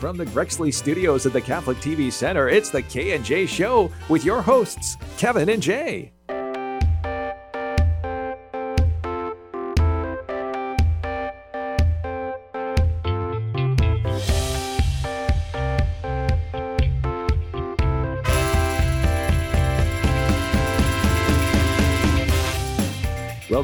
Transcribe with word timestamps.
From 0.00 0.16
the 0.16 0.24
Grexley 0.24 0.72
studios 0.72 1.26
at 1.26 1.34
the 1.34 1.42
Catholic 1.42 1.76
TV 1.76 2.10
Center, 2.10 2.48
it's 2.48 2.70
the 2.70 2.80
K 2.80 3.12
and 3.12 3.22
J 3.22 3.44
Show 3.44 3.92
with 4.08 4.24
your 4.24 4.40
hosts, 4.40 4.96
Kevin 5.18 5.50
and 5.50 5.62
Jay. 5.62 6.10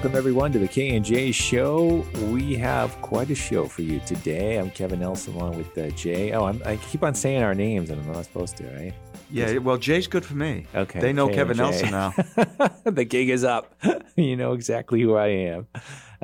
Welcome 0.06 0.18
everyone 0.18 0.52
to 0.52 0.60
the 0.60 0.68
K 0.68 0.94
and 0.94 1.04
J 1.04 1.32
Show. 1.32 2.06
We 2.30 2.54
have 2.54 2.92
quite 3.02 3.28
a 3.30 3.34
show 3.34 3.66
for 3.66 3.82
you 3.82 3.98
today. 4.06 4.56
I'm 4.56 4.70
Kevin 4.70 5.00
Nelson 5.00 5.34
along 5.34 5.58
with 5.58 5.76
uh, 5.76 5.90
Jay. 5.96 6.30
Oh, 6.30 6.44
I'm, 6.44 6.62
I 6.64 6.76
keep 6.76 7.02
on 7.02 7.12
saying 7.12 7.42
our 7.42 7.56
names, 7.56 7.90
and 7.90 8.00
I'm 8.00 8.12
not 8.12 8.24
supposed 8.24 8.56
to, 8.58 8.68
right? 8.68 8.94
Yeah, 9.32 9.58
well, 9.58 9.76
Jay's 9.76 10.06
good 10.06 10.24
for 10.24 10.36
me. 10.36 10.66
Okay, 10.76 11.00
They 11.00 11.12
know 11.12 11.26
Jay 11.26 11.34
Kevin. 11.34 11.56
Nelson 11.56 11.90
now. 11.90 12.10
the 12.84 13.04
gig 13.04 13.30
is 13.30 13.42
up. 13.42 13.74
you 14.16 14.36
know 14.36 14.52
exactly 14.52 15.00
who 15.00 15.16
I 15.16 15.26
am. 15.26 15.66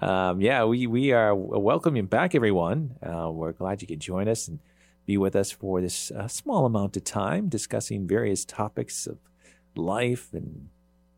Um, 0.00 0.40
yeah, 0.40 0.62
we 0.62 0.86
we 0.86 1.10
are 1.10 1.34
welcoming 1.34 2.06
back 2.06 2.36
everyone. 2.36 2.94
Uh, 3.02 3.32
we're 3.32 3.50
glad 3.50 3.82
you 3.82 3.88
could 3.88 3.98
join 3.98 4.28
us 4.28 4.46
and 4.46 4.60
be 5.06 5.18
with 5.18 5.34
us 5.34 5.50
for 5.50 5.80
this 5.80 6.12
uh, 6.12 6.28
small 6.28 6.66
amount 6.66 6.96
of 6.96 7.02
time, 7.02 7.48
discussing 7.48 8.06
various 8.06 8.44
topics 8.44 9.08
of 9.08 9.18
life 9.74 10.32
and 10.32 10.68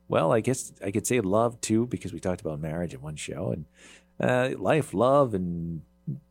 well, 0.09 0.33
I 0.33 0.41
guess 0.41 0.73
I 0.85 0.91
could 0.91 1.07
say 1.07 1.21
love 1.21 1.61
too, 1.61 1.87
because 1.87 2.13
we 2.13 2.21
talked 2.21 2.41
about 2.41 2.61
marriage 2.61 2.95
in 2.95 3.01
one 3.01 3.17
show 3.17 3.53
and 3.53 3.65
uh, 4.21 4.57
life, 4.59 4.95
love, 4.95 5.35
and 5.35 5.83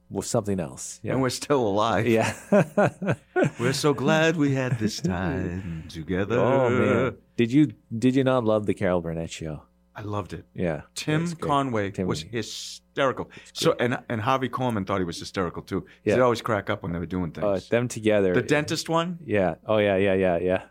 well, 0.09 0.22
something 0.22 0.59
else. 0.59 1.00
Yeah. 1.04 1.14
And 1.14 1.22
we're 1.22 1.30
still 1.30 1.66
alive. 1.68 2.08
yeah. 2.08 2.36
We're 3.59 3.73
so 3.73 3.94
glad 3.94 4.38
we 4.38 4.54
had 4.54 4.78
this 4.80 5.00
time 5.16 5.86
together. 5.90 6.39
oh 6.39 6.70
man, 6.70 7.17
did 7.36 7.52
you 7.52 7.73
did 7.97 8.16
you 8.16 8.23
not 8.23 8.44
love 8.45 8.66
the 8.67 8.73
Carol 8.73 9.02
Burnett 9.02 9.31
show? 9.31 9.64
I 9.95 10.02
loved 10.02 10.34
it. 10.34 10.45
Yeah, 10.56 10.81
Tim. 10.95 11.28
Conway 11.36 11.92
Tim- 11.92 12.08
was 12.08 12.22
hysterical. 12.23 13.30
So 13.53 13.75
and 13.80 14.00
and 14.09 14.22
Harvey 14.22 14.50
Korman 14.50 14.86
thought 14.88 15.00
he 15.00 15.03
was 15.06 15.19
hysterical 15.19 15.62
too. 15.62 15.86
Yeah. 16.03 16.16
He'd 16.16 16.22
always 16.22 16.42
crack 16.42 16.69
up 16.69 16.84
when 16.84 16.94
they 16.94 17.00
were 17.00 17.06
doing 17.06 17.31
things. 17.31 17.45
Uh, 17.45 17.59
them 17.69 17.88
together. 17.88 18.34
the 18.34 18.42
dentist 18.42 18.90
one, 18.90 19.19
Yeah. 19.25 19.56
Oh 19.66 19.78
yeah. 19.78 19.97
Yeah. 19.97 20.14
Yeah. 20.14 20.62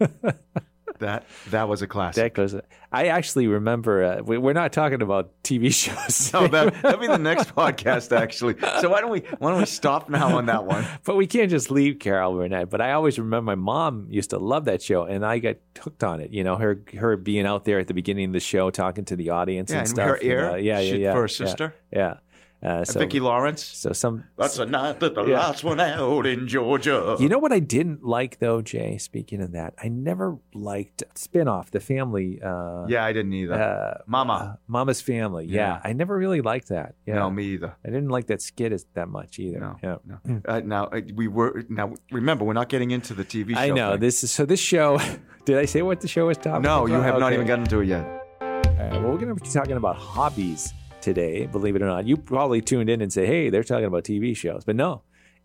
Yeah. 0.00 0.32
that 1.02 1.24
that 1.50 1.68
was 1.68 1.82
a 1.82 1.86
classic. 1.86 2.34
That 2.34 2.34
goes. 2.34 2.54
I 2.90 3.06
actually 3.06 3.46
remember. 3.46 4.02
Uh, 4.02 4.22
we, 4.22 4.38
we're 4.38 4.52
not 4.52 4.72
talking 4.72 5.02
about 5.02 5.30
TV 5.44 5.72
shows. 5.74 6.32
No, 6.32 6.48
that 6.48 6.82
that'll 6.82 7.00
be 7.00 7.06
the 7.06 7.18
next 7.18 7.54
podcast 7.54 8.16
actually. 8.16 8.56
So 8.80 8.88
why 8.90 9.00
don't 9.00 9.10
we 9.10 9.20
why 9.38 9.50
don't 9.50 9.60
we 9.60 9.66
stop 9.66 10.08
now 10.08 10.36
on 10.36 10.46
that 10.46 10.64
one? 10.64 10.86
but 11.04 11.16
we 11.16 11.26
can't 11.26 11.50
just 11.50 11.70
leave 11.70 11.98
Carol 11.98 12.34
Burnett. 12.34 12.70
But 12.70 12.80
I 12.80 12.92
always 12.92 13.18
remember 13.18 13.42
my 13.42 13.54
mom 13.54 14.06
used 14.10 14.30
to 14.30 14.38
love 14.38 14.64
that 14.64 14.82
show, 14.82 15.04
and 15.04 15.24
I 15.24 15.38
got 15.38 15.56
hooked 15.78 16.02
on 16.02 16.20
it. 16.20 16.30
You 16.30 16.44
know, 16.44 16.56
her 16.56 16.82
her 16.98 17.16
being 17.16 17.46
out 17.46 17.64
there 17.64 17.78
at 17.78 17.86
the 17.86 17.94
beginning 17.94 18.26
of 18.26 18.32
the 18.32 18.40
show, 18.40 18.70
talking 18.70 19.04
to 19.06 19.16
the 19.16 19.30
audience 19.30 19.70
Yeah, 19.70 19.76
and 19.78 19.80
and 19.82 19.88
stuff. 19.88 20.08
her 20.08 20.18
ear, 20.22 20.50
uh, 20.50 20.56
yeah, 20.56 20.80
yeah, 20.80 20.94
yeah. 20.94 21.12
for 21.12 21.20
her 21.20 21.24
yeah, 21.24 21.26
sister? 21.26 21.74
Yeah. 21.92 22.14
Uh, 22.62 22.84
so, 22.84 23.00
Vicki 23.00 23.18
Lawrence. 23.18 23.64
so 23.64 23.92
some. 23.92 24.24
That's 24.38 24.56
the 24.56 24.66
night 24.66 25.00
that 25.00 25.14
the 25.16 25.24
Yeah. 25.24 25.48
lights 25.48 25.64
went 25.64 25.80
out 25.80 26.26
in 26.26 26.46
Georgia. 26.46 27.16
You 27.18 27.28
know 27.28 27.38
what 27.38 27.52
I 27.52 27.58
didn't 27.58 28.04
like 28.04 28.38
though, 28.38 28.62
Jay. 28.62 28.98
Speaking 28.98 29.40
of 29.42 29.50
that, 29.52 29.74
I 29.82 29.88
never 29.88 30.38
liked 30.54 31.02
spinoff, 31.16 31.70
the 31.70 31.80
family. 31.80 32.40
Uh, 32.40 32.86
yeah, 32.86 33.04
I 33.04 33.12
didn't 33.12 33.32
either. 33.32 33.54
Uh, 33.54 33.98
Mama. 34.06 34.32
uh, 34.32 34.56
Mama's 34.68 35.00
Family. 35.00 35.46
Yeah. 35.46 35.62
Yeah. 35.74 35.80
I 35.82 35.92
never 35.92 36.16
really 36.16 36.40
liked 36.40 36.68
that. 36.68 36.94
Yeah. 37.04 37.16
No, 37.16 37.30
me 37.30 37.44
either. 37.54 37.74
I 37.84 37.88
didn't 37.88 38.10
like 38.10 38.26
that 38.28 38.40
skit 38.42 38.72
as 38.72 38.86
that 38.94 39.08
much 39.08 39.38
either. 39.40 39.58
No, 39.58 39.76
Yeah. 39.82 39.96
no. 40.24 40.40
Uh, 40.46 40.60
now 40.64 40.84
uh, 40.84 41.00
we 41.14 41.26
were 41.28 41.64
now. 41.68 41.94
Remember, 42.12 42.44
we're 42.44 42.52
not 42.52 42.68
getting 42.68 42.92
into 42.92 43.12
the 43.14 43.24
TV 43.24 43.54
show. 43.54 43.60
I 43.60 43.70
know 43.70 43.92
thing. 43.92 44.00
this 44.00 44.22
is 44.22 44.30
so. 44.30 44.44
This 44.46 44.60
show. 44.60 45.00
Did 45.44 45.58
I 45.58 45.64
say 45.64 45.82
what 45.82 46.00
the 46.00 46.06
show 46.06 46.26
was 46.28 46.36
talking? 46.36 46.58
About? 46.64 46.82
No, 46.82 46.86
you 46.86 46.94
about? 46.94 47.04
have 47.06 47.18
not 47.18 47.32
even 47.32 47.46
gotten 47.48 47.64
to 47.64 47.80
it 47.80 47.86
yet. 47.88 48.06
Uh, 48.40 48.66
well, 48.92 49.10
we're 49.10 49.18
going 49.18 49.34
to 49.34 49.34
be 49.34 49.48
talking 49.50 49.76
about 49.76 49.96
hobbies 49.96 50.72
today. 51.02 51.46
Believe 51.46 51.76
it 51.76 51.82
or 51.82 51.86
not, 51.86 52.06
you 52.06 52.16
probably 52.16 52.60
tuned 52.60 52.88
in 52.88 53.00
and 53.00 53.12
say, 53.12 53.26
"Hey, 53.26 53.50
they're 53.50 53.64
talking 53.64 53.84
about 53.84 54.04
TV 54.04 54.34
shows," 54.34 54.64
but 54.64 54.76
no, 54.76 55.02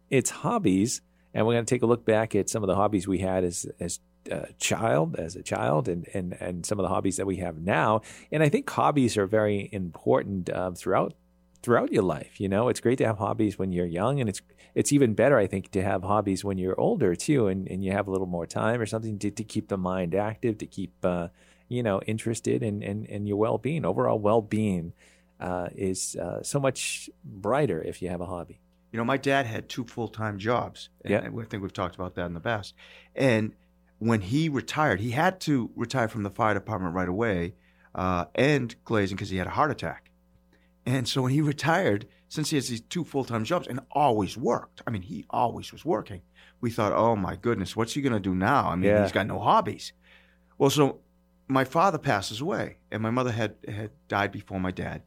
it's 0.09 0.29
hobbies, 0.29 1.01
and 1.33 1.45
we're 1.45 1.53
going 1.53 1.65
to 1.65 1.75
take 1.75 1.83
a 1.83 1.87
look 1.87 2.05
back 2.05 2.35
at 2.35 2.49
some 2.49 2.63
of 2.63 2.67
the 2.67 2.75
hobbies 2.75 3.07
we 3.07 3.19
had 3.19 3.43
as 3.43 3.65
as 3.79 3.99
a 4.31 4.53
child, 4.59 5.15
as 5.17 5.35
a 5.35 5.43
child, 5.43 5.87
and 5.87 6.07
and 6.13 6.33
and 6.39 6.65
some 6.65 6.79
of 6.79 6.83
the 6.83 6.89
hobbies 6.89 7.17
that 7.17 7.25
we 7.25 7.37
have 7.37 7.57
now. 7.57 8.01
And 8.31 8.43
I 8.43 8.49
think 8.49 8.69
hobbies 8.69 9.17
are 9.17 9.27
very 9.27 9.69
important 9.71 10.49
um, 10.49 10.75
throughout 10.75 11.13
throughout 11.61 11.91
your 11.91 12.03
life. 12.03 12.39
You 12.39 12.49
know, 12.49 12.69
it's 12.69 12.79
great 12.79 12.97
to 12.99 13.05
have 13.05 13.17
hobbies 13.17 13.57
when 13.57 13.71
you're 13.71 13.85
young, 13.85 14.19
and 14.19 14.29
it's 14.29 14.41
it's 14.75 14.93
even 14.93 15.13
better, 15.13 15.37
I 15.37 15.47
think, 15.47 15.71
to 15.71 15.81
have 15.81 16.03
hobbies 16.03 16.43
when 16.43 16.57
you're 16.57 16.79
older 16.79 17.15
too, 17.15 17.47
and, 17.47 17.67
and 17.67 17.83
you 17.83 17.91
have 17.91 18.07
a 18.07 18.11
little 18.11 18.27
more 18.27 18.45
time 18.45 18.79
or 18.79 18.85
something 18.85 19.17
to, 19.19 19.31
to 19.31 19.43
keep 19.43 19.69
the 19.69 19.77
mind 19.77 20.13
active, 20.13 20.59
to 20.59 20.65
keep 20.65 20.93
uh, 21.03 21.29
you 21.67 21.83
know 21.83 22.01
interested 22.01 22.63
in 22.63 22.81
in, 22.81 23.05
in 23.05 23.25
your 23.25 23.37
well 23.37 23.57
being, 23.57 23.85
overall 23.85 24.19
well 24.19 24.41
being. 24.41 24.93
Uh, 25.39 25.67
is 25.75 26.15
uh, 26.15 26.41
so 26.41 26.59
much 26.59 27.09
brighter 27.23 27.81
if 27.83 28.01
you 28.01 28.09
have 28.09 28.21
a 28.21 28.25
hobby. 28.25 28.59
You 28.91 28.97
know, 28.97 29.05
my 29.05 29.17
dad 29.17 29.45
had 29.45 29.69
two 29.69 29.83
full 29.85 30.07
time 30.07 30.39
jobs. 30.39 30.89
and 31.03 31.11
Yeah. 31.11 31.19
I 31.19 31.45
think 31.45 31.61
we've 31.61 31.71
talked 31.73 31.93
about 31.95 32.15
that 32.15 32.25
in 32.25 32.33
the 32.33 32.39
past. 32.39 32.73
And 33.15 33.53
when 33.99 34.21
he 34.21 34.49
retired, 34.49 34.99
he 34.99 35.11
had 35.11 35.39
to 35.41 35.69
retire 35.75 36.07
from 36.07 36.23
the 36.23 36.29
fire 36.31 36.53
department 36.55 36.95
right 36.95 37.07
away 37.09 37.53
uh, 37.93 38.25
and 38.33 38.75
glazing 38.83 39.15
because 39.15 39.29
he 39.29 39.37
had 39.37 39.47
a 39.47 39.51
heart 39.51 39.69
attack. 39.71 40.09
And 40.85 41.07
so 41.07 41.21
when 41.23 41.33
he 41.33 41.41
retired, 41.53 42.07
since 42.29 42.49
he 42.49 42.57
has 42.57 42.69
these 42.69 42.81
two 42.81 43.03
full 43.03 43.23
time 43.25 43.43
jobs 43.43 43.67
and 43.67 43.79
always 43.91 44.37
worked, 44.37 44.81
I 44.87 44.89
mean, 44.91 45.03
he 45.03 45.25
always 45.29 45.71
was 45.71 45.85
working. 45.85 46.21
We 46.61 46.71
thought, 46.71 46.93
oh 46.93 47.15
my 47.15 47.35
goodness, 47.35 47.75
what's 47.75 47.93
he 47.93 48.01
going 48.01 48.13
to 48.13 48.19
do 48.19 48.33
now? 48.33 48.69
I 48.69 48.75
mean, 48.75 48.89
Yeah. 48.89 49.03
he's 49.03 49.11
got 49.11 49.27
no 49.27 49.37
hobbies. 49.39 49.93
Well, 50.57 50.71
so 50.71 50.99
my 51.47 51.63
father 51.63 51.99
passes 51.99 52.41
away, 52.41 52.77
and 52.91 53.03
my 53.03 53.11
mother 53.11 53.31
had, 53.31 53.55
had 53.67 53.91
died 54.07 54.31
before 54.31 54.59
my 54.59 54.71
dad. 54.71 55.03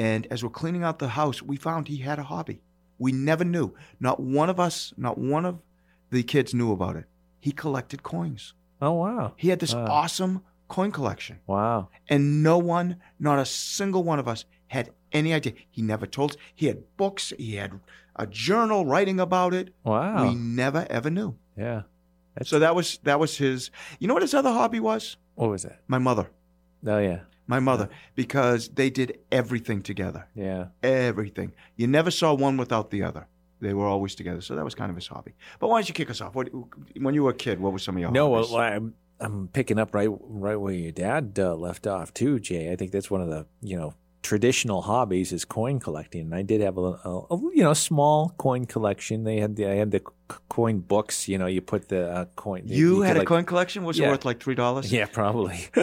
And 0.00 0.26
as 0.32 0.42
we're 0.42 0.50
cleaning 0.60 0.82
out 0.84 0.98
the 0.98 1.08
house, 1.08 1.42
we 1.42 1.56
found 1.56 1.88
he 1.88 1.98
had 1.98 2.18
a 2.18 2.22
hobby. 2.22 2.58
We 2.98 3.12
never 3.12 3.44
knew. 3.44 3.74
Not 3.98 4.16
one 4.40 4.48
of 4.50 4.58
us, 4.58 4.92
not 4.96 5.16
one 5.18 5.44
of 5.50 5.58
the 6.10 6.22
kids 6.22 6.54
knew 6.54 6.72
about 6.72 6.96
it. 6.96 7.04
He 7.38 7.52
collected 7.52 8.02
coins. 8.02 8.54
Oh 8.82 8.92
wow! 9.04 9.34
He 9.36 9.48
had 9.50 9.58
this 9.60 9.74
Wow. 9.74 9.86
awesome 9.98 10.34
coin 10.68 10.90
collection. 10.90 11.36
Wow! 11.46 11.88
And 12.08 12.42
no 12.42 12.56
one, 12.58 12.96
not 13.18 13.38
a 13.38 13.44
single 13.44 14.02
one 14.02 14.18
of 14.18 14.26
us, 14.26 14.44
had 14.68 14.90
any 15.12 15.34
idea. 15.34 15.52
He 15.70 15.82
never 15.82 16.06
told 16.06 16.30
us. 16.32 16.36
He 16.54 16.66
had 16.66 16.78
books, 16.96 17.32
he 17.38 17.56
had 17.56 17.72
a 18.16 18.26
journal 18.26 18.86
writing 18.86 19.20
about 19.20 19.52
it. 19.54 19.74
Wow! 19.84 20.22
We 20.28 20.34
never 20.34 20.86
ever 20.90 21.10
knew. 21.10 21.36
yeah. 21.56 21.82
That's, 22.34 22.48
So 22.48 22.58
that 22.60 22.74
was 22.74 22.98
that 23.02 23.18
was 23.20 23.36
his 23.38 23.70
you 23.98 24.06
know 24.08 24.14
what 24.14 24.22
his 24.22 24.34
other 24.34 24.52
hobby 24.52 24.80
was? 24.80 25.16
what 25.34 25.50
was 25.50 25.62
that? 25.64 25.80
My 25.88 25.98
mother. 25.98 26.26
Oh 26.86 26.98
yeah, 26.98 27.20
My 27.50 27.60
mother. 27.60 27.88
Because 28.14 28.68
they 28.78 28.90
did 28.90 29.18
everything 29.40 29.82
together. 29.82 30.22
yeah. 30.34 30.66
everything. 30.82 31.52
You 31.76 31.86
never 31.98 32.10
saw 32.10 32.32
one 32.46 32.56
without 32.56 32.90
the 32.90 33.02
other. 33.08 33.26
They 33.60 33.74
were 33.74 33.86
always 33.94 34.14
together. 34.14 34.40
So 34.40 34.54
that 34.56 34.64
was 34.64 34.74
kind 34.74 34.90
of 34.90 34.96
his 34.96 35.08
hobby. 35.08 35.32
But 35.58 35.68
why 35.68 35.76
don't 35.78 35.88
you 35.88 35.94
kick 35.94 36.10
us 36.10 36.20
off? 36.22 36.34
What, 36.34 36.48
when 37.04 37.14
you 37.14 37.22
were 37.24 37.30
a 37.38 37.40
kid, 37.46 37.60
what 37.60 37.72
were 37.74 37.78
some 37.86 37.96
of 37.96 38.00
your 38.00 38.10
No, 38.10 38.34
hobbies? 38.34 38.50
well, 38.52 38.60
I'm 38.62 38.94
I'm 39.22 39.48
picking 39.48 39.78
up 39.78 39.94
right 39.94 40.08
right 40.46 40.56
where 40.56 40.72
your 40.72 40.92
dad 40.92 41.38
uh, 41.38 41.54
left 41.54 41.86
off 41.86 42.08
too, 42.14 42.38
Jay. 42.40 42.72
I 42.72 42.76
think 42.76 42.90
that's 42.90 43.10
one 43.10 43.20
of 43.20 43.28
the 43.28 43.46
you 43.60 43.76
know 43.76 43.92
traditional 44.22 44.82
hobbies 44.82 45.32
is 45.32 45.44
coin 45.44 45.80
collecting. 45.80 46.22
And 46.22 46.34
I 46.34 46.42
did 46.42 46.60
have 46.60 46.76
a, 46.78 46.80
a, 47.04 47.26
a 47.30 47.36
you 47.54 47.62
know 47.62 47.74
small 47.74 48.34
coin 48.38 48.66
collection. 48.66 49.24
They 49.24 49.38
had 49.40 49.56
the 49.56 49.66
I 49.70 49.74
had 49.74 49.90
the 49.90 50.00
coin 50.48 50.80
books. 50.80 51.28
You 51.28 51.38
know, 51.38 51.46
you 51.46 51.60
put 51.60 51.88
the 51.88 52.10
uh, 52.10 52.24
coin. 52.36 52.62
you, 52.66 52.98
could, 52.98 53.06
had 53.06 53.16
a 53.16 53.20
like- 53.20 53.28
coin 53.28 53.44
collection? 53.44 53.84
Was 53.84 53.98
Yeah. 53.98 54.08
it 54.08 54.10
worth 54.10 54.24
like 54.24 54.38
$3? 54.40 54.90
Yeah, 54.90 55.06
probably. 55.06 55.68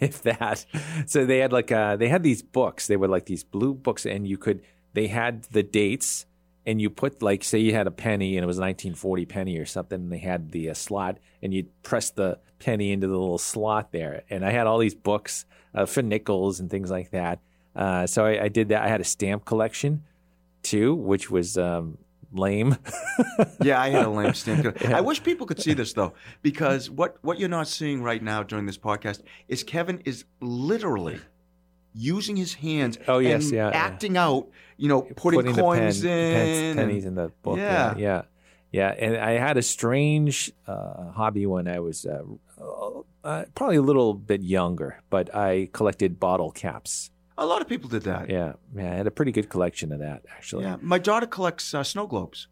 if 0.00 0.22
that. 0.22 0.64
So 1.06 1.26
they 1.26 1.38
had 1.38 1.52
like 1.52 1.72
uh 1.72 1.96
they 1.96 2.08
had 2.08 2.22
these 2.22 2.42
books. 2.42 2.86
They 2.86 2.96
were 2.96 3.08
like 3.08 3.26
these 3.26 3.44
blue 3.44 3.74
books 3.74 4.06
and 4.06 4.26
you 4.26 4.38
could 4.38 4.62
they 4.94 5.08
had 5.08 5.44
the 5.44 5.62
dates 5.62 6.26
and 6.64 6.80
you 6.80 6.88
put 6.90 7.22
like 7.22 7.42
say 7.42 7.58
you 7.58 7.74
had 7.74 7.86
a 7.86 7.90
penny 7.90 8.36
and 8.36 8.44
it 8.44 8.46
was 8.46 8.58
a 8.58 8.62
1940 8.62 9.26
penny 9.26 9.58
or 9.58 9.66
something 9.66 10.00
and 10.00 10.12
they 10.12 10.18
had 10.18 10.52
the 10.52 10.70
uh, 10.70 10.74
slot 10.74 11.18
and 11.42 11.52
you'd 11.52 11.68
press 11.82 12.10
the 12.10 12.38
penny 12.60 12.92
into 12.92 13.08
the 13.08 13.16
little 13.18 13.38
slot 13.38 13.90
there. 13.90 14.22
And 14.30 14.44
I 14.44 14.52
had 14.52 14.68
all 14.68 14.78
these 14.78 14.94
books 14.94 15.44
uh, 15.74 15.86
for 15.86 16.02
nickels 16.02 16.60
and 16.60 16.70
things 16.70 16.90
like 16.90 17.10
that. 17.10 17.40
Uh, 17.74 18.06
so 18.06 18.24
I, 18.26 18.44
I 18.44 18.48
did 18.48 18.68
that. 18.68 18.82
I 18.82 18.88
had 18.88 19.00
a 19.00 19.04
stamp 19.04 19.44
collection 19.44 20.02
too, 20.62 20.94
which 20.94 21.30
was 21.30 21.56
um, 21.58 21.98
lame. 22.32 22.76
yeah, 23.62 23.80
I 23.80 23.88
had 23.90 24.04
a 24.06 24.10
lamp 24.10 24.36
stand. 24.36 24.72
I 24.86 25.00
wish 25.00 25.22
people 25.22 25.46
could 25.46 25.60
see 25.60 25.72
this 25.74 25.92
though, 25.92 26.12
because 26.42 26.90
what 26.90 27.16
what 27.22 27.38
you're 27.38 27.48
not 27.48 27.68
seeing 27.68 28.02
right 28.02 28.22
now 28.22 28.42
during 28.42 28.66
this 28.66 28.78
podcast 28.78 29.22
is 29.48 29.62
Kevin 29.64 30.02
is 30.04 30.24
literally 30.40 31.18
using 31.94 32.36
his 32.36 32.54
hands 32.54 32.98
Oh, 33.08 33.18
yes, 33.18 33.44
and 33.44 33.52
yeah, 33.52 33.68
yeah. 33.70 33.76
acting 33.76 34.16
out, 34.16 34.48
you 34.78 34.88
know, 34.88 35.02
putting, 35.02 35.44
the 35.44 35.52
coins 35.52 36.00
pen- 36.02 36.10
in. 36.10 36.36
and- 36.70 36.76
pennies 36.78 37.04
in 37.04 37.14
the 37.14 37.30
book. 37.42 37.58
Yeah, 37.58 37.94
Yeah. 37.96 38.22
yeah, 38.72 38.88
yeah. 38.98 39.06
And 39.06 39.16
I 39.18 39.32
had 39.32 39.56
a 39.58 39.62
strange 39.62 40.50
uh, 40.66 41.10
hobby 41.10 41.44
when 41.46 41.68
I 41.68 41.80
was 41.80 42.06
uh, 42.06 42.22
uh, 43.24 43.44
probably 43.54 43.76
a 43.76 43.82
little 43.82 44.14
bit 44.14 44.42
younger, 44.42 45.02
but 45.10 45.34
I 45.34 45.68
collected 45.74 46.18
bottle 46.18 46.50
caps. 46.50 47.10
A 47.38 47.46
lot 47.46 47.62
of 47.62 47.68
people 47.68 47.88
did 47.88 48.02
that. 48.02 48.28
Yeah, 48.30 48.54
yeah. 48.74 48.92
I 48.92 48.96
had 48.96 49.06
a 49.06 49.10
pretty 49.10 49.32
good 49.32 49.48
collection 49.48 49.92
of 49.92 50.00
that 50.00 50.24
actually. 50.36 50.64
Yeah, 50.64 50.76
my 50.80 50.98
daughter 50.98 51.26
collects 51.26 51.72
uh, 51.74 51.82
snow 51.82 52.06
globes. 52.06 52.48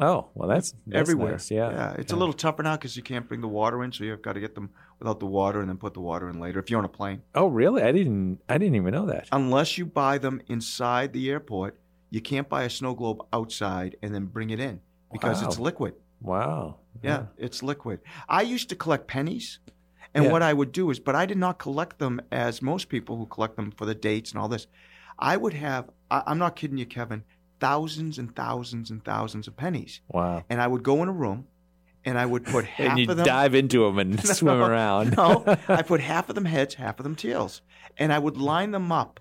Oh, 0.00 0.28
well, 0.34 0.48
that's, 0.48 0.74
that's 0.88 1.00
everywhere. 1.00 1.32
nice, 1.32 1.50
Yeah, 1.50 1.70
yeah. 1.70 1.94
It's 1.98 2.12
a 2.12 2.16
little 2.16 2.32
tougher 2.32 2.64
now 2.64 2.76
because 2.76 2.96
you 2.96 3.02
can't 3.02 3.28
bring 3.28 3.40
the 3.40 3.48
water 3.48 3.84
in, 3.84 3.92
so 3.92 4.02
you've 4.02 4.22
got 4.22 4.32
to 4.32 4.40
get 4.40 4.56
them 4.56 4.70
without 4.98 5.20
the 5.20 5.26
water 5.26 5.60
and 5.60 5.68
then 5.68 5.76
put 5.76 5.94
the 5.94 6.00
water 6.00 6.28
in 6.28 6.40
later 6.40 6.58
if 6.58 6.68
you're 6.68 6.78
on 6.78 6.84
a 6.84 6.88
plane. 6.88 7.22
Oh, 7.34 7.46
really? 7.46 7.82
I 7.82 7.92
didn't. 7.92 8.40
I 8.48 8.58
didn't 8.58 8.74
even 8.74 8.92
know 8.92 9.06
that. 9.06 9.28
Unless 9.30 9.78
you 9.78 9.86
buy 9.86 10.18
them 10.18 10.40
inside 10.48 11.12
the 11.12 11.30
airport, 11.30 11.78
you 12.10 12.20
can't 12.20 12.48
buy 12.48 12.64
a 12.64 12.70
snow 12.70 12.94
globe 12.94 13.24
outside 13.32 13.96
and 14.02 14.12
then 14.12 14.26
bring 14.26 14.50
it 14.50 14.58
in 14.58 14.80
because 15.12 15.42
it's 15.42 15.58
liquid. 15.60 15.94
Wow. 16.20 16.78
Yeah, 17.02 17.26
it's 17.36 17.62
liquid. 17.62 18.00
I 18.28 18.42
used 18.42 18.68
to 18.70 18.76
collect 18.76 19.06
pennies. 19.06 19.60
And 20.14 20.24
Yeah. 20.26 20.30
what 20.32 20.42
I 20.42 20.52
would 20.52 20.70
do 20.72 20.90
is, 20.90 21.00
but 21.00 21.14
I 21.14 21.26
did 21.26 21.38
not 21.38 21.58
collect 21.58 21.98
them 21.98 22.20
as 22.30 22.62
most 22.62 22.88
people 22.88 23.16
who 23.16 23.26
collect 23.26 23.56
them 23.56 23.70
for 23.72 23.84
the 23.84 23.94
dates 23.94 24.30
and 24.30 24.40
all 24.40 24.48
this. 24.48 24.66
I 25.18 25.36
would 25.36 25.54
have, 25.54 25.90
I, 26.10 26.22
I'm 26.26 26.38
not 26.38 26.54
kidding 26.56 26.78
you, 26.78 26.86
Kevin, 26.86 27.24
thousands 27.60 28.18
and 28.18 28.34
thousands 28.34 28.90
and 28.90 29.04
thousands 29.04 29.48
of 29.48 29.56
pennies. 29.56 30.00
Wow. 30.08 30.44
And 30.48 30.60
I 30.60 30.66
would 30.66 30.82
go 30.82 31.02
in 31.02 31.08
a 31.08 31.12
room 31.12 31.46
and 32.04 32.18
I 32.18 32.26
would 32.26 32.44
put 32.44 32.64
half 32.76 32.90
And 32.90 32.98
you 33.00 33.10
of 33.10 33.16
them. 33.16 33.26
dive 33.26 33.54
into 33.54 33.84
them 33.84 33.98
and 33.98 34.20
swim 34.26 34.60
around. 34.60 35.16
no, 35.16 35.44
I 35.68 35.82
put 35.82 36.00
half 36.00 36.28
of 36.28 36.34
them 36.34 36.44
heads, 36.44 36.74
half 36.74 36.98
of 37.00 37.04
them 37.04 37.16
tails. 37.16 37.62
And 37.96 38.12
I 38.12 38.18
would 38.18 38.36
line 38.36 38.70
them 38.72 38.92
up 38.92 39.20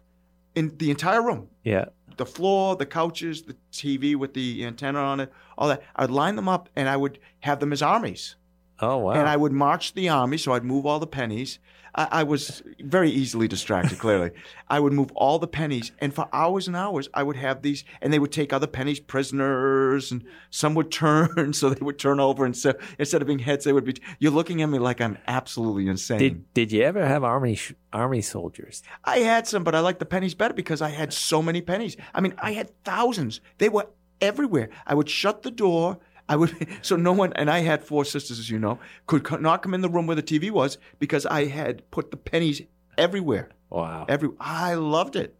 in 0.55 0.77
the 0.77 0.91
entire 0.91 1.21
room 1.23 1.47
yeah. 1.63 1.85
the 2.17 2.25
floor, 2.25 2.75
the 2.75 2.85
couches, 2.85 3.43
the 3.43 3.55
TV 3.71 4.15
with 4.15 4.33
the 4.35 4.63
antenna 4.65 4.99
on 4.99 5.19
it, 5.19 5.31
all 5.57 5.67
that. 5.69 5.81
I'd 5.95 6.11
line 6.11 6.35
them 6.35 6.47
up 6.47 6.69
and 6.75 6.87
I 6.89 6.97
would 6.97 7.17
have 7.41 7.59
them 7.59 7.71
as 7.73 7.81
armies. 7.81 8.35
Oh, 8.83 8.97
wow. 8.97 9.11
And 9.13 9.27
I 9.27 9.37
would 9.37 9.51
march 9.51 9.93
the 9.93 10.09
army, 10.09 10.37
so 10.37 10.53
I'd 10.53 10.63
move 10.63 10.85
all 10.85 10.99
the 10.99 11.07
pennies. 11.07 11.59
I, 11.95 12.07
I 12.11 12.23
was 12.23 12.63
very 12.79 13.09
easily 13.09 13.47
distracted, 13.47 13.99
clearly. 13.99 14.31
I 14.67 14.79
would 14.79 14.93
move 14.93 15.11
all 15.13 15.39
the 15.39 15.47
pennies, 15.47 15.91
and 15.99 16.13
for 16.13 16.27
hours 16.33 16.67
and 16.67 16.75
hours, 16.75 17.07
I 17.13 17.23
would 17.23 17.35
have 17.35 17.61
these, 17.61 17.83
and 18.01 18.11
they 18.11 18.19
would 18.19 18.31
take 18.31 18.51
other 18.51 18.67
pennies 18.67 18.99
prisoners, 18.99 20.11
and 20.11 20.23
some 20.49 20.73
would 20.75 20.91
turn, 20.91 21.53
so 21.59 21.69
they 21.69 21.83
would 21.83 21.99
turn 21.99 22.19
over, 22.19 22.45
and 22.45 22.57
so 22.57 22.73
instead 22.97 23.21
of 23.21 23.27
being 23.27 23.39
heads, 23.39 23.65
they 23.65 23.73
would 23.73 23.85
be. 23.85 23.95
You're 24.19 24.31
looking 24.31 24.61
at 24.61 24.69
me 24.69 24.79
like 24.79 25.01
I'm 25.01 25.17
absolutely 25.27 25.87
insane. 25.87 26.19
did 26.19 26.53
Did 26.53 26.71
you 26.71 26.81
ever 26.81 27.05
have 27.05 27.23
army 27.23 27.55
sh- 27.55 27.73
army 27.91 28.21
soldiers? 28.21 28.81
I 29.03 29.19
had 29.19 29.47
some, 29.47 29.63
but 29.63 29.75
I 29.75 29.79
liked 29.79 29.99
the 29.99 30.05
pennies 30.05 30.33
better 30.33 30.53
because 30.53 30.81
I 30.81 30.89
had 30.89 31.13
so 31.13 31.41
many 31.41 31.61
pennies. 31.61 31.95
I 32.13 32.21
mean, 32.21 32.33
I 32.39 32.53
had 32.53 32.71
thousands. 32.83 33.39
They 33.59 33.69
were 33.69 33.87
everywhere. 34.19 34.69
I 34.87 34.95
would 34.95 35.09
shut 35.09 35.43
the 35.43 35.51
door. 35.51 35.99
I 36.29 36.35
would 36.35 36.51
so 36.81 36.95
no 36.95 37.11
one 37.13 37.33
and 37.33 37.49
I 37.49 37.59
had 37.59 37.83
four 37.83 38.05
sisters, 38.05 38.39
as 38.39 38.49
you 38.49 38.59
know, 38.59 38.79
could 39.07 39.23
co- 39.23 39.37
not 39.37 39.61
come 39.63 39.73
in 39.73 39.81
the 39.81 39.89
room 39.89 40.07
where 40.07 40.15
the 40.15 40.23
TV 40.23 40.51
was 40.51 40.77
because 40.99 41.25
I 41.25 41.45
had 41.45 41.89
put 41.91 42.11
the 42.11 42.17
pennies 42.17 42.61
everywhere. 42.97 43.49
Wow. 43.69 44.05
Every 44.07 44.29
I 44.39 44.75
loved 44.75 45.15
it. 45.15 45.35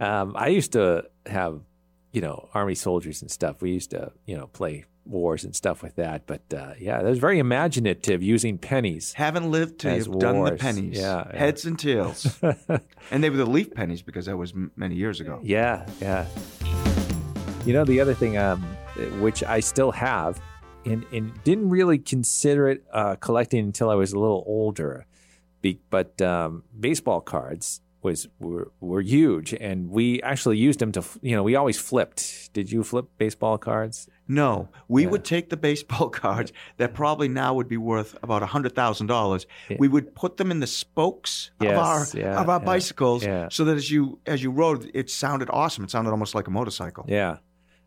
Um, 0.00 0.34
I 0.36 0.48
used 0.48 0.72
to 0.72 1.04
have, 1.26 1.60
you 2.12 2.20
know, 2.20 2.48
army 2.52 2.74
soldiers 2.74 3.22
and 3.22 3.30
stuff. 3.30 3.62
We 3.62 3.70
used 3.72 3.90
to, 3.90 4.12
you 4.26 4.36
know, 4.36 4.46
play 4.48 4.84
wars 5.06 5.44
and 5.44 5.54
stuff 5.54 5.82
with 5.82 5.96
that. 5.96 6.26
But 6.26 6.42
uh, 6.52 6.74
yeah, 6.78 6.98
it 7.00 7.04
was 7.04 7.18
very 7.18 7.38
imaginative 7.38 8.22
using 8.22 8.58
pennies. 8.58 9.12
Haven't 9.14 9.50
lived 9.50 9.80
till 9.80 9.92
As 9.92 10.06
you've 10.06 10.18
done 10.18 10.44
the 10.44 10.52
pennies, 10.56 10.98
Yeah, 10.98 11.24
yeah. 11.30 11.38
heads 11.38 11.64
and 11.64 11.78
tails, 11.78 12.38
and 13.10 13.22
they 13.24 13.30
were 13.30 13.36
the 13.36 13.46
leaf 13.46 13.72
pennies 13.74 14.02
because 14.02 14.26
that 14.26 14.36
was 14.36 14.52
m- 14.52 14.70
many 14.76 14.94
years 14.96 15.20
ago. 15.20 15.40
Yeah, 15.42 15.86
yeah. 16.00 16.26
You 17.66 17.72
know, 17.72 17.84
the 17.84 18.00
other 18.00 18.14
thing, 18.14 18.36
um, 18.36 18.64
which 19.20 19.42
I 19.44 19.60
still 19.60 19.92
have, 19.92 20.40
and, 20.84 21.04
and 21.12 21.32
didn't 21.44 21.70
really 21.70 21.98
consider 21.98 22.68
it 22.68 22.84
uh, 22.92 23.16
collecting 23.16 23.60
until 23.64 23.90
I 23.90 23.94
was 23.94 24.12
a 24.12 24.18
little 24.18 24.44
older, 24.46 25.06
Be- 25.62 25.80
but 25.90 26.20
um, 26.22 26.62
baseball 26.78 27.20
cards 27.20 27.80
was 28.02 28.28
were, 28.38 28.70
were 28.80 29.00
huge, 29.00 29.54
and 29.54 29.88
we 29.90 30.20
actually 30.20 30.58
used 30.58 30.78
them 30.78 30.92
to, 30.92 31.02
you 31.22 31.34
know, 31.34 31.42
we 31.42 31.56
always 31.56 31.78
flipped. 31.80 32.52
Did 32.52 32.70
you 32.70 32.84
flip 32.84 33.06
baseball 33.16 33.56
cards? 33.56 34.06
No, 34.28 34.68
we 34.88 35.04
Yeah. 35.04 35.08
would 35.08 35.24
take 35.24 35.48
the 35.48 35.56
baseball 35.56 36.10
cards 36.24 36.52
that 36.76 36.92
probably 36.92 37.28
now 37.28 37.54
would 37.54 37.66
be 37.68 37.78
worth 37.78 38.14
about 38.22 38.42
a 38.42 38.46
hundred 38.46 38.74
thousand 38.74 39.06
dollars. 39.06 39.46
Yeah. 39.70 39.78
We 39.80 39.88
would 39.88 40.14
put 40.14 40.36
them 40.36 40.50
in 40.50 40.60
the 40.60 40.66
spokes 40.66 41.50
of 41.60 41.68
our 41.68 42.06
yeah, 42.12 42.38
of 42.38 42.50
our 42.50 42.60
bicycles, 42.60 43.22
so 43.48 43.64
that 43.64 43.74
as 43.76 43.90
you 43.90 44.18
as 44.26 44.42
you 44.42 44.50
rode, 44.50 44.90
it 44.92 45.08
sounded 45.08 45.48
awesome. 45.50 45.84
It 45.84 45.90
sounded 45.90 46.10
almost 46.10 46.34
like 46.34 46.46
a 46.46 46.50
motorcycle. 46.50 47.06
Yeah. 47.08 47.38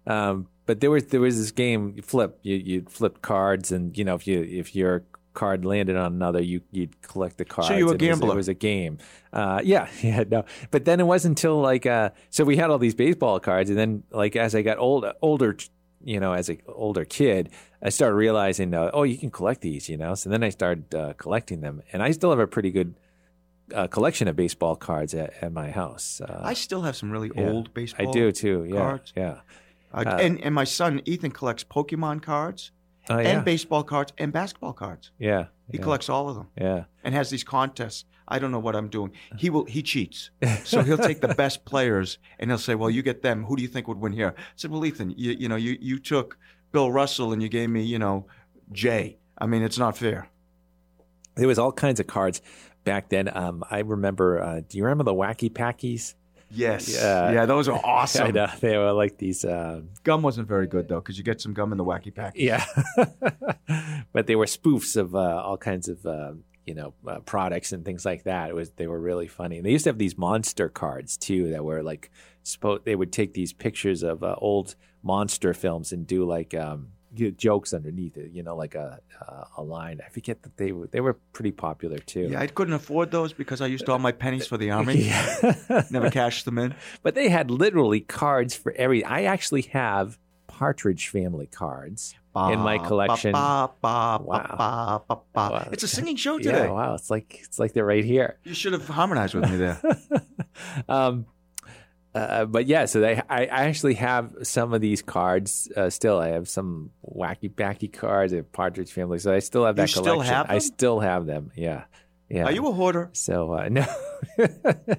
Um, 0.08 0.48
but 0.66 0.82
there 0.82 0.92
was 0.92 1.06
there 1.06 1.22
was 1.22 1.38
this 1.38 1.52
game 1.52 1.94
you 1.96 2.02
flip 2.02 2.40
you 2.44 2.56
you 2.56 2.86
flip 2.90 3.22
cards 3.22 3.72
and 3.72 3.98
you 3.98 4.04
know 4.04 4.16
if 4.16 4.28
you 4.28 4.42
if 4.44 4.76
your 4.76 5.04
card 5.34 5.64
landed 5.64 5.96
on 5.96 6.14
another 6.14 6.42
you 6.42 6.62
you'd 6.72 7.00
collect 7.02 7.38
the 7.38 7.46
cards. 7.46 7.68
So 7.68 7.76
you 7.76 7.86
were 7.86 7.92
a 7.92 7.94
and 7.94 8.02
it 8.02 8.10
was- 8.10 8.20
gambler. 8.20 8.34
It 8.34 8.38
was, 8.38 8.48
a 8.48 8.54
game. 8.54 8.98
Uh, 9.32 9.62
yeah, 9.64 9.88
yeah, 10.02 10.24
no. 10.28 10.46
But 10.72 10.86
then 10.86 11.00
it 11.00 11.06
wasn't 11.06 11.38
until 11.38 11.62
like 11.62 11.86
uh, 11.86 12.10
so 12.30 12.44
we 12.44 12.58
had 12.58 12.70
all 12.70 12.80
these 12.80 12.96
baseball 12.96 13.40
cards 13.40 13.70
and 13.70 13.78
then 13.78 14.04
like 14.12 14.36
as 14.36 14.56
I 14.56 14.62
got 14.62 14.78
old 14.78 15.06
older, 15.22 15.56
you 16.04 16.20
know, 16.20 16.34
as 16.34 16.50
a 16.50 16.58
older 16.68 17.06
kid, 17.06 17.50
I 17.82 17.90
started 17.90 18.16
realizing 18.16 18.74
uh, 18.74 18.92
oh 18.94 19.04
you 19.04 19.18
can 19.18 19.32
collect 19.32 19.62
these, 19.62 19.88
you 19.88 19.98
know. 19.98 20.16
So 20.16 20.30
then 20.30 20.44
I 20.44 20.50
started 20.50 20.94
uh, 20.94 21.14
collecting 21.14 21.62
them, 21.62 21.82
and 21.94 22.02
I 22.04 22.12
still 22.12 22.30
have 22.32 22.40
a 22.40 22.48
pretty 22.48 22.72
good. 22.72 22.96
Uh, 23.76 23.86
collection 23.86 24.30
of 24.30 24.36
baseball 24.38 24.78
cards 24.78 25.14
at, 25.14 25.34
at 25.42 25.52
my 25.52 25.70
house. 25.70 26.22
Uh, 26.22 26.40
I 26.42 26.54
still 26.54 26.84
have 26.84 26.96
some 26.96 27.12
really 27.12 27.30
yeah, 27.36 27.50
old 27.50 27.74
baseball. 27.74 28.06
Cards. 28.06 28.18
I 28.18 28.20
do 28.20 28.32
too. 28.32 28.66
Yeah, 28.66 28.78
cards. 28.78 29.14
yeah. 29.14 29.42
Uh, 29.98 30.04
Uh, 30.10 30.18
and 30.22 30.42
and 30.44 30.54
my 30.56 30.64
son 30.66 31.02
Ethan 31.06 31.32
collects 31.32 31.64
Pokemon 31.64 32.22
cards 32.22 32.72
Oh 33.10 33.18
yeah, 33.20 33.30
and 33.30 33.46
baseball 33.46 33.84
cards 33.84 34.12
and 34.18 34.32
basketball 34.34 34.74
cards. 34.74 35.12
yeah. 35.18 35.46
He 35.72 35.78
yeah. 35.78 35.84
collects 35.84 36.10
all 36.10 36.30
of 36.30 36.36
them 36.36 36.48
Yeah. 36.60 36.84
and 37.04 37.14
has 37.16 37.30
these 37.30 37.44
contests. 37.44 38.06
I 38.30 38.40
don't 38.40 38.52
know 38.52 38.60
what 38.60 38.76
I'm 38.76 38.90
doing. 38.90 39.12
He 39.38 39.50
will 39.50 39.66
he 39.66 39.82
cheats. 39.82 40.30
So 40.66 40.82
he'll 40.84 40.98
take 41.10 41.22
the 41.22 41.34
best 41.36 41.64
players 41.72 42.20
and 42.40 42.50
he'll 42.52 42.58
say, 42.68 42.76
"Well, 42.76 42.90
you 42.90 43.02
get 43.02 43.22
them. 43.22 43.46
Who 43.46 43.56
do 43.56 43.62
you 43.62 43.70
think 43.70 43.88
would 43.88 44.00
win 44.02 44.14
here?" 44.14 44.34
I 44.38 44.42
said, 44.56 44.72
"Well, 44.72 44.86
Ethan, 44.86 45.12
you 45.18 45.32
you 45.32 45.48
know, 45.50 45.56
you 45.56 45.78
you 45.80 46.00
took 46.00 46.38
Bill 46.74 46.92
Russell 46.92 47.32
and 47.34 47.42
you 47.42 47.50
gave 47.50 47.70
me, 47.70 47.82
you 47.84 47.98
know, 48.00 48.26
Jay. 48.72 49.18
I 49.38 49.46
mean, 49.46 49.64
it's 49.64 49.78
not 49.78 49.98
fair." 49.98 50.28
There 51.36 51.48
was 51.48 51.60
all 51.60 51.72
kinds 51.72 52.00
of 52.00 52.08
cards 52.08 52.42
back 52.84 53.10
then. 53.10 53.30
Um, 53.36 53.64
I 53.72 53.80
remember. 53.80 54.42
Uh, 54.42 54.62
do 54.68 54.78
you 54.78 54.84
remember 54.84 55.04
the 55.06 55.14
Wacky 55.14 55.50
Packies? 55.50 56.16
Yes. 56.50 56.94
Yeah. 56.94 57.32
yeah, 57.32 57.46
those 57.46 57.68
are 57.68 57.76
I 57.86 57.90
awesome. 58.04 58.34
know 58.34 58.48
they 58.62 58.78
were 58.78 58.94
like 58.94 59.18
these. 59.18 59.44
Uh, 59.44 59.82
Gum 60.04 60.22
wasn't 60.22 60.48
very 60.48 60.68
good 60.68 60.88
though, 60.88 61.00
because 61.02 61.18
you 61.18 61.24
get 61.24 61.42
some 61.42 61.54
gum 61.54 61.72
in 61.72 61.78
the 61.78 61.84
wacky 61.86 62.14
pack. 62.14 62.34
yeah, 62.36 62.66
but 64.14 64.28
they 64.28 64.36
were 64.36 64.46
spoofs 64.46 64.96
of 64.96 65.16
uh, 65.16 65.42
all 65.44 65.58
kinds 65.58 65.88
of 65.90 66.06
uh, 66.06 66.34
you 66.66 66.74
know 66.74 66.94
uh, 67.08 67.20
products 67.20 67.72
and 67.72 67.84
things 67.86 68.06
like 68.06 68.24
that. 68.24 68.50
It 68.50 68.56
was 68.56 68.72
they 68.72 68.88
were 68.88 69.00
really 69.00 69.28
funny. 69.28 69.58
And 69.58 69.66
they 69.66 69.72
used 69.72 69.84
to 69.86 69.90
have 69.90 69.98
these 69.98 70.18
monster 70.18 70.70
cards 70.70 71.18
too 71.18 71.50
that 71.52 71.64
were 71.64 71.84
like 71.84 72.12
spo- 72.44 72.84
they 72.84 72.96
would 72.96 73.12
take 73.12 73.34
these 73.34 73.54
pictures 73.54 74.04
of 74.04 74.24
uh, 74.24 74.36
old 74.38 74.76
monster 75.04 75.54
films 75.54 75.92
and 75.92 76.06
do 76.08 76.26
like 76.26 76.54
um, 76.54 76.90
jokes 77.38 77.74
underneath 77.74 78.18
it. 78.18 78.32
You 78.32 78.44
know, 78.44 78.56
like 78.56 78.76
a 78.76 79.00
a 79.58 79.64
line. 79.64 80.00
I 80.06 80.10
forget 80.10 80.44
that 80.44 80.58
they 80.58 80.72
were 80.72 80.88
they 80.88 81.02
were 81.02 81.14
pretty 81.34 81.52
popular 81.52 81.98
too. 82.00 82.30
Yeah, 82.32 82.40
I 82.42 82.48
couldn't 82.48 82.74
afford 82.74 83.12
those 83.12 83.34
because 83.34 83.62
I 83.62 83.68
used 83.68 83.90
all 83.90 84.00
my 84.00 84.12
pennies 84.12 84.48
for 84.48 84.58
the 84.58 84.72
army. 84.72 85.04
Yeah. 85.04 85.84
Never 85.92 86.10
cashed 86.10 86.46
them 86.46 86.58
in. 86.58 86.76
But 87.04 87.16
they 87.16 87.30
had 87.30 87.50
literally 87.52 88.02
cards 88.02 88.56
for 88.56 88.72
every. 88.74 89.04
I 89.04 89.24
actually 89.24 89.64
have 89.74 90.18
Partridge 90.48 91.10
Family 91.10 91.48
cards 91.48 92.16
in 92.36 92.60
my 92.60 92.78
collection. 92.78 93.32
Ba, 93.32 93.72
ba, 93.82 94.20
ba, 94.20 94.24
Wow. 94.24 95.04
ba, 95.08 95.16
ba, 95.16 95.22
ba. 95.34 95.50
Wow. 95.52 95.70
It's 95.72 95.84
a 95.84 95.88
singing 95.88 96.16
show 96.16 96.38
today. 96.38 96.66
Yeah, 96.66 96.72
wow, 96.72 96.94
it's 96.96 97.10
like 97.10 97.40
it's 97.44 97.58
like 97.60 97.74
they're 97.74 97.86
right 97.86 98.06
here. 98.06 98.38
You 98.44 98.54
should 98.54 98.74
have 98.74 98.88
harmonized 98.88 99.34
with 99.34 99.50
me 99.50 99.58
there. 99.58 99.82
um, 100.90 101.26
uh, 102.18 102.46
but 102.46 102.66
yeah, 102.68 102.86
so 102.86 103.00
they, 103.00 103.16
I, 103.30 103.42
I 103.46 103.66
actually 103.66 103.96
have 103.96 104.32
some 104.44 104.74
of 104.74 104.82
these 104.82 105.02
cards 105.02 105.70
uh, 105.76 105.90
still. 105.90 106.20
I 106.20 106.30
have 106.30 106.48
some 106.50 106.92
wacky 107.06 107.54
backy 107.54 107.88
cards. 107.88 108.34
I 108.34 108.38
have 108.38 108.52
Partridge 108.52 108.92
Family, 108.92 109.20
so 109.20 109.34
I 109.34 109.40
still 109.40 109.66
have 109.66 109.78
You 109.78 109.84
that 109.84 109.90
still 109.90 110.04
collection. 110.04 110.34
have 110.34 110.50
I 110.50 110.60
still 110.60 111.00
have 111.00 111.26
them. 111.26 111.52
Yeah, 111.56 111.84
yeah. 112.30 112.46
Are 112.46 112.52
you 112.52 112.68
a 112.68 112.72
hoarder? 112.72 113.10
So 113.14 113.54
uh, 113.54 113.70
no, 113.70 113.86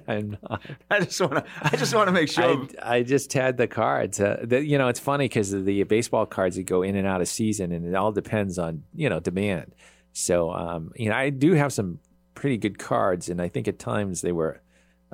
I'm 0.07 0.37
not. 0.41 0.61
I 0.89 0.99
just 1.01 1.19
want 1.21 1.33
to. 1.33 1.45
I 1.61 1.75
just 1.75 1.93
want 1.93 2.07
to 2.07 2.11
make 2.13 2.29
sure. 2.29 2.67
I, 2.81 2.97
I 2.97 3.03
just 3.03 3.33
had 3.33 3.57
the 3.57 3.67
cards. 3.67 4.19
Uh, 4.19 4.39
the, 4.43 4.63
you 4.63 4.77
know, 4.77 4.87
it's 4.87 4.99
funny 4.99 5.25
because 5.25 5.51
the 5.51 5.83
baseball 5.83 6.25
cards 6.25 6.55
that 6.55 6.63
go 6.63 6.81
in 6.83 6.95
and 6.95 7.07
out 7.07 7.21
of 7.21 7.27
season, 7.27 7.71
and 7.71 7.85
it 7.85 7.95
all 7.95 8.11
depends 8.11 8.57
on 8.57 8.83
you 8.95 9.09
know 9.09 9.19
demand. 9.19 9.73
So, 10.11 10.51
um, 10.51 10.91
you 10.95 11.09
know, 11.09 11.15
I 11.15 11.29
do 11.29 11.53
have 11.53 11.71
some 11.71 11.99
pretty 12.33 12.57
good 12.57 12.79
cards, 12.79 13.29
and 13.29 13.41
I 13.41 13.47
think 13.47 13.67
at 13.67 13.79
times 13.79 14.21
they 14.21 14.31
were, 14.31 14.61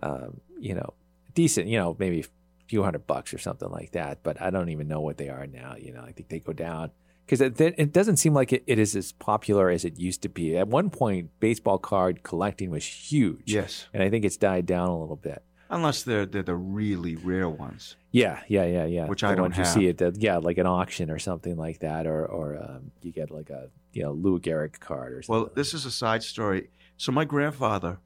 um, 0.01 0.39
you 0.59 0.74
know, 0.74 0.93
decent. 1.36 1.68
You 1.68 1.77
know, 1.77 1.96
maybe 2.00 2.22
a 2.22 2.25
few 2.68 2.82
hundred 2.84 3.06
bucks 3.06 3.34
or 3.34 3.38
something 3.38 3.70
like 3.70 3.92
that. 3.92 4.24
But 4.24 4.42
I 4.42 4.50
don't 4.50 4.70
even 4.70 4.88
know 4.88 5.01
what 5.01 5.18
they 5.18 5.30
are 5.30 5.46
now. 5.46 5.75
You 5.77 5.94
know, 5.94 6.01
I 6.01 6.12
think 6.12 6.30
they 6.30 6.39
go 6.39 6.54
down 6.54 6.89
because 7.25 7.42
it, 7.42 7.60
it 7.62 7.94
doesn't 7.94 8.18
seem 8.18 8.34
like 8.34 8.51
it, 8.54 8.63
it 8.68 8.80
is 8.80 8.96
as 8.96 9.12
popular 9.12 9.70
as 9.70 9.86
it 9.86 10.00
used 10.00 10.22
to 10.24 10.30
be. 10.30 10.58
At 10.58 10.68
one 10.68 10.89
point, 10.89 11.30
baseball 11.39 11.77
card 11.77 12.24
collecting 12.24 12.72
was 12.72 12.86
huge. 12.86 13.51
yes, 13.54 13.88
And 13.94 14.01
I 14.04 14.10
think 14.10 14.25
it's 14.25 14.38
died 14.38 14.65
down 14.65 14.89
a 14.89 15.00
little 15.00 15.15
bit. 15.15 15.44
unless 15.70 16.04
they're 16.04 16.25
they're 16.27 16.44
the 16.44 16.56
really 16.56 17.15
rare 17.15 17.50
ones. 17.50 17.96
Yeah, 18.12 18.39
yeah, 18.48 18.65
yeah, 18.65 18.86
yeah. 18.86 19.08
Which 19.08 19.22
The 19.22 19.27
I 19.27 19.36
don't 19.36 19.42
ones 19.56 19.58
you 19.58 19.65
see 19.65 19.88
it, 19.88 19.98
the, 19.98 20.15
yeah, 20.18 20.38
like 20.38 20.58
an 20.60 20.68
auction 20.68 21.10
or 21.12 21.20
something 21.20 21.58
like 21.58 21.80
that, 21.80 22.06
or 22.08 22.25
or 22.25 22.56
um, 22.58 22.92
you 23.01 23.12
get 23.12 23.30
like 23.32 23.50
a 23.50 23.70
you 23.92 24.04
know 24.04 24.13
Lou 24.13 24.39
Gehrig 24.39 24.80
card 24.80 25.12
or 25.13 25.22
something. 25.22 25.42
Well, 25.46 25.51
this 25.56 25.74
is 25.74 25.86
a 25.86 25.92
side 25.92 26.24
story. 26.24 26.70
So 26.98 27.12
my 27.12 27.25
grandfather, 27.25 27.98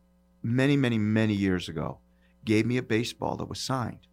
many, 0.41 0.75
many, 0.77 0.97
many 0.97 1.33
years 1.35 1.69
ago, 1.69 1.99
gave 2.45 2.65
me 2.65 2.77
a 2.77 2.83
baseball 2.83 3.35
that 3.37 3.45
was 3.49 3.59
signed, 3.59 4.07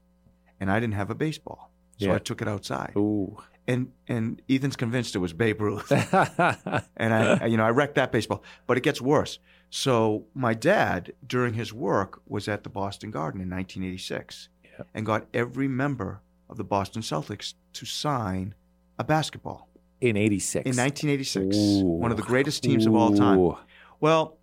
and 0.60 0.70
I 0.70 0.80
didn't 0.80 0.94
have 0.94 1.10
a 1.10 1.14
baseball, 1.14 1.70
so 1.98 2.06
Yeah. 2.06 2.14
I 2.14 2.18
took 2.18 2.42
it 2.42 2.48
outside. 2.48 2.92
Ooh, 2.96 3.36
and 3.68 3.92
and 4.08 4.40
Ethan's 4.48 4.76
convinced 4.76 5.14
it 5.14 5.18
was 5.18 5.32
Babe 5.32 5.60
Ruth, 5.60 5.90
and 6.96 7.14
I, 7.14 7.46
you 7.46 7.56
know, 7.56 7.64
I 7.64 7.70
wrecked 7.70 7.94
that 7.96 8.12
baseball. 8.12 8.42
But 8.66 8.76
it 8.76 8.82
gets 8.82 9.00
worse. 9.00 9.38
So 9.70 10.24
my 10.34 10.54
dad, 10.54 11.12
during 11.26 11.54
his 11.54 11.72
work, 11.72 12.20
was 12.26 12.46
at 12.48 12.62
the 12.62 12.70
Boston 12.70 13.10
Garden 13.10 13.40
in 13.40 13.50
1986, 13.50 14.48
Yep. 14.78 14.86
and 14.94 15.04
got 15.06 15.26
every 15.34 15.68
member 15.68 16.20
of 16.48 16.56
the 16.56 16.64
Boston 16.64 17.02
Celtics 17.02 17.54
to 17.72 17.84
sign 17.86 18.54
a 18.98 19.04
basketball 19.04 19.68
in 20.00 20.16
'86. 20.16 20.64
in 20.66 20.76
1986. 20.76 21.56
Ooh. 21.56 21.84
One 21.86 22.10
of 22.10 22.16
the 22.16 22.22
greatest 22.22 22.62
teams 22.62 22.86
of 22.86 22.94
all 22.94 23.12
time. 23.14 23.38
Well, 24.00 24.36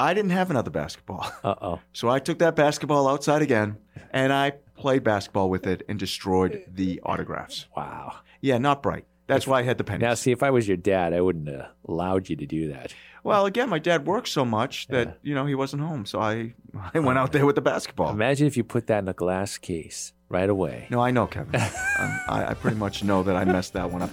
I 0.00 0.14
didn't 0.14 0.30
have 0.30 0.50
another 0.50 0.70
basketball. 0.70 1.30
Uh 1.44 1.54
oh. 1.62 1.80
So 1.92 2.08
I 2.08 2.18
took 2.18 2.38
that 2.38 2.56
basketball 2.56 3.08
outside 3.08 3.42
again 3.42 3.76
and 4.12 4.32
I 4.32 4.52
played 4.76 5.04
basketball 5.04 5.48
with 5.50 5.66
it 5.66 5.82
and 5.88 5.98
destroyed 5.98 6.64
the 6.74 7.00
autographs. 7.04 7.66
Wow. 7.76 8.16
Yeah, 8.40 8.58
not 8.58 8.82
bright. 8.82 9.04
That's 9.26 9.46
why 9.46 9.60
I 9.60 9.62
had 9.62 9.78
the 9.78 9.84
pennies. 9.84 10.02
Now, 10.02 10.14
see, 10.14 10.32
if 10.32 10.42
I 10.42 10.50
was 10.50 10.66
your 10.66 10.76
dad, 10.76 11.12
I 11.12 11.20
wouldn't 11.20 11.48
have 11.48 11.68
allowed 11.88 12.28
you 12.28 12.36
to 12.36 12.46
do 12.46 12.68
that. 12.72 12.92
Well, 13.22 13.46
again, 13.46 13.68
my 13.68 13.78
dad 13.78 14.06
worked 14.06 14.28
so 14.28 14.44
much 14.44 14.88
that, 14.88 15.06
Yeah. 15.06 15.12
you 15.22 15.34
know, 15.34 15.46
he 15.46 15.54
wasn't 15.54 15.82
home. 15.82 16.04
So 16.06 16.20
I, 16.20 16.54
I 16.94 16.98
went 16.98 17.18
out 17.18 17.32
there 17.32 17.46
with 17.46 17.54
the 17.54 17.60
basketball. 17.62 18.10
Imagine 18.10 18.46
if 18.46 18.56
you 18.56 18.64
put 18.64 18.86
that 18.88 18.98
in 19.00 19.08
a 19.08 19.12
glass 19.14 19.56
case 19.58 20.12
right 20.28 20.48
away. 20.50 20.86
No, 20.90 21.00
I 21.00 21.10
know, 21.10 21.26
Kevin. 21.26 21.54
um, 21.60 22.20
I, 22.28 22.46
I 22.50 22.54
pretty 22.54 22.76
much 22.78 23.04
know 23.04 23.22
that 23.22 23.36
I 23.36 23.44
messed 23.44 23.72
that 23.74 23.90
one 23.90 24.02
up. 24.02 24.10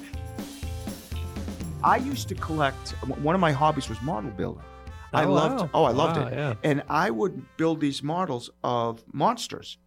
I 1.83 1.97
used 1.97 2.27
to 2.29 2.35
collect, 2.35 2.91
one 3.21 3.35
of 3.35 3.41
my 3.41 3.51
hobbies 3.51 3.87
was 3.89 4.01
model 4.01 4.31
building. 4.31 4.63
I 5.21 5.25
Oh, 5.25 5.33
loved, 5.33 5.59
wow. 5.61 5.69
oh, 5.73 5.83
I 5.83 5.91
loved 5.91 6.17
Wow, 6.17 6.27
it. 6.27 6.33
yeah. 6.33 6.53
And 6.69 6.83
I 6.89 7.09
would 7.09 7.35
build 7.57 7.77
these 7.81 8.01
models 8.03 8.49
of 8.63 9.03
monsters, 9.13 9.77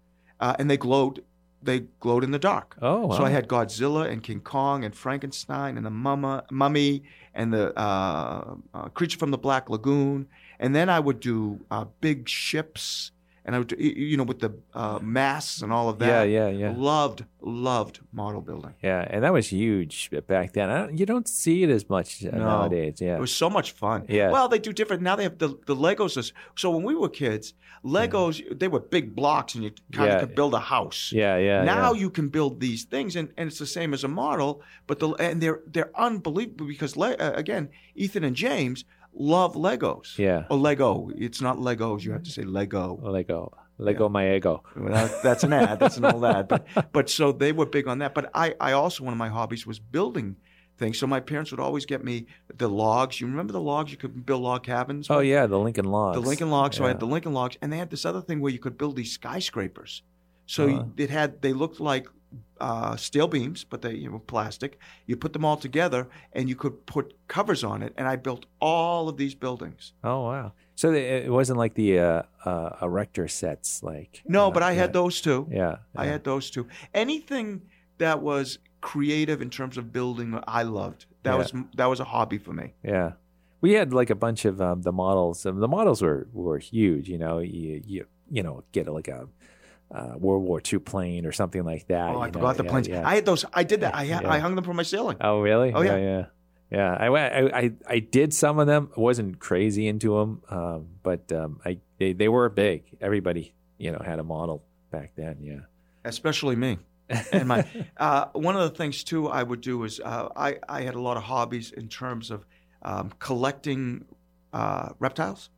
uh, 0.44 0.54
and 0.58 0.68
they 0.70 0.76
glowed. 0.76 1.22
They 1.62 1.80
glowed 2.04 2.24
in 2.24 2.30
the 2.30 2.38
dark. 2.38 2.76
Oh, 2.80 3.12
So. 3.16 3.22
I 3.22 3.30
had 3.30 3.46
Godzilla 3.46 4.08
and 4.10 4.22
King 4.22 4.40
Kong 4.40 4.82
and 4.82 4.94
Frankenstein 4.94 5.76
and 5.76 5.84
the 5.84 5.90
mumma, 5.90 6.44
mummy 6.50 7.02
and 7.34 7.52
the 7.52 7.78
uh, 7.78 8.54
uh, 8.72 8.88
creature 8.96 9.18
from 9.18 9.30
the 9.30 9.36
Black 9.36 9.68
Lagoon. 9.68 10.26
And 10.58 10.74
then 10.74 10.88
I 10.88 11.00
would 11.00 11.20
do 11.20 11.60
uh, 11.70 11.84
big 12.00 12.28
ships, 12.30 13.12
and 13.50 13.56
I 13.56 13.58
would, 13.58 13.72
you 13.80 14.16
know, 14.16 14.22
with 14.22 14.38
the 14.38 14.52
uh, 14.74 15.00
masts 15.02 15.60
and 15.60 15.72
all 15.72 15.88
of 15.88 15.98
that. 15.98 16.28
yeah, 16.28 16.46
yeah. 16.46 16.48
Yeah. 16.56 16.74
Loved, 16.76 17.24
loved 17.40 17.98
model 18.12 18.42
building. 18.42 18.74
Yeah, 18.80 19.04
and 19.10 19.24
that 19.24 19.32
was 19.32 19.48
huge 19.48 20.08
back 20.28 20.52
then. 20.52 20.70
I 20.70 20.78
don't, 20.78 20.96
you 20.96 21.04
don't 21.04 21.26
see 21.26 21.64
it 21.64 21.70
as 21.70 21.88
much 21.90 22.22
No. 22.22 22.30
nowadays. 22.38 23.00
Yeah. 23.00 23.16
It 23.16 23.20
was 23.20 23.34
so 23.34 23.50
much 23.50 23.72
fun. 23.72 24.04
Yeah. 24.08 24.30
Well, 24.30 24.48
they 24.48 24.60
do 24.60 24.72
different 24.72 25.02
now. 25.02 25.16
They 25.16 25.24
have 25.24 25.38
the 25.38 25.48
the 25.66 25.74
Legos. 25.74 26.32
So 26.54 26.70
when 26.70 26.84
we 26.84 26.94
were 26.94 27.08
kids, 27.08 27.54
Legos 27.84 28.34
they 28.56 28.68
were 28.68 28.78
big 28.78 29.16
blocks, 29.16 29.56
and 29.56 29.64
you 29.64 29.72
kind 29.92 30.12
of 30.12 30.20
could 30.20 30.36
build 30.36 30.54
a 30.54 30.60
house. 30.60 31.10
yeah, 31.12 31.36
yeah. 31.36 31.64
now 31.64 31.92
yeah. 31.92 32.00
you 32.02 32.10
can 32.10 32.28
build 32.28 32.60
these 32.60 32.84
things, 32.84 33.16
and, 33.16 33.32
and 33.36 33.48
it's 33.48 33.58
the 33.58 33.66
same 33.66 33.92
as 33.94 34.04
a 34.04 34.08
model, 34.08 34.62
but 34.86 35.00
the 35.00 35.08
and 35.14 35.40
they're 35.42 35.60
they're 35.66 35.90
unbelievable 35.98 36.66
because 36.68 36.96
Le, 36.96 37.08
uh, 37.14 37.32
again, 37.34 37.70
Ethan 37.96 38.22
and 38.22 38.36
James 38.36 38.84
love 39.12 39.54
Legos. 39.54 40.18
Yeah. 40.18 40.44
Or 40.50 40.56
Lego. 40.58 41.10
It's 41.16 41.40
not 41.40 41.58
Legos. 41.58 42.02
You 42.04 42.12
have 42.12 42.22
to 42.24 42.30
say 42.30 42.42
Lego. 42.42 42.98
Lego, 43.02 43.52
Lego, 43.78 44.08
my 44.08 44.24
Eggo. 44.24 44.60
Well, 44.76 45.10
that's 45.22 45.44
an 45.44 45.52
ad. 45.52 45.80
That's 45.80 45.96
an 45.96 46.04
old 46.04 46.24
ad. 46.24 46.48
But 46.48 46.66
but 46.92 47.08
so 47.10 47.32
they 47.32 47.52
were 47.52 47.66
big 47.66 47.86
on 47.88 47.98
that. 48.00 48.14
But 48.14 48.30
I 48.34 48.54
I 48.60 48.72
also 48.72 49.04
one 49.04 49.12
of 49.12 49.18
my 49.18 49.28
hobbies 49.28 49.66
was 49.66 49.78
building 49.78 50.36
things. 50.78 50.98
So 50.98 51.06
my 51.06 51.20
parents 51.20 51.50
would 51.50 51.60
always 51.60 51.84
get 51.86 52.02
me 52.04 52.26
the 52.54 52.68
logs. 52.68 53.20
You 53.20 53.26
remember 53.26 53.52
the 53.52 53.60
logs? 53.60 53.90
You 53.90 53.96
could 53.98 54.24
build 54.24 54.42
log 54.42 54.62
cabins. 54.64 55.08
Oh 55.10 55.20
yeah, 55.20 55.46
the 55.46 55.58
Lincoln 55.58 55.86
Logs. 55.86 56.14
the 56.20 56.26
Lincoln 56.26 56.50
Logs. 56.50 56.76
So 56.76 56.84
I 56.84 56.88
had 56.88 57.00
the 57.00 57.06
Lincoln 57.06 57.32
Logs, 57.32 57.56
and 57.60 57.72
they 57.72 57.78
had 57.78 57.90
this 57.90 58.04
other 58.04 58.20
thing 58.22 58.40
where 58.40 58.52
you 58.52 58.58
could 58.58 58.78
build 58.78 58.96
these 58.96 59.12
skyscrapers. 59.12 60.02
So 60.46 60.68
Uh-huh. 60.68 60.84
it 60.96 61.10
had 61.10 61.42
they 61.42 61.52
looked 61.52 61.80
like 61.80 62.08
uh, 62.60 62.96
steel 62.96 63.26
beams, 63.28 63.64
but 63.64 63.82
they 63.82 63.94
you 63.94 64.10
know 64.10 64.18
plastic. 64.20 64.78
You 65.06 65.16
put 65.16 65.32
them 65.32 65.44
all 65.44 65.56
together, 65.56 66.08
and 66.32 66.48
you 66.48 66.56
could 66.56 66.86
put 66.86 67.14
covers 67.28 67.64
on 67.64 67.82
it. 67.82 67.92
And 67.96 68.06
I 68.08 68.16
built 68.16 68.46
all 68.60 69.08
of 69.08 69.16
these 69.16 69.34
buildings. 69.34 69.92
Oh 70.04 70.22
wow. 70.24 70.52
So 70.76 70.92
it 70.92 71.30
wasn't 71.30 71.58
like 71.58 71.74
the 71.74 71.98
uh, 71.98 72.22
uh, 72.44 72.70
erector 72.80 73.28
sets, 73.28 73.82
like 73.82 74.22
No, 74.26 74.48
uh, 74.48 74.50
but 74.50 74.62
I 74.62 74.70
yeah. 74.72 74.80
had 74.80 74.92
those 74.92 75.20
too. 75.20 75.46
Yeah, 75.50 75.76
I 75.94 76.06
had 76.06 76.24
those 76.24 76.50
too. 76.50 76.66
Anything 76.94 77.62
that 77.98 78.22
was 78.22 78.58
creative 78.80 79.42
in 79.42 79.50
terms 79.50 79.76
of 79.76 79.92
building, 79.92 80.38
I 80.46 80.62
loved. 80.62 81.06
That 81.22 81.32
Yeah. 81.32 81.36
was 81.36 81.52
that 81.76 81.86
was 81.86 82.00
a 82.00 82.04
hobby 82.04 82.38
for 82.38 82.52
me. 82.54 82.72
Yeah, 82.82 83.12
we 83.60 83.72
had 83.72 83.92
like 83.92 84.08
a 84.10 84.14
bunch 84.14 84.44
of 84.46 84.60
um, 84.60 84.82
the 84.82 84.92
models. 84.92 85.44
Um, 85.44 85.60
the 85.60 85.68
models 85.68 86.00
were 86.02 86.28
were 86.32 86.58
huge. 86.58 87.08
You 87.10 87.18
know, 87.18 87.40
you 87.40 87.82
you 87.84 88.06
you 88.30 88.42
know 88.42 88.64
get 88.72 88.88
like 88.88 89.08
a 89.08 89.28
uh, 89.94 90.14
World 90.16 90.44
War 90.44 90.60
II 90.72 90.78
plane 90.80 91.26
or 91.26 91.32
something 91.32 91.64
like 91.64 91.86
that. 91.88 92.10
Oh, 92.10 92.20
I 92.20 92.26
know, 92.26 92.32
forgot 92.32 92.56
the 92.56 92.64
yeah, 92.64 92.70
planes. 92.70 92.88
yeah. 92.88 93.08
I 93.08 93.14
had 93.16 93.24
those. 93.26 93.44
I 93.52 93.64
did 93.64 93.80
that. 93.80 93.94
I 93.94 94.06
ha- 94.06 94.20
Yeah. 94.22 94.30
I 94.32 94.38
hung 94.38 94.54
them 94.54 94.64
from 94.64 94.76
my 94.76 94.82
ceiling. 94.84 95.16
Oh, 95.20 95.40
really? 95.40 95.72
Oh, 95.72 95.82
yeah. 95.82 95.96
yeah, 95.96 96.24
yeah. 96.70 96.96
I, 96.98 97.08
went- 97.10 97.34
I, 97.34 97.58
I, 97.58 97.72
I 97.88 97.98
did 97.98 98.32
some 98.32 98.58
of 98.58 98.66
them. 98.66 98.90
I 98.96 99.00
wasn't 99.00 99.38
crazy 99.40 99.88
into 99.88 100.16
them, 100.18 100.42
um, 100.48 100.86
but 101.02 101.30
um, 101.32 101.60
I 101.64 101.78
they, 101.98 102.12
they 102.12 102.28
were 102.28 102.48
big. 102.48 102.84
Everybody, 103.00 103.52
you 103.78 103.90
know, 103.92 104.00
had 104.04 104.18
a 104.20 104.24
model 104.24 104.64
back 104.90 105.12
then. 105.16 105.38
Yeah. 105.40 105.60
especially 106.04 106.56
me. 106.56 106.78
And 107.32 107.48
my 107.48 107.66
uh, 107.96 108.26
one 108.34 108.54
of 108.54 108.62
the 108.62 108.76
things 108.76 109.02
too 109.02 109.26
I 109.28 109.42
would 109.42 109.60
do 109.60 109.82
is 109.82 109.98
uh, 109.98 110.28
I 110.36 110.58
I 110.68 110.82
had 110.82 110.94
a 110.94 111.00
lot 111.00 111.16
of 111.16 111.24
hobbies 111.24 111.72
in 111.72 111.88
terms 111.88 112.30
of 112.30 112.46
um, 112.82 113.10
collecting 113.18 114.04
uh, 114.52 114.90
reptiles. 115.00 115.50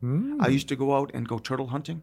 Hmm. 0.00 0.36
I 0.42 0.48
used 0.48 0.68
to 0.68 0.76
go 0.76 0.94
out 0.94 1.10
and 1.14 1.26
go 1.26 1.38
turtle 1.38 1.68
hunting. 1.68 2.02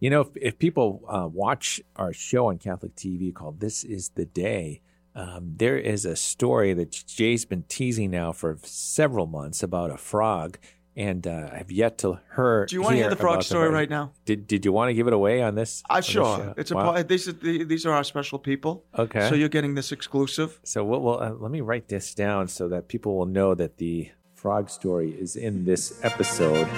You 0.00 0.10
know, 0.10 0.20
if, 0.22 0.28
if 0.36 0.58
people 0.58 1.02
uh, 1.08 1.28
watch 1.32 1.80
our 1.96 2.12
show 2.12 2.48
on 2.48 2.58
Catholic 2.58 2.94
TV 2.94 3.32
called 3.32 3.60
"This 3.60 3.84
Is 3.84 4.10
the 4.10 4.26
Day," 4.26 4.80
um, 5.14 5.54
there 5.56 5.78
is 5.78 6.04
a 6.04 6.16
story 6.16 6.74
that 6.74 6.90
Jay's 7.06 7.44
been 7.44 7.64
teasing 7.68 8.10
now 8.10 8.32
for 8.32 8.58
several 8.64 9.26
months 9.26 9.62
about 9.62 9.90
a 9.90 9.96
frog, 9.96 10.58
and 10.96 11.26
uh, 11.26 11.48
I've 11.52 11.70
yet 11.70 11.96
to 11.98 12.18
hear. 12.36 12.66
Do 12.66 12.74
you 12.76 12.82
want 12.82 12.94
to 12.94 12.98
hear 12.98 13.08
the 13.10 13.16
frog 13.16 13.42
story 13.42 13.70
right 13.70 13.88
now? 13.88 14.12
Did 14.26 14.46
Did 14.46 14.64
you 14.66 14.72
want 14.72 14.90
to 14.90 14.94
give 14.94 15.06
it 15.06 15.12
away 15.14 15.40
on 15.42 15.54
this? 15.54 15.82
I 15.88 16.00
this 16.00 16.06
sure. 16.06 16.36
show? 16.38 16.54
It's 16.56 16.70
a 16.70 16.74
Wow. 16.74 16.92
po- 16.92 17.02
these 17.04 17.28
are 17.28 17.32
the, 17.32 17.64
these 17.64 17.86
are 17.86 17.92
our 17.92 18.04
special 18.04 18.38
people. 18.38 18.84
okay. 18.98 19.28
So 19.28 19.34
you're 19.36 19.48
getting 19.48 19.74
this 19.74 19.90
exclusive. 19.92 20.60
So 20.64 20.84
what 20.84 21.00
will 21.02 21.18
uh, 21.20 21.30
let 21.30 21.50
me 21.52 21.60
write 21.62 21.88
this 21.88 22.14
down 22.14 22.48
so 22.48 22.68
that 22.68 22.88
people 22.88 23.16
will 23.16 23.26
know 23.26 23.54
that 23.54 23.78
the 23.78 24.10
frog 24.34 24.68
story 24.68 25.12
is 25.12 25.36
in 25.36 25.64
this 25.64 25.98
episode. 26.02 26.68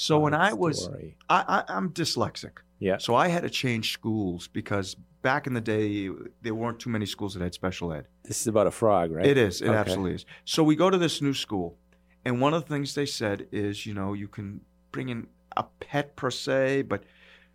So 0.00 0.18
when 0.18 0.34
I 0.34 0.52
was 0.52 0.84
story. 0.84 1.16
I, 1.28 1.38
I 1.56 1.76
I'm 1.76 1.90
dyslexic. 1.90 2.54
yeah 2.88 2.98
So 2.98 3.10
I 3.24 3.28
had 3.34 3.42
to 3.42 3.50
change 3.50 3.86
schools 3.92 4.48
because 4.48 4.96
back 5.22 5.46
in 5.46 5.52
the 5.54 5.60
day 5.60 6.08
there 6.44 6.54
weren't 6.60 6.80
too 6.84 6.90
many 6.96 7.06
schools 7.06 7.34
that 7.34 7.42
had 7.42 7.54
special 7.54 7.92
ed. 7.98 8.04
this 8.28 8.40
is 8.40 8.46
about 8.46 8.66
a 8.66 8.70
frog, 8.70 9.06
right? 9.16 9.26
It 9.26 9.36
is. 9.36 9.60
It 9.60 9.68
Okay. 9.68 9.78
absolutely 9.82 10.14
is. 10.14 10.24
So 10.44 10.62
we 10.70 10.74
go 10.84 10.88
to 10.90 10.98
this 10.98 11.20
new 11.20 11.34
school, 11.34 11.68
and 12.24 12.32
one 12.42 12.54
of 12.56 12.60
the 12.64 12.70
things 12.74 12.94
they 12.94 13.06
said 13.06 13.38
is, 13.52 13.74
you 13.86 13.94
know, 13.98 14.10
you 14.22 14.28
can 14.36 14.60
bring 14.92 15.08
in 15.14 15.26
a 15.56 15.64
pet 15.84 16.06
per 16.16 16.30
se, 16.30 16.82
but 16.92 17.00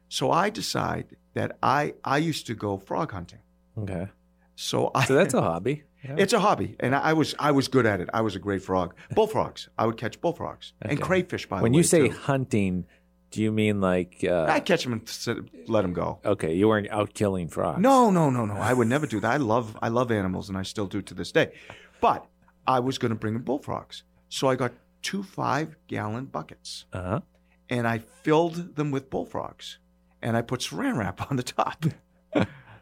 so 0.10 0.26
I 0.46 0.50
decide 0.52 1.06
that 1.34 1.50
I 1.64 1.94
I 2.16 2.18
used 2.30 2.46
to 2.48 2.56
go 2.56 2.78
frog 2.78 3.12
hunting. 3.12 3.40
Okay, 3.78 4.06
So 4.56 4.92
I 4.96 5.06
so 5.06 5.14
that's 5.16 5.34
a 5.34 5.42
hobby. 5.42 5.84
Yeah. 6.06 6.18
it's 6.20 6.34
a 6.34 6.40
hobby, 6.40 6.76
and 6.80 6.94
I 6.94 7.14
was 7.14 7.34
I 7.40 7.50
was 7.50 7.68
good 7.68 7.88
at 7.88 8.00
it. 8.00 8.10
I 8.14 8.22
was 8.22 8.36
a 8.36 8.40
great 8.40 8.62
frog. 8.62 8.94
Bullfrogs. 9.16 9.70
I 9.76 9.88
would 9.88 9.98
catch 9.98 10.22
bullfrogs 10.22 10.74
and 10.84 11.02
crayfish. 11.02 11.48
By 11.50 11.56
when 11.56 11.60
the 11.60 11.64
way, 11.64 11.64
when 11.64 11.74
you 11.74 11.82
say 11.84 12.08
too. 12.10 12.16
hunting, 12.16 12.86
do 13.32 13.42
you 13.42 13.52
mean 13.52 13.82
like? 13.82 14.24
Uh, 14.24 14.46
I 14.48 14.60
catch 14.60 14.84
them 14.84 14.94
and 14.94 15.10
sit, 15.10 15.38
let 15.68 15.82
them 15.82 15.94
go. 15.94 16.20
okay, 16.24 16.54
you 16.54 16.68
weren't 16.68 16.92
out 16.92 17.16
killing 17.16 17.48
frogs. 17.48 17.82
No, 17.82 18.12
no, 18.12 18.30
no, 18.30 18.46
no. 18.46 18.54
I 18.54 18.72
would 18.74 18.88
never 18.88 19.08
do 19.08 19.20
that. 19.22 19.32
I 19.32 19.38
love 19.38 19.76
I 19.82 19.88
love 19.88 20.12
animals 20.12 20.48
and 20.48 20.56
I 20.60 20.62
still 20.64 20.86
do 20.86 21.02
to 21.02 21.16
this 21.16 21.32
day. 21.32 21.54
But 22.02 22.28
I 22.68 22.80
was 22.82 23.00
going 23.00 23.10
to 23.10 23.16
bring 23.18 23.34
in 23.34 23.42
bullfrogs. 23.42 24.04
So 24.30 24.48
I 24.48 24.56
got 24.56 24.74
two 25.02 25.24
5-gallon 25.24 26.26
buckets 26.26 26.86
Uh 26.94 27.02
huh. 27.02 27.20
and 27.68 27.88
I 27.88 27.98
filled 27.98 28.76
them 28.76 28.92
with 28.92 29.10
bullfrogs 29.10 29.80
and 30.22 30.38
I 30.38 30.44
put 30.44 30.60
saran 30.60 30.98
wrap 31.00 31.18
on 31.32 31.38
the 31.38 31.44
top. 31.44 31.84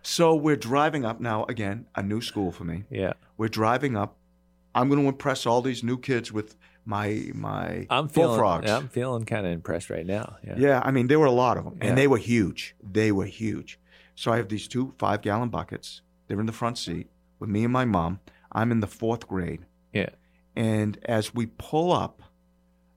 So 0.03 0.35
we're 0.35 0.55
driving 0.57 1.05
up 1.05 1.19
now 1.19 1.45
again, 1.45 1.87
a 1.95 2.03
new 2.03 2.21
school 2.21 2.51
for 2.51 2.63
me. 2.65 2.83
Yeah, 2.89 3.13
We're 3.37 3.47
driving 3.47 3.95
up. 3.97 4.17
I'm 4.75 4.89
going 4.89 5.01
to 5.01 5.07
impress 5.07 5.45
all 5.45 5.61
these 5.61 5.83
new 5.83 5.97
kids 5.97 6.31
with 6.31 6.55
my 6.85 7.31
my 7.33 7.87
I'm 7.89 8.09
feeling. 8.09 8.29
bullfrogs. 8.29 8.69
I'm 8.69 8.89
feeling 8.89 9.25
kind 9.25 9.45
of 9.45 9.53
impressed 9.53 9.89
right 9.89 10.05
now. 10.05 10.37
Yeah. 10.45 10.55
Yeah, 10.57 10.81
I 10.83 10.91
mean, 10.91 11.07
there 11.07 11.19
were 11.19 11.25
a 11.27 11.31
lot 11.31 11.57
of 11.57 11.63
them, 11.63 11.77
and 11.79 11.89
Yeah. 11.89 11.95
they 11.95 12.07
were 12.07 12.17
huge. 12.17 12.75
They 12.83 13.11
were 13.11 13.25
huge. 13.25 13.79
So 14.15 14.31
I 14.31 14.37
have 14.37 14.49
these 14.49 14.67
two 14.67 14.93
five 14.99 15.21
gallon 15.21 15.49
buckets. 15.49 16.01
They're 16.27 16.39
in 16.39 16.45
the 16.45 16.51
front 16.51 16.77
seat 16.77 17.07
with 17.39 17.49
me 17.49 17.63
and 17.63 17.73
my 17.73 17.85
mom. 17.85 18.19
I'm 18.51 18.71
in 18.71 18.79
the 18.81 18.87
fourth 18.87 19.27
grade. 19.27 19.65
Yeah. 19.93 20.09
And 20.55 20.99
as 21.05 21.33
we 21.33 21.47
pull 21.47 21.91
up, 21.91 22.21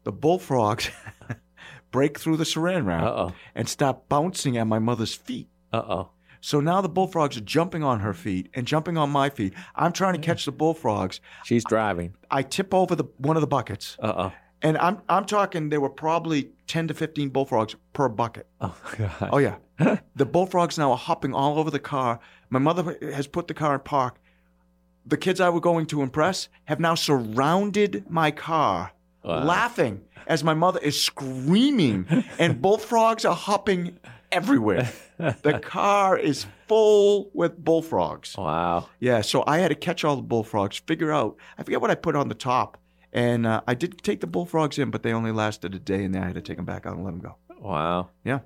the 0.04 0.12
bullfrogs 0.12 0.90
break 1.90 2.18
through 2.18 2.36
the 2.36 2.44
saran 2.44 2.86
wrap 2.86 3.02
oh. 3.04 3.32
and 3.54 3.68
start 3.68 4.08
bouncing 4.08 4.56
at 4.58 4.66
my 4.66 4.78
mother's 4.78 5.14
feet. 5.14 5.48
Uh 5.72 5.82
oh. 5.88 6.10
So 6.40 6.60
now 6.60 6.80
the 6.80 6.88
bullfrogs 6.88 7.36
are 7.36 7.40
jumping 7.42 7.82
on 7.82 8.00
her 8.00 8.12
feet 8.14 8.48
and 8.54 8.66
jumping 8.66 8.96
on 8.98 9.10
my 9.10 9.30
feet. 9.30 9.54
I'm 9.74 9.92
trying 9.92 10.14
to 10.14 10.20
catch 10.20 10.44
the 10.44 10.52
bullfrogs. 10.52 11.20
She's 11.44 11.64
driving. 11.64 12.14
I 12.30 12.42
tip 12.42 12.72
over 12.74 12.94
the 12.94 13.04
one 13.18 13.36
of 13.36 13.40
the 13.40 13.46
buckets, 13.46 13.96
Uh 14.00 14.12
oh. 14.16 14.32
and 14.62 14.76
I'm 14.78 15.00
I'm 15.08 15.24
talking. 15.24 15.68
There 15.70 15.80
were 15.80 15.90
probably 15.90 16.50
ten 16.66 16.88
to 16.88 16.94
fifteen 16.94 17.28
bullfrogs 17.30 17.74
per 17.92 18.08
bucket. 18.08 18.46
Oh 18.60 18.74
God. 18.98 19.28
Oh 19.32 19.38
yeah, 19.38 19.56
the 20.16 20.26
bullfrogs 20.26 20.78
now 20.78 20.90
are 20.92 20.98
hopping 20.98 21.34
all 21.34 21.58
over 21.58 21.70
the 21.70 21.78
car. 21.80 22.20
My 22.50 22.58
mother 22.58 22.96
has 23.12 23.26
put 23.26 23.48
the 23.48 23.54
car 23.54 23.74
in 23.74 23.80
park. 23.80 24.18
The 25.08 25.16
kids 25.16 25.40
I 25.40 25.50
were 25.50 25.60
going 25.60 25.86
to 25.86 26.02
impress 26.02 26.48
have 26.64 26.80
now 26.80 26.94
surrounded 26.96 28.10
my 28.10 28.30
car, 28.32 28.92
Wow. 29.22 29.44
laughing 29.44 30.02
as 30.26 30.42
my 30.42 30.54
mother 30.54 30.80
is 30.80 31.00
screaming, 31.00 32.06
and 32.38 32.60
bullfrogs 32.60 33.24
are 33.24 33.34
hopping 33.36 33.98
everywhere. 34.32 34.90
the 35.18 35.58
car 35.62 36.18
is 36.18 36.46
full 36.66 37.30
with 37.32 37.56
bullfrogs. 37.62 38.36
Wow. 38.36 38.88
Yeah, 39.00 39.20
so 39.20 39.44
I 39.46 39.58
had 39.58 39.68
to 39.68 39.74
catch 39.74 40.04
all 40.04 40.16
the 40.16 40.22
bullfrogs, 40.22 40.78
figure 40.78 41.12
out. 41.12 41.36
I 41.58 41.62
forget 41.62 41.80
what 41.80 41.90
I 41.90 41.94
put 41.94 42.16
on 42.16 42.28
the 42.28 42.34
top, 42.34 42.78
and 43.12 43.46
uh, 43.46 43.60
I 43.66 43.74
did 43.74 44.02
take 44.02 44.20
the 44.20 44.26
bullfrogs 44.26 44.78
in, 44.78 44.90
but 44.90 45.02
they 45.02 45.12
only 45.12 45.32
lasted 45.32 45.74
a 45.74 45.78
day, 45.78 46.04
and 46.04 46.14
then 46.14 46.22
I 46.22 46.26
had 46.26 46.34
to 46.34 46.42
take 46.42 46.56
them 46.56 46.66
back 46.66 46.86
out 46.86 46.96
and 46.96 47.04
let 47.04 47.12
them 47.12 47.20
go. 47.20 47.36
Wow. 47.60 48.10
Yeah. 48.24 48.40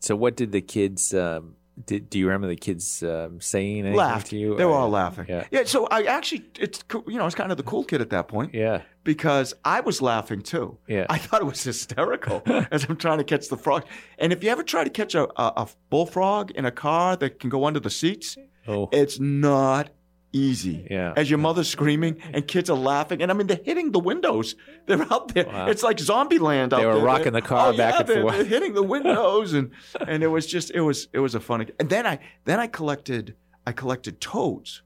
So 0.00 0.16
what 0.16 0.36
did 0.36 0.52
the 0.52 0.60
kids? 0.60 1.12
Um, 1.14 1.56
did 1.84 2.08
do 2.08 2.18
you 2.18 2.26
remember 2.26 2.46
the 2.48 2.56
kids 2.56 3.02
um, 3.02 3.40
saying 3.40 3.80
anything 3.80 3.96
Laughed. 3.96 4.28
to 4.28 4.38
you? 4.38 4.56
They 4.56 4.64
were 4.64 4.72
Uh, 4.72 4.76
all 4.78 4.88
laughing. 4.90 5.26
Yeah. 5.28 5.44
Yeah. 5.50 5.64
So 5.64 5.86
I 5.90 6.04
actually, 6.04 6.44
it's 6.58 6.82
cool- 6.84 7.04
you 7.06 7.16
know, 7.16 7.22
I 7.22 7.24
was 7.26 7.34
kind 7.34 7.50
of 7.50 7.58
the 7.58 7.62
cool 7.64 7.84
kid 7.84 8.00
at 8.00 8.10
that 8.10 8.28
point 8.28 8.54
Yeah. 8.54 8.80
because 9.04 9.52
I 9.64 9.80
was 9.80 10.00
laughing 10.00 10.40
too. 10.40 10.78
Yeah. 10.88 11.06
I 11.10 11.18
thought 11.18 11.42
it 11.42 11.44
was 11.44 11.62
hysterical 11.62 12.42
as 12.70 12.84
I'm 12.88 12.96
trying 12.96 13.18
to 13.18 13.24
catch 13.24 13.48
the 13.48 13.56
frog. 13.58 13.84
And 14.18 14.32
if 14.32 14.42
you 14.42 14.50
ever 14.50 14.62
try 14.62 14.84
to 14.84 14.90
catch 14.90 15.14
a, 15.14 15.24
a, 15.40 15.52
a 15.64 15.68
bullfrog 15.90 16.50
in 16.52 16.64
a 16.64 16.70
car 16.72 17.14
that 17.16 17.40
can 17.40 17.50
go 17.50 17.64
under 17.66 17.80
the 17.80 17.90
seats, 17.90 18.36
Oh. 18.68 18.88
it's 18.90 19.20
not 19.20 19.90
easy. 20.36 20.86
Yeah. 20.90 21.12
As 21.16 21.30
your 21.30 21.38
mother's 21.38 21.68
screaming 21.68 22.20
and 22.32 22.46
kids 22.46 22.68
are 22.70 22.76
laughing, 22.76 23.22
and 23.22 23.30
I 23.30 23.34
mean 23.34 23.46
they're 23.46 23.60
hitting 23.64 23.92
the 23.92 23.98
windows. 23.98 24.54
They're 24.86 25.06
out 25.12 25.34
there. 25.34 25.46
Wow. 25.46 25.66
It's 25.66 25.82
like 25.82 25.98
zombie 25.98 26.38
land 26.38 26.72
out 26.72 26.78
there. 26.78 26.86
They 26.86 26.92
there. 26.92 27.00
were 27.00 27.06
rocking 27.06 27.32
the 27.32 27.42
car 27.42 27.72
oh, 27.72 27.76
back 27.76 27.94
yeah, 27.94 28.00
and 28.00 28.08
they're, 28.08 28.22
forth. 28.22 28.34
They're 28.34 28.44
hitting 28.44 28.74
the 28.74 28.82
windows, 28.96 29.52
and 29.52 29.70
and 30.06 30.22
it 30.22 30.28
was 30.28 30.46
just 30.46 30.70
it 30.70 30.80
was 30.80 31.08
it 31.12 31.18
was 31.18 31.34
a 31.34 31.40
funny. 31.40 31.66
And 31.80 31.88
then 31.88 32.06
I 32.06 32.18
then 32.44 32.60
I 32.60 32.66
collected 32.66 33.34
I 33.66 33.72
collected 33.72 34.20
toads, 34.20 34.82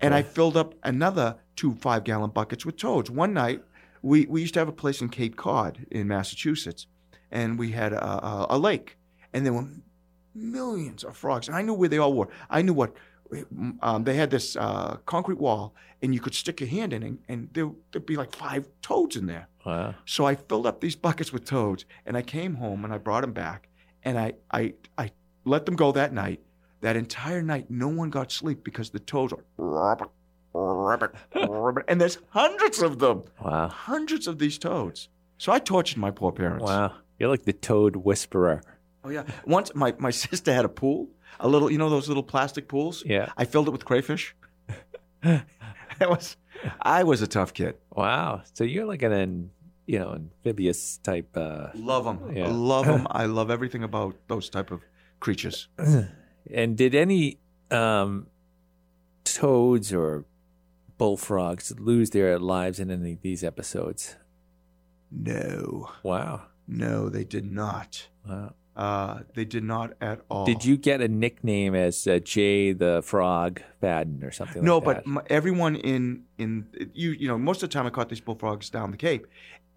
and 0.00 0.14
I 0.14 0.22
filled 0.22 0.56
up 0.56 0.74
another 0.82 1.36
two 1.56 1.74
five 1.74 2.04
gallon 2.04 2.30
buckets 2.30 2.64
with 2.64 2.76
toads. 2.76 3.10
One 3.10 3.34
night 3.34 3.62
we 4.02 4.26
we 4.26 4.40
used 4.40 4.54
to 4.54 4.60
have 4.60 4.68
a 4.68 4.72
place 4.72 5.00
in 5.00 5.08
Cape 5.08 5.36
Cod 5.36 5.86
in 5.90 6.08
Massachusetts, 6.08 6.86
and 7.30 7.58
we 7.58 7.70
had 7.72 7.92
a, 7.92 8.04
a, 8.04 8.46
a 8.50 8.58
lake, 8.58 8.96
and 9.32 9.44
there 9.44 9.52
were 9.52 9.66
millions 10.34 11.04
of 11.04 11.16
frogs. 11.16 11.48
And 11.48 11.56
I 11.56 11.62
knew 11.62 11.74
where 11.74 11.88
they 11.88 11.98
all 11.98 12.12
were. 12.12 12.28
I 12.48 12.62
knew 12.62 12.72
what 12.72 12.94
um, 13.82 14.04
they 14.04 14.14
had 14.14 14.30
this 14.30 14.56
uh, 14.56 14.96
concrete 15.06 15.38
wall, 15.38 15.74
and 16.02 16.14
you 16.14 16.20
could 16.20 16.34
stick 16.34 16.60
your 16.60 16.68
hand 16.68 16.92
in, 16.92 17.02
and, 17.02 17.18
and 17.28 17.48
there, 17.52 17.70
there'd 17.92 18.06
be 18.06 18.16
like 18.16 18.34
five 18.34 18.68
toads 18.82 19.16
in 19.16 19.26
there. 19.26 19.48
Wow. 19.64 19.94
So 20.06 20.24
I 20.24 20.34
filled 20.34 20.66
up 20.66 20.80
these 20.80 20.96
buckets 20.96 21.32
with 21.32 21.44
toads, 21.44 21.84
and 22.06 22.16
I 22.16 22.22
came 22.22 22.54
home 22.54 22.84
and 22.84 22.92
I 22.94 22.98
brought 22.98 23.20
them 23.22 23.32
back, 23.32 23.68
and 24.02 24.18
I 24.18 24.32
I 24.50 24.74
I 24.96 25.10
let 25.44 25.66
them 25.66 25.76
go 25.76 25.92
that 25.92 26.12
night. 26.12 26.40
That 26.80 26.96
entire 26.96 27.42
night, 27.42 27.66
no 27.70 27.88
one 27.88 28.08
got 28.08 28.32
sleep 28.32 28.64
because 28.64 28.88
the 28.90 28.98
toads 29.00 29.34
were 29.34 29.44
and 31.88 32.00
there's 32.00 32.18
hundreds 32.30 32.80
of 32.82 32.98
them, 32.98 33.24
Wow. 33.44 33.68
hundreds 33.68 34.26
of 34.26 34.38
these 34.38 34.58
toads. 34.58 35.08
So 35.38 35.52
I 35.52 35.58
tortured 35.58 35.98
my 35.98 36.10
poor 36.10 36.32
parents. 36.32 36.64
Wow. 36.64 36.94
You're 37.18 37.28
like 37.28 37.44
the 37.44 37.52
toad 37.52 37.96
whisperer. 37.96 38.62
Oh 39.04 39.10
yeah. 39.10 39.24
Once 39.46 39.74
my, 39.74 39.94
my 39.98 40.10
sister 40.10 40.52
had 40.52 40.64
a 40.64 40.68
pool, 40.70 41.08
a 41.38 41.48
little, 41.48 41.70
you 41.70 41.78
know 41.78 41.88
those 41.90 42.08
little 42.08 42.22
plastic 42.22 42.68
pools. 42.68 43.02
Yeah. 43.06 43.30
I 43.36 43.44
filled 43.44 43.68
it 43.68 43.70
with 43.70 43.84
crayfish. 43.84 44.34
it 45.22 45.42
was, 46.00 46.36
I 46.82 47.04
was 47.04 47.22
a 47.22 47.26
tough 47.26 47.52
kid. 47.54 47.76
Wow. 47.90 48.42
So 48.54 48.64
you're 48.64 48.86
like 48.86 49.02
an, 49.02 49.50
you 49.86 49.98
know, 49.98 50.12
amphibious 50.14 50.98
type. 50.98 51.36
Uh, 51.36 51.68
Love 51.74 52.04
them. 52.04 52.34
Yeah. 52.36 52.48
Love 52.48 52.86
them. 52.86 53.06
I 53.10 53.26
love 53.26 53.50
everything 53.50 53.82
about 53.82 54.16
those 54.28 54.48
type 54.50 54.70
of 54.70 54.80
creatures. 55.20 55.68
and 56.52 56.76
did 56.76 56.94
any 56.94 57.38
um, 57.70 58.26
toads 59.24 59.92
or 59.92 60.24
bullfrogs 60.98 61.72
lose 61.78 62.10
their 62.10 62.38
lives 62.38 62.78
in 62.80 62.90
any 62.90 63.12
of 63.14 63.22
these 63.22 63.42
episodes? 63.44 64.16
No, 65.10 65.90
Wow. 66.02 66.42
no, 66.68 67.08
they 67.08 67.24
did 67.24 67.50
not. 67.50 68.08
Wow. 68.28 68.54
Uh, 68.80 69.20
they 69.34 69.44
did 69.44 69.62
not 69.62 69.92
at 70.00 70.18
all. 70.30 70.46
Did 70.46 70.64
you 70.64 70.78
get 70.78 71.02
a 71.02 71.08
nickname 71.08 71.74
as 71.74 72.06
uh, 72.06 72.18
Jay 72.32 72.72
the 72.72 73.02
Frog 73.04 73.60
Fadden 73.82 74.24
or 74.24 74.30
something 74.32 74.64
No, 74.64 74.78
like 74.78 75.04
but 75.04 75.26
everyone 75.30 75.76
in 75.76 76.24
in 76.38 76.50
you 76.94 77.10
you 77.10 77.28
know 77.28 77.36
most 77.36 77.62
of 77.62 77.68
the 77.68 77.74
time 77.74 77.86
I 77.86 77.90
caught 77.90 78.08
these 78.08 78.22
bullfrogs 78.22 78.70
down 78.70 78.90
the 78.90 78.96
Cape. 78.96 79.26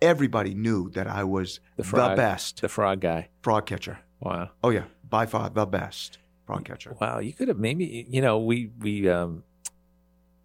Everybody 0.02 0.54
knew 0.54 0.90
that 0.92 1.08
I 1.08 1.24
was 1.26 1.60
The 1.76 1.84
the, 1.84 1.90
frog. 1.90 2.16
best 2.18 2.62
the 2.62 2.70
frog 2.70 3.02
guy. 3.02 3.28
frog 3.42 3.66
catcher. 3.66 4.00
Wow. 4.22 4.52
Oh 4.64 4.70
yeah, 4.70 4.86
by 5.10 5.26
far 5.26 5.50
the 5.50 5.66
best 5.66 6.18
frog 6.48 6.64
catcher. 6.64 6.96
Wow, 7.02 7.20
you 7.20 7.34
could 7.34 7.50
have 7.50 7.60
maybe 7.60 8.06
you 8.10 8.22
know 8.22 8.36
we 8.40 8.70
we 8.80 9.10
um 9.10 9.44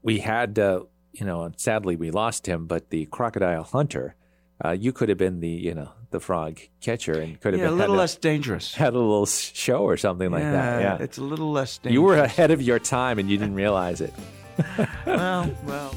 we 0.03 0.19
had 0.19 0.59
uh, 0.59 0.81
you 1.13 1.25
know 1.25 1.53
sadly 1.57 1.95
we 1.95 2.11
lost 2.11 2.47
him, 2.47 2.67
but 2.67 2.91
the 2.91 3.07
crocodile 3.07 3.63
hunter, 3.65 4.17
uh, 4.65 4.73
you 4.85 4.91
could 4.93 5.09
have 5.09 5.19
been 5.19 5.39
the 5.39 5.49
you 5.69 5.75
know 5.75 5.91
the 6.11 6.21
frog 6.21 6.59
catcher 6.81 7.21
and 7.21 7.41
could 7.41 7.53
have 7.55 7.63
Yeah, 7.63 7.71
a 7.71 7.73
little 7.77 7.97
less 7.97 8.17
dangerous. 8.17 8.75
had 8.75 8.95
a 8.95 8.99
little 8.99 9.27
show 9.27 9.81
or 9.83 9.97
something 9.97 10.31
like 10.31 10.43
that. 10.43 10.81
Yeah, 10.81 10.97
it's 11.05 11.19
a 11.19 11.23
little 11.23 11.51
less 11.53 11.79
dangerous. 11.79 11.93
you 11.95 12.03
were 12.03 12.17
ahead 12.17 12.51
of 12.51 12.63
your 12.63 12.79
time 12.79 13.19
and 13.19 13.29
you 13.31 13.37
didn't 13.37 13.55
realize 13.55 14.01
it. 14.01 14.13
well, 15.07 15.51
well. 15.65 15.95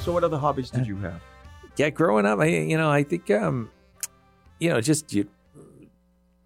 So, 0.00 0.12
what 0.12 0.22
other 0.22 0.38
hobbies 0.38 0.70
did 0.70 0.86
you 0.86 0.96
have? 0.98 1.20
Yeah, 1.76 1.90
growing 1.90 2.26
up, 2.26 2.38
I 2.38 2.46
you 2.46 2.76
know 2.78 2.90
I 2.90 3.02
think 3.02 3.30
um 3.30 3.70
you 4.60 4.70
know 4.70 4.80
just 4.80 5.12
you 5.12 5.28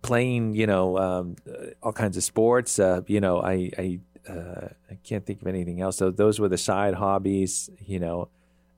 playing 0.02 0.54
you 0.54 0.66
know 0.66 0.96
um, 0.98 1.36
uh, 1.48 1.66
all 1.82 1.92
kinds 1.92 2.16
of 2.16 2.22
sports. 2.24 2.78
Uh, 2.78 3.02
you 3.06 3.20
know 3.20 3.40
I 3.42 3.70
I 3.78 4.00
uh, 4.28 4.68
I 4.90 4.94
can't 5.04 5.24
think 5.26 5.42
of 5.42 5.46
anything 5.48 5.80
else. 5.80 5.96
So 5.98 6.10
those 6.10 6.40
were 6.40 6.48
the 6.48 6.58
side 6.58 6.94
hobbies. 6.94 7.68
You 7.84 8.00
know, 8.00 8.28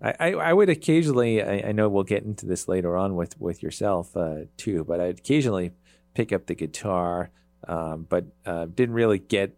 I 0.02 0.32
I, 0.32 0.52
would 0.52 0.68
occasionally. 0.68 1.42
I, 1.42 1.68
I 1.68 1.72
know 1.72 1.88
we'll 1.88 2.02
get 2.02 2.24
into 2.24 2.46
this 2.46 2.66
later 2.68 2.96
on 2.96 3.14
with 3.14 3.40
with 3.40 3.62
yourself 3.62 4.16
uh, 4.16 4.46
too, 4.56 4.84
but 4.84 5.00
I'd 5.00 5.20
occasionally 5.20 5.72
pick 6.14 6.32
up 6.32 6.46
the 6.46 6.54
guitar, 6.54 7.30
um, 7.68 8.06
but 8.08 8.24
uh, 8.44 8.66
didn't 8.66 8.94
really 8.94 9.18
get 9.18 9.56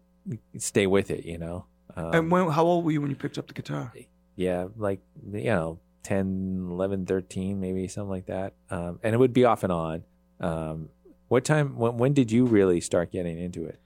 stay 0.57 0.87
with 0.87 1.09
it. 1.09 1.25
You 1.25 1.39
know. 1.39 1.65
Um, 1.95 2.13
and 2.13 2.31
when, 2.31 2.49
how 2.49 2.65
old 2.65 2.85
were 2.85 2.91
you 2.91 3.01
when 3.01 3.09
you 3.09 3.15
picked 3.15 3.37
up 3.37 3.47
the 3.47 3.53
guitar? 3.53 3.91
yeah, 4.35 4.67
like, 4.77 4.99
you 5.31 5.45
know, 5.45 5.79
10, 6.03 6.67
11, 6.69 7.05
13, 7.05 7.59
maybe 7.59 7.87
something 7.87 8.09
like 8.09 8.25
that. 8.27 8.53
Um, 8.69 8.99
and 9.01 9.15
it 9.15 9.17
would 9.17 9.33
be 9.33 9.45
off 9.45 9.63
and 9.63 9.71
on. 9.71 10.03
Um, 10.39 10.89
what 11.27 11.45
time, 11.45 11.77
when, 11.77 11.97
when 11.97 12.13
did 12.13 12.31
you 12.31 12.45
really 12.45 12.81
start 12.81 13.11
getting 13.11 13.39
into 13.39 13.65
it? 13.65 13.79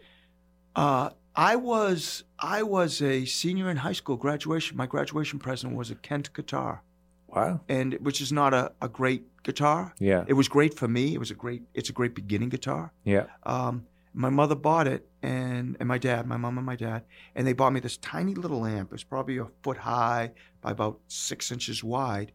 Uh, 0.75 1.11
I 1.35 1.55
was 1.55 2.23
I 2.41 2.63
was 2.63 3.01
a 3.01 3.25
senior 3.25 3.69
in 3.69 3.77
high 3.77 3.93
school 3.93 4.17
graduation. 4.17 4.77
My 4.77 4.85
graduation 4.85 5.39
present 5.39 5.75
was 5.75 5.91
a 5.91 5.95
Kent 5.95 6.33
guitar, 6.33 6.83
Wow. 7.27 7.61
and 7.67 7.93
which 8.01 8.21
is 8.21 8.31
not 8.31 8.53
a, 8.53 8.71
a 8.81 8.87
great 8.87 9.23
guitar. 9.43 9.93
Yeah. 9.99 10.23
It 10.27 10.33
was 10.33 10.47
great 10.47 10.73
for 10.73 10.87
me. 10.87 11.13
It 11.13 11.19
was 11.19 11.31
a 11.31 11.35
great. 11.35 11.63
It's 11.73 11.89
a 11.89 11.93
great 11.93 12.15
beginning 12.15 12.49
guitar. 12.49 12.91
Yeah. 13.03 13.25
Um, 13.43 13.85
my 14.13 14.29
mother 14.29 14.55
bought 14.55 14.87
it, 14.87 15.07
and 15.21 15.75
and 15.79 15.87
my 15.87 15.97
dad, 15.97 16.25
my 16.27 16.37
mom 16.37 16.57
and 16.57 16.65
my 16.65 16.75
dad, 16.75 17.03
and 17.35 17.45
they 17.45 17.53
bought 17.53 17.73
me 17.73 17.79
this 17.79 17.97
tiny 17.97 18.33
little 18.35 18.65
amp. 18.65 18.89
It 18.89 18.93
was 18.93 19.03
probably 19.03 19.37
a 19.37 19.47
foot 19.63 19.77
high 19.77 20.31
by 20.61 20.71
about 20.71 20.99
six 21.07 21.51
inches 21.51 21.83
wide, 21.83 22.31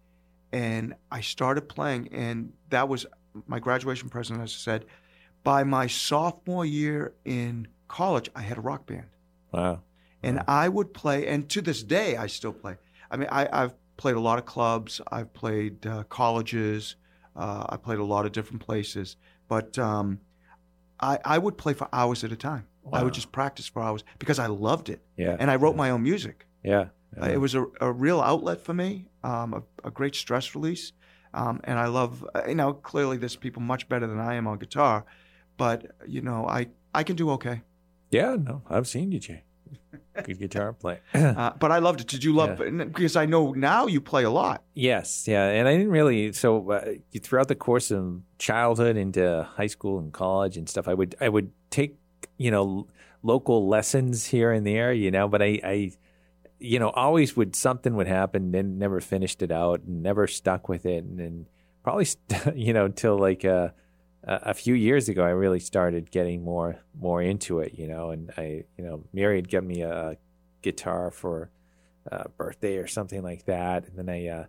and 0.52 0.94
I 1.10 1.20
started 1.20 1.68
playing, 1.68 2.08
and 2.12 2.52
that 2.70 2.88
was 2.88 3.06
my 3.46 3.58
graduation 3.58 4.08
present. 4.08 4.40
As 4.40 4.50
I 4.52 4.58
said, 4.58 4.84
by 5.42 5.64
my 5.64 5.86
sophomore 5.88 6.64
year 6.64 7.14
in 7.24 7.66
college, 7.88 8.30
I 8.36 8.42
had 8.42 8.56
a 8.58 8.60
rock 8.60 8.86
band, 8.86 9.06
Wow. 9.52 9.82
And 10.24 10.42
I 10.48 10.68
would 10.68 10.92
play, 10.92 11.26
and 11.28 11.48
to 11.50 11.60
this 11.62 11.82
day, 11.82 12.16
I 12.16 12.26
still 12.26 12.52
play. 12.52 12.76
I 13.10 13.16
mean, 13.16 13.28
I, 13.30 13.48
I've 13.52 13.74
played 13.96 14.16
a 14.16 14.20
lot 14.20 14.38
of 14.38 14.44
clubs. 14.46 15.00
I've 15.10 15.32
played 15.32 15.86
uh, 15.86 16.04
colleges. 16.04 16.96
Uh, 17.36 17.64
I 17.68 17.76
played 17.76 17.98
a 17.98 18.04
lot 18.04 18.26
of 18.26 18.32
different 18.32 18.62
places, 18.66 19.16
but. 19.48 19.78
Um, 19.78 20.20
I, 21.00 21.18
I 21.24 21.38
would 21.38 21.58
play 21.58 21.74
for 21.74 21.88
hours 21.92 22.22
at 22.24 22.32
a 22.32 22.36
time. 22.36 22.66
I 22.92 23.02
would 23.02 23.14
just 23.14 23.32
practice 23.32 23.66
for 23.66 23.82
hours 23.82 24.04
because 24.18 24.38
I 24.38 24.46
loved 24.46 24.88
it. 24.88 25.00
Yeah. 25.16 25.36
And 25.38 25.50
I 25.50 25.56
wrote 25.56 25.74
my 25.74 25.90
own 25.90 26.02
music. 26.02 26.46
Yeah. 26.62 26.86
Uh, 27.20 27.26
It 27.26 27.38
was 27.38 27.54
a, 27.54 27.66
a 27.80 27.92
real 27.92 28.20
outlet 28.20 28.60
for 28.60 28.74
me, 28.74 29.06
um, 29.22 29.54
a, 29.54 29.88
a 29.88 29.90
great 29.90 30.14
stress 30.14 30.54
release. 30.54 30.92
Um, 31.34 31.60
and 31.64 31.78
I 31.78 31.86
love, 31.86 32.24
uh, 32.34 32.42
you 32.46 32.54
know, 32.54 32.72
clearly 32.72 33.16
there's 33.16 33.36
people 33.36 33.60
much 33.60 33.88
better 33.88 34.06
than 34.06 34.20
I 34.20 34.34
am 34.34 34.46
on 34.46 34.58
guitar, 34.58 35.04
but, 35.56 35.90
you 36.06 36.22
know, 36.22 36.46
I, 36.46 36.68
I 36.94 37.02
can 37.02 37.16
do 37.16 37.28
okay. 37.30 37.62
Yeah. 38.10 38.36
No, 38.38 38.62
I've 38.70 38.86
seen 38.86 39.10
you, 39.10 39.18
Jay. 39.18 39.42
Good 40.22 40.38
guitar 40.38 40.72
play. 40.72 41.00
Uh, 41.14 41.52
but 41.58 41.72
I 41.72 41.78
loved 41.78 42.00
it. 42.00 42.06
Did 42.06 42.22
you 42.22 42.34
love 42.34 42.60
it? 42.60 42.76
Because 42.92 43.16
I 43.16 43.26
know 43.26 43.52
now 43.52 43.86
you 43.86 44.00
play 44.00 44.24
a 44.24 44.30
lot. 44.30 44.62
Yes, 44.74 45.26
yeah, 45.26 45.48
and 45.48 45.66
I 45.66 45.72
didn't 45.76 45.90
really. 45.90 46.32
So 46.32 46.70
uh, 46.70 46.84
throughout 47.20 47.48
the 47.48 47.54
course 47.54 47.90
of 47.90 48.20
childhood 48.38 48.96
into 48.96 49.48
high 49.56 49.66
school 49.66 49.98
and 49.98 50.12
college 50.12 50.56
and 50.56 50.68
stuff, 50.68 50.86
I 50.86 50.94
would 50.94 51.16
I 51.20 51.28
would 51.28 51.50
take 51.70 51.96
you 52.36 52.50
know 52.50 52.86
local 53.22 53.66
lessons 53.68 54.26
here 54.26 54.52
and 54.52 54.66
there, 54.66 54.92
you 54.92 55.10
know, 55.10 55.26
but 55.28 55.42
I 55.42 55.60
I 55.64 55.92
you 56.60 56.78
know 56.78 56.90
always 56.90 57.36
would 57.36 57.56
something 57.56 57.96
would 57.96 58.06
happen, 58.06 58.52
then 58.52 58.78
never 58.78 59.00
finished 59.00 59.42
it 59.42 59.50
out 59.50 59.82
and 59.82 60.02
never 60.02 60.26
stuck 60.26 60.68
with 60.68 60.86
it, 60.86 61.02
and 61.04 61.18
then 61.18 61.46
probably 61.82 62.04
st- 62.04 62.56
you 62.56 62.72
know 62.72 62.88
till 62.88 63.18
like 63.18 63.44
uh 63.44 63.68
a, 64.26 64.50
a 64.50 64.54
few 64.54 64.74
years 64.74 65.08
ago, 65.08 65.24
I 65.24 65.30
really 65.30 65.60
started 65.60 66.10
getting 66.10 66.42
more 66.42 66.76
more 66.98 67.22
into 67.22 67.60
it. 67.60 67.74
You 67.74 67.88
know, 67.88 68.10
and 68.10 68.30
I, 68.36 68.64
you 68.76 68.84
know, 68.84 69.04
Mary 69.12 69.36
had 69.36 69.48
given 69.48 69.68
me 69.68 69.82
a 69.82 70.16
guitar 70.62 71.10
for 71.10 71.50
a 72.06 72.28
birthday 72.28 72.76
or 72.78 72.86
something 72.86 73.22
like 73.22 73.46
that, 73.46 73.86
and 73.86 73.98
then 73.98 74.08
I 74.08 74.26
uh, 74.28 74.44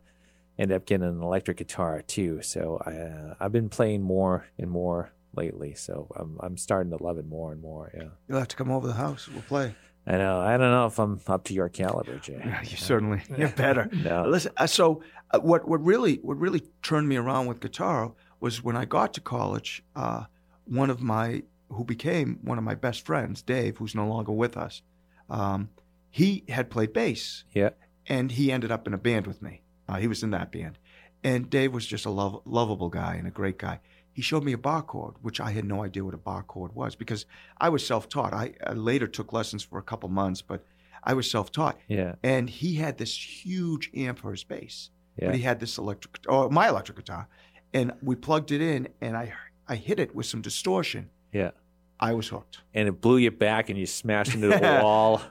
ended 0.57 0.75
up 0.75 0.85
getting 0.85 1.07
an 1.07 1.21
electric 1.21 1.57
guitar 1.57 2.01
too. 2.01 2.41
So 2.41 2.81
I, 2.85 2.91
uh, 2.91 3.35
I've 3.39 3.51
been 3.51 3.69
playing 3.69 4.01
more 4.01 4.45
and 4.57 4.69
more 4.69 5.11
lately. 5.35 5.73
So 5.75 6.07
I'm 6.15 6.37
I'm 6.39 6.57
starting 6.57 6.91
to 6.97 7.03
love 7.03 7.17
it 7.17 7.25
more 7.27 7.51
and 7.51 7.61
more. 7.61 7.91
Yeah. 7.95 8.09
You'll 8.27 8.39
have 8.39 8.47
to 8.49 8.55
come 8.55 8.71
over 8.71 8.87
the 8.87 8.93
house. 8.93 9.27
We'll 9.27 9.41
play. 9.43 9.75
I 10.07 10.17
know. 10.17 10.39
I 10.39 10.51
don't 10.57 10.71
know 10.71 10.85
if 10.85 10.99
I'm 10.99 11.19
up 11.27 11.45
to 11.45 11.53
your 11.53 11.67
caliber, 11.67 12.19
Jay. 12.19 12.39
Yeah, 12.39 12.61
you 12.61 12.77
certainly 12.77 13.23
you're 13.37 13.49
better. 13.49 13.89
No. 13.91 14.25
Listen, 14.27 14.51
uh, 14.57 14.67
so 14.67 15.01
uh, 15.31 15.39
what 15.39 15.67
what 15.67 15.83
really 15.83 16.17
what 16.17 16.37
really 16.37 16.61
turned 16.83 17.07
me 17.09 17.15
around 17.15 17.47
with 17.47 17.59
guitar 17.59 18.11
was 18.39 18.63
when 18.63 18.75
I 18.75 18.85
got 18.85 19.13
to 19.13 19.21
college. 19.21 19.83
Uh, 19.95 20.25
one 20.65 20.89
of 20.89 21.01
my 21.01 21.43
who 21.69 21.83
became 21.83 22.39
one 22.43 22.57
of 22.57 22.63
my 22.63 22.75
best 22.75 23.05
friends, 23.05 23.41
Dave, 23.41 23.77
who's 23.77 23.95
no 23.95 24.07
longer 24.07 24.31
with 24.31 24.55
us. 24.55 24.81
Um, 25.29 25.69
he 26.11 26.43
had 26.49 26.69
played 26.69 26.93
bass, 26.93 27.43
Yeah. 27.53 27.71
and 28.07 28.31
he 28.31 28.51
ended 28.51 28.71
up 28.71 28.87
in 28.87 28.93
a 28.93 28.97
band 28.99 29.25
with 29.27 29.41
me. 29.41 29.61
Uh, 29.89 29.95
he 29.97 30.07
was 30.07 30.23
in 30.23 30.29
that 30.31 30.51
band, 30.51 30.77
and 31.23 31.49
Dave 31.49 31.73
was 31.73 31.85
just 31.87 32.05
a 32.05 32.09
lov- 32.11 32.41
lovable 32.45 32.89
guy 32.89 33.15
and 33.15 33.27
a 33.27 33.31
great 33.31 33.57
guy. 33.57 33.79
He 34.13 34.21
showed 34.21 34.43
me 34.43 34.53
a 34.53 34.57
bar 34.57 34.81
chord, 34.83 35.15
which 35.21 35.41
I 35.41 35.51
had 35.51 35.65
no 35.65 35.83
idea 35.83 36.05
what 36.05 36.13
a 36.13 36.17
bar 36.17 36.43
chord 36.43 36.73
was 36.75 36.95
because 36.95 37.25
I 37.57 37.69
was 37.69 37.85
self-taught. 37.85 38.31
I, 38.33 38.53
I 38.65 38.73
later 38.73 39.07
took 39.07 39.33
lessons 39.33 39.63
for 39.63 39.77
a 39.77 39.83
couple 39.83 40.07
months, 40.09 40.41
but 40.41 40.63
I 41.03 41.13
was 41.13 41.29
self-taught. 41.29 41.77
Yeah. 41.87 42.15
And 42.23 42.49
he 42.49 42.75
had 42.75 42.97
this 42.97 43.43
huge 43.43 43.89
amp 43.95 44.19
for 44.19 44.31
his 44.31 44.43
bass, 44.43 44.91
Yeah. 45.19 45.27
but 45.27 45.35
he 45.35 45.41
had 45.41 45.59
this 45.59 45.77
electric, 45.77 46.19
or 46.29 46.49
my 46.49 46.69
electric 46.69 46.97
guitar, 46.97 47.27
and 47.75 47.91
we 48.01 48.15
plugged 48.15 48.51
it 48.51 48.61
in, 48.61 48.87
and 49.01 49.15
I 49.15 49.33
I 49.67 49.75
hit 49.75 49.99
it 49.99 50.15
with 50.15 50.25
some 50.25 50.41
distortion. 50.41 51.09
Yeah. 51.31 51.51
I 51.97 52.13
was 52.13 52.27
hooked. 52.27 52.59
And 52.73 52.89
it 52.89 52.99
blew 52.99 53.17
you 53.17 53.31
back, 53.31 53.69
and 53.69 53.79
you 53.79 53.85
smashed 53.85 54.33
into 54.33 54.47
the 54.47 54.59
wall. 54.83 55.21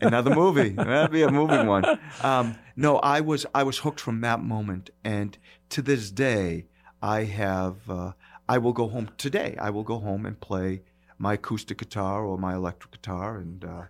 Another 0.00 0.34
movie. 0.34 0.68
That'd 0.76 1.10
be 1.10 1.22
a 1.22 1.30
moving 1.30 1.66
one. 1.66 1.84
Um, 2.22 2.56
no, 2.76 2.98
I 2.98 3.20
was 3.20 3.46
I 3.54 3.62
was 3.62 3.78
hooked 3.78 4.00
from 4.00 4.20
that 4.20 4.40
moment, 4.42 4.90
and 5.04 5.38
to 5.70 5.82
this 5.82 6.10
day, 6.10 6.66
I 7.00 7.24
have. 7.24 7.88
Uh, 7.88 8.12
I 8.48 8.58
will 8.58 8.72
go 8.72 8.88
home 8.88 9.10
today. 9.16 9.56
I 9.60 9.70
will 9.70 9.84
go 9.84 9.98
home 9.98 10.26
and 10.26 10.38
play 10.38 10.82
my 11.18 11.34
acoustic 11.34 11.78
guitar 11.78 12.24
or 12.24 12.36
my 12.36 12.54
electric 12.54 12.92
guitar, 12.92 13.36
and 13.38 13.64
uh, 13.64 13.82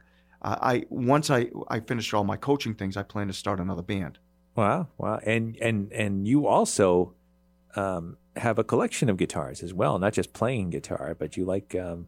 I 0.42 0.84
once 0.88 1.30
I 1.30 1.50
I 1.68 1.80
finish 1.80 2.12
all 2.12 2.24
my 2.24 2.36
coaching 2.36 2.74
things, 2.74 2.96
I 2.96 3.02
plan 3.02 3.26
to 3.28 3.32
start 3.32 3.60
another 3.60 3.82
band. 3.82 4.18
Wow, 4.56 4.88
wow, 4.98 5.20
and 5.24 5.56
and 5.60 5.92
and 5.92 6.26
you 6.28 6.46
also 6.46 7.14
um, 7.76 8.16
have 8.36 8.58
a 8.58 8.64
collection 8.64 9.08
of 9.08 9.16
guitars 9.16 9.62
as 9.62 9.72
well, 9.74 9.98
not 9.98 10.12
just 10.12 10.32
playing 10.32 10.70
guitar, 10.70 11.16
but 11.18 11.36
you 11.36 11.44
like 11.44 11.74
um, 11.74 12.06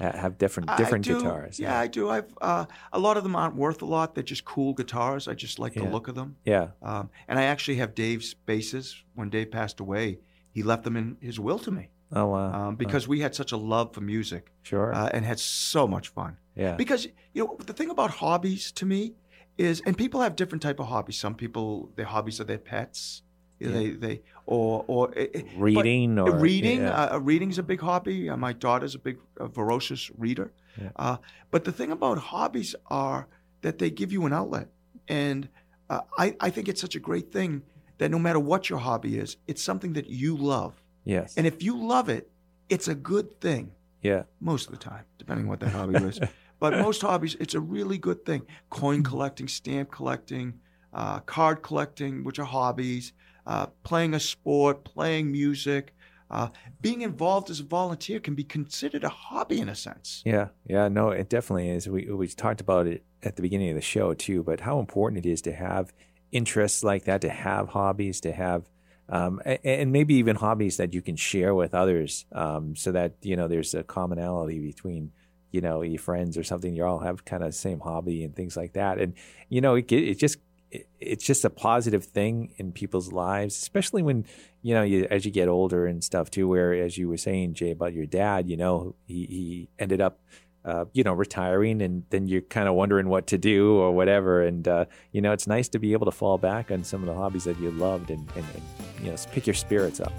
have 0.00 0.38
different 0.38 0.70
I 0.70 0.76
different 0.76 1.04
do. 1.04 1.16
guitars. 1.16 1.58
Yeah, 1.58 1.78
I 1.78 1.86
do. 1.86 2.10
I've 2.10 2.32
uh, 2.40 2.66
a 2.92 2.98
lot 2.98 3.16
of 3.16 3.22
them 3.22 3.36
aren't 3.36 3.56
worth 3.56 3.82
a 3.82 3.86
lot. 3.86 4.14
They're 4.14 4.24
just 4.24 4.44
cool 4.44 4.72
guitars. 4.74 5.28
I 5.28 5.34
just 5.34 5.58
like 5.58 5.74
the 5.74 5.84
look 5.84 6.08
of 6.08 6.14
them. 6.14 6.36
yeah, 6.44 6.68
Um, 6.82 7.10
and 7.28 7.38
I 7.38 7.44
actually 7.44 7.76
have 7.76 7.94
Dave's 7.94 8.34
basses. 8.34 9.02
When 9.14 9.30
Dave 9.30 9.50
passed 9.50 9.80
away, 9.80 10.18
he 10.52 10.62
left 10.62 10.82
them 10.84 10.96
in 10.96 11.16
his 11.20 11.38
will 11.38 11.58
to 11.60 11.70
me 11.70 11.88
Oh 12.12 12.26
wow, 12.26 12.68
um, 12.68 12.76
because 12.76 13.08
we 13.08 13.20
had 13.20 13.34
such 13.34 13.52
a 13.52 13.56
love 13.56 13.92
for 13.94 14.00
music 14.00 14.50
sure, 14.62 14.94
uh, 14.94 15.08
and 15.12 15.24
had 15.24 15.38
so 15.40 15.86
much 15.86 16.08
fun. 16.08 16.36
yeah, 16.56 16.74
Because 16.76 17.06
you 17.32 17.44
know 17.44 17.56
the 17.64 17.72
thing 17.72 17.90
about 17.90 18.10
hobbies 18.10 18.72
to 18.72 18.86
me 18.86 19.14
is, 19.58 19.80
and 19.86 19.96
people 19.96 20.20
have 20.20 20.34
different 20.36 20.62
type 20.62 20.80
of 20.80 20.86
hobbies. 20.86 21.18
Some 21.18 21.34
people 21.34 21.90
their 21.96 22.06
hobbies 22.06 22.40
are 22.40 22.44
their 22.44 22.58
pets. 22.58 23.22
Yeah. 23.58 23.70
They 23.70 23.90
they 23.90 24.20
or 24.46 24.84
or 24.86 25.12
eh, 25.16 25.26
eh, 25.34 25.42
reading 25.56 26.18
or 26.18 26.36
reading. 26.36 26.80
yeah. 26.80 27.04
Uh, 27.04 27.18
reading's 27.18 27.58
a 27.58 27.62
big 27.62 27.80
hobby. 27.80 28.28
Uh, 28.28 28.36
my 28.36 28.52
daughter's 28.52 28.94
a 28.94 28.98
big, 28.98 29.18
uh, 29.38 29.46
voracious 29.46 30.10
reader. 30.18 30.52
Yeah. 30.80 30.90
Uh, 30.96 31.16
but 31.50 31.64
the 31.64 31.72
thing 31.72 31.90
about 31.92 32.18
hobbies 32.18 32.74
are 32.88 33.28
that 33.62 33.78
they 33.78 33.90
give 33.90 34.12
you 34.12 34.26
an 34.26 34.32
outlet, 34.32 34.68
and 35.08 35.48
uh, 35.88 36.00
I, 36.18 36.36
I 36.40 36.50
think 36.50 36.68
it's 36.68 36.80
such 36.80 36.96
a 36.96 37.00
great 37.00 37.32
thing 37.32 37.62
that 37.98 38.10
no 38.10 38.18
matter 38.18 38.40
what 38.40 38.68
your 38.68 38.80
hobby 38.80 39.18
is, 39.18 39.36
it's 39.46 39.62
something 39.62 39.92
that 39.92 40.08
you 40.10 40.36
love, 40.36 40.82
yes, 41.04 41.34
and 41.36 41.46
if 41.46 41.62
you 41.62 41.76
love 41.76 42.08
it, 42.08 42.28
it's 42.68 42.88
a 42.88 42.94
good 42.94 43.40
thing 43.40 43.70
yeah, 44.02 44.24
most 44.40 44.66
of 44.66 44.72
the 44.72 44.78
time, 44.78 45.04
depending 45.18 45.46
on 45.46 45.50
what 45.50 45.60
that 45.60 45.70
hobby 45.70 45.96
is. 45.96 46.20
But 46.60 46.78
most 46.78 47.02
hobbies, 47.02 47.34
it's 47.40 47.54
a 47.54 47.60
really 47.60 47.98
good 47.98 48.24
thing. 48.24 48.46
Coin 48.70 49.02
collecting, 49.02 49.48
stamp 49.48 49.90
collecting, 49.90 50.60
uh, 50.94 51.18
card 51.20 51.62
collecting, 51.62 52.24
which 52.24 52.38
are 52.38 52.44
hobbies, 52.44 53.12
uh, 53.46 53.66
playing 53.82 54.14
a 54.14 54.20
sport, 54.20 54.84
playing 54.84 55.30
music, 55.30 55.94
uh, 56.30 56.48
being 56.80 57.02
involved 57.02 57.50
as 57.50 57.60
a 57.60 57.64
volunteer 57.64 58.18
can 58.18 58.34
be 58.34 58.44
considered 58.44 59.04
a 59.04 59.08
hobby 59.08 59.60
in 59.60 59.68
a 59.68 59.74
sense. 59.74 60.22
Yeah, 60.24 60.48
yeah, 60.66 60.88
no, 60.88 61.10
it 61.10 61.28
definitely 61.28 61.68
is. 61.68 61.88
We 61.88 62.10
we 62.10 62.26
talked 62.28 62.60
about 62.60 62.86
it 62.86 63.04
at 63.22 63.36
the 63.36 63.42
beginning 63.42 63.70
of 63.70 63.76
the 63.76 63.82
show 63.82 64.14
too, 64.14 64.42
but 64.42 64.60
how 64.60 64.80
important 64.80 65.24
it 65.24 65.28
is 65.28 65.42
to 65.42 65.52
have 65.52 65.92
interests 66.32 66.82
like 66.82 67.04
that, 67.04 67.20
to 67.20 67.28
have 67.28 67.68
hobbies, 67.68 68.20
to 68.22 68.32
have, 68.32 68.68
um, 69.08 69.40
and 69.44 69.92
maybe 69.92 70.14
even 70.14 70.34
hobbies 70.34 70.78
that 70.78 70.92
you 70.92 71.02
can 71.02 71.14
share 71.14 71.54
with 71.54 71.74
others, 71.74 72.26
um, 72.32 72.74
so 72.74 72.90
that 72.92 73.14
you 73.22 73.36
know 73.36 73.46
there's 73.46 73.74
a 73.74 73.82
commonality 73.82 74.58
between 74.58 75.12
you 75.52 75.60
know 75.60 75.82
your 75.82 76.00
friends 76.00 76.38
or 76.38 76.42
something. 76.42 76.74
You 76.74 76.84
all 76.84 77.00
have 77.00 77.24
kind 77.24 77.42
of 77.42 77.50
the 77.50 77.56
same 77.56 77.80
hobby 77.80 78.24
and 78.24 78.34
things 78.34 78.56
like 78.56 78.72
that, 78.72 78.98
and 78.98 79.14
you 79.50 79.60
know 79.60 79.74
it 79.74 79.92
it 79.92 80.18
just 80.18 80.38
it, 80.74 80.88
it's 81.00 81.24
just 81.24 81.44
a 81.44 81.50
positive 81.50 82.04
thing 82.04 82.52
in 82.56 82.72
people's 82.72 83.12
lives, 83.12 83.56
especially 83.56 84.02
when 84.02 84.26
you 84.62 84.74
know 84.74 84.82
you 84.82 85.06
as 85.10 85.24
you 85.24 85.30
get 85.30 85.48
older 85.48 85.86
and 85.86 86.02
stuff 86.02 86.30
too. 86.30 86.48
Where 86.48 86.74
as 86.74 86.98
you 86.98 87.08
were 87.08 87.16
saying, 87.16 87.54
Jay, 87.54 87.70
about 87.70 87.92
your 87.92 88.06
dad, 88.06 88.48
you 88.48 88.56
know 88.56 88.94
he 89.06 89.26
he 89.26 89.68
ended 89.78 90.00
up 90.00 90.18
uh, 90.64 90.86
you 90.94 91.04
know, 91.04 91.12
retiring, 91.12 91.82
and 91.82 92.04
then 92.08 92.26
you're 92.26 92.40
kind 92.40 92.68
of 92.68 92.74
wondering 92.74 93.08
what 93.08 93.26
to 93.26 93.38
do 93.38 93.76
or 93.76 93.92
whatever. 93.92 94.42
And 94.42 94.66
uh, 94.66 94.86
you 95.12 95.20
know, 95.20 95.32
it's 95.32 95.46
nice 95.46 95.68
to 95.70 95.78
be 95.78 95.92
able 95.92 96.06
to 96.06 96.12
fall 96.12 96.38
back 96.38 96.70
on 96.70 96.84
some 96.84 97.02
of 97.02 97.06
the 97.06 97.14
hobbies 97.14 97.44
that 97.44 97.58
you 97.60 97.70
loved 97.70 98.10
and, 98.10 98.26
and, 98.34 98.46
and 98.54 98.62
you 99.04 99.10
know, 99.10 99.16
pick 99.32 99.46
your 99.46 99.54
spirits 99.54 100.00
up. 100.00 100.12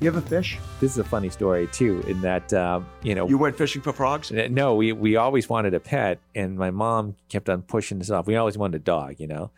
You 0.00 0.06
ever 0.06 0.20
fish? 0.20 0.58
This 0.78 0.92
is 0.92 0.98
a 0.98 1.04
funny 1.04 1.28
story 1.28 1.66
too, 1.72 2.04
in 2.06 2.20
that 2.20 2.52
um, 2.52 2.86
you 3.02 3.16
know. 3.16 3.28
You 3.28 3.36
went 3.36 3.56
fishing 3.56 3.82
for 3.82 3.92
frogs? 3.92 4.30
no, 4.30 4.76
we 4.76 4.92
we 4.92 5.16
always 5.16 5.48
wanted 5.48 5.74
a 5.74 5.80
pet, 5.80 6.20
and 6.36 6.56
my 6.56 6.70
mom 6.70 7.16
kept 7.28 7.48
on 7.48 7.62
pushing 7.62 8.00
us 8.00 8.08
off. 8.08 8.28
We 8.28 8.36
always 8.36 8.56
wanted 8.56 8.82
a 8.82 8.84
dog, 8.84 9.16
you 9.18 9.26
know. 9.26 9.50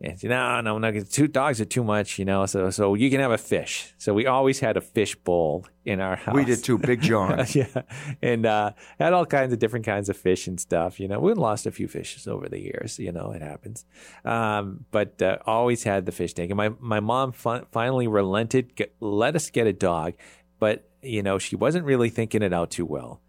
And 0.00 0.18
said, 0.18 0.30
no, 0.30 0.60
no, 0.60 0.78
no, 0.78 1.00
two 1.00 1.26
dogs 1.26 1.60
are 1.60 1.64
too 1.64 1.82
much, 1.82 2.20
you 2.20 2.24
know. 2.24 2.46
So, 2.46 2.70
so 2.70 2.94
you 2.94 3.10
can 3.10 3.18
have 3.18 3.32
a 3.32 3.38
fish. 3.38 3.94
So 3.98 4.14
we 4.14 4.26
always 4.26 4.60
had 4.60 4.76
a 4.76 4.80
fish 4.80 5.16
bowl 5.16 5.66
in 5.84 6.00
our 6.00 6.14
house. 6.14 6.36
We 6.36 6.44
did 6.44 6.62
too, 6.62 6.78
Big 6.78 7.00
John. 7.10 7.44
yeah, 7.52 7.82
and 8.22 8.46
uh, 8.46 8.72
had 9.00 9.12
all 9.12 9.26
kinds 9.26 9.52
of 9.52 9.58
different 9.58 9.84
kinds 9.84 10.08
of 10.08 10.16
fish 10.16 10.46
and 10.46 10.60
stuff. 10.60 11.00
You 11.00 11.08
know, 11.08 11.18
we 11.18 11.34
lost 11.34 11.66
a 11.66 11.72
few 11.72 11.88
fishes 11.88 12.28
over 12.28 12.48
the 12.48 12.60
years. 12.60 13.00
You 13.00 13.10
know, 13.10 13.32
it 13.32 13.42
happens. 13.42 13.86
Um, 14.24 14.84
but 14.92 15.20
uh, 15.20 15.38
always 15.46 15.82
had 15.82 16.06
the 16.06 16.12
fish 16.12 16.32
tank. 16.32 16.52
And 16.52 16.56
my 16.56 16.70
my 16.78 17.00
mom 17.00 17.32
fin- 17.32 17.66
finally 17.72 18.06
relented, 18.06 18.76
get, 18.76 18.94
let 19.00 19.34
us 19.34 19.50
get 19.50 19.66
a 19.66 19.72
dog, 19.72 20.14
but 20.60 20.88
you 21.02 21.24
know 21.24 21.38
she 21.38 21.56
wasn't 21.56 21.84
really 21.84 22.08
thinking 22.08 22.42
it 22.42 22.52
out 22.52 22.70
too 22.70 22.86
well 22.86 23.20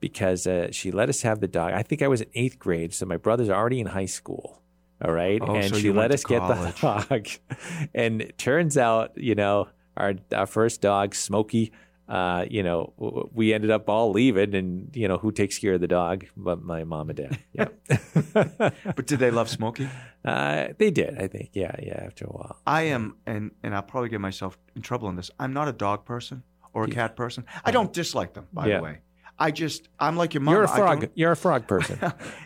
because 0.00 0.46
uh, 0.46 0.68
she 0.72 0.90
let 0.90 1.08
us 1.08 1.22
have 1.22 1.40
the 1.40 1.48
dog. 1.48 1.72
I 1.72 1.82
think 1.82 2.02
I 2.02 2.08
was 2.08 2.20
in 2.20 2.28
eighth 2.34 2.58
grade, 2.58 2.92
so 2.94 3.06
my 3.06 3.16
brother's 3.16 3.48
already 3.50 3.78
in 3.78 3.86
high 3.86 4.06
school. 4.06 4.60
All 5.04 5.12
right, 5.12 5.40
Oh, 5.42 5.54
and 5.54 5.68
so 5.74 5.78
she 5.78 5.90
let 5.90 6.10
us 6.10 6.24
get 6.24 6.40
the 6.40 6.74
dog, 6.80 7.28
and 7.94 8.22
it 8.22 8.38
turns 8.38 8.78
out, 8.78 9.12
you 9.16 9.34
know, 9.34 9.68
our 9.96 10.14
our 10.34 10.46
first 10.46 10.80
dog, 10.80 11.14
Smokey, 11.14 11.70
uh, 12.08 12.46
you 12.50 12.62
know, 12.62 12.94
we 13.34 13.52
ended 13.52 13.70
up 13.70 13.88
all 13.90 14.10
leaving, 14.12 14.54
and 14.54 14.90
you 14.96 15.06
know, 15.06 15.18
who 15.18 15.32
takes 15.32 15.58
care 15.58 15.74
of 15.74 15.80
the 15.82 15.88
dog? 15.88 16.24
But 16.36 16.62
my 16.62 16.84
mom 16.84 17.10
and 17.10 17.16
dad. 17.18 17.38
Yeah, 17.52 17.68
But 18.32 19.06
did 19.06 19.18
they 19.18 19.30
love 19.30 19.48
Smokey? 19.50 19.88
uh, 20.24 20.68
they 20.78 20.90
did. 20.90 21.18
I 21.20 21.26
think. 21.26 21.50
Yeah, 21.52 21.74
yeah. 21.82 22.02
After 22.06 22.24
a 22.24 22.28
while. 22.28 22.56
I 22.66 22.82
am, 22.84 23.16
and, 23.26 23.50
and 23.62 23.74
I'll 23.74 23.82
probably 23.82 24.08
get 24.08 24.20
myself 24.20 24.56
in 24.74 24.82
trouble 24.82 25.08
on 25.08 25.16
this. 25.16 25.30
I'm 25.38 25.52
not 25.52 25.68
a 25.68 25.72
dog 25.72 26.04
person 26.06 26.42
or 26.72 26.84
a 26.84 26.88
Yeah. 26.88 26.94
cat 26.94 27.16
person. 27.16 27.44
I 27.64 27.70
don't 27.70 27.92
dislike 27.92 28.32
them, 28.34 28.46
by 28.52 28.66
Yeah. 28.68 28.78
the 28.78 28.82
way. 28.84 28.98
I 29.38 29.50
just, 29.50 29.88
I'm 29.98 30.16
like 30.16 30.34
your 30.34 30.40
mom. 30.40 30.54
You're 30.54 30.64
a 30.64 30.68
frog. 30.68 31.10
You're 31.14 31.32
a 31.32 31.36
frog 31.36 31.66
person. 31.66 31.98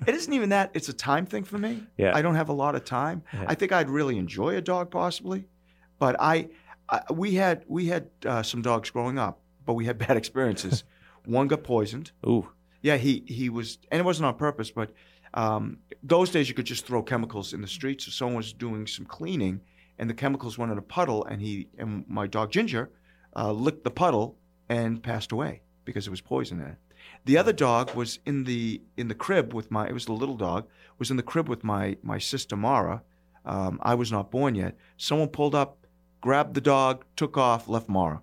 it 0.06 0.14
isn't 0.14 0.32
even 0.32 0.48
that. 0.48 0.70
It's 0.74 0.88
a 0.88 0.92
time 0.92 1.26
thing 1.26 1.44
for 1.44 1.58
me. 1.58 1.84
Yeah. 1.96 2.12
I 2.14 2.22
don't 2.22 2.34
have 2.34 2.48
a 2.48 2.52
lot 2.52 2.74
of 2.74 2.84
time. 2.84 3.22
Yeah. 3.32 3.44
I 3.46 3.54
think 3.54 3.72
I'd 3.72 3.88
really 3.88 4.18
enjoy 4.18 4.56
a 4.56 4.60
dog 4.60 4.90
possibly, 4.90 5.46
but 5.98 6.16
I, 6.18 6.48
I 6.88 7.02
we 7.12 7.34
had 7.34 7.64
we 7.68 7.86
had 7.86 8.10
uh, 8.26 8.42
some 8.42 8.62
dogs 8.62 8.90
growing 8.90 9.18
up, 9.18 9.40
but 9.64 9.74
we 9.74 9.84
had 9.84 9.98
bad 10.06 10.16
experiences. 10.16 10.84
One 11.26 11.46
got 11.48 11.62
poisoned. 11.62 12.10
Ooh. 12.26 12.48
Yeah, 12.82 12.96
he 12.96 13.22
he 13.26 13.50
was, 13.50 13.78
and 13.90 14.00
it 14.00 14.04
wasn't 14.04 14.26
on 14.26 14.34
purpose, 14.36 14.70
but 14.70 14.92
um, 15.34 15.78
those 16.02 16.30
days 16.30 16.48
you 16.48 16.54
could 16.54 16.64
just 16.64 16.86
throw 16.86 17.02
chemicals 17.02 17.52
in 17.52 17.60
the 17.60 17.68
streets. 17.68 18.06
So 18.06 18.10
someone 18.10 18.36
was 18.36 18.52
doing 18.52 18.86
some 18.86 19.04
cleaning, 19.04 19.60
and 19.98 20.08
the 20.08 20.14
chemicals 20.14 20.56
went 20.56 20.72
in 20.72 20.78
a 20.78 20.82
puddle, 20.82 21.24
and 21.26 21.40
he 21.42 21.68
and 21.78 22.04
my 22.08 22.26
dog 22.26 22.50
Ginger 22.50 22.90
uh, 23.36 23.52
licked 23.52 23.84
the 23.84 23.90
puddle 23.90 24.38
and 24.68 25.02
passed 25.02 25.30
away 25.30 25.60
because 25.90 26.04
there 26.06 26.10
was 26.10 26.20
poison 26.20 26.60
in 26.60 26.66
it. 26.66 26.76
The 27.24 27.36
other 27.38 27.52
dog 27.52 27.94
was 27.94 28.18
in 28.24 28.44
the 28.44 28.80
in 28.96 29.08
the 29.08 29.14
crib 29.14 29.52
with 29.52 29.70
my. 29.70 29.86
It 29.88 29.94
was 29.94 30.06
the 30.06 30.12
little 30.12 30.36
dog 30.36 30.66
was 30.98 31.10
in 31.10 31.16
the 31.16 31.22
crib 31.22 31.48
with 31.48 31.62
my 31.64 31.96
my 32.02 32.18
sister 32.18 32.56
Mara. 32.56 33.02
Um, 33.44 33.78
I 33.82 33.94
was 33.94 34.10
not 34.12 34.30
born 34.30 34.54
yet. 34.54 34.76
Someone 34.96 35.28
pulled 35.28 35.54
up, 35.54 35.86
grabbed 36.20 36.54
the 36.54 36.60
dog, 36.60 37.04
took 37.16 37.36
off, 37.36 37.68
left 37.68 37.88
Mara. 37.88 38.20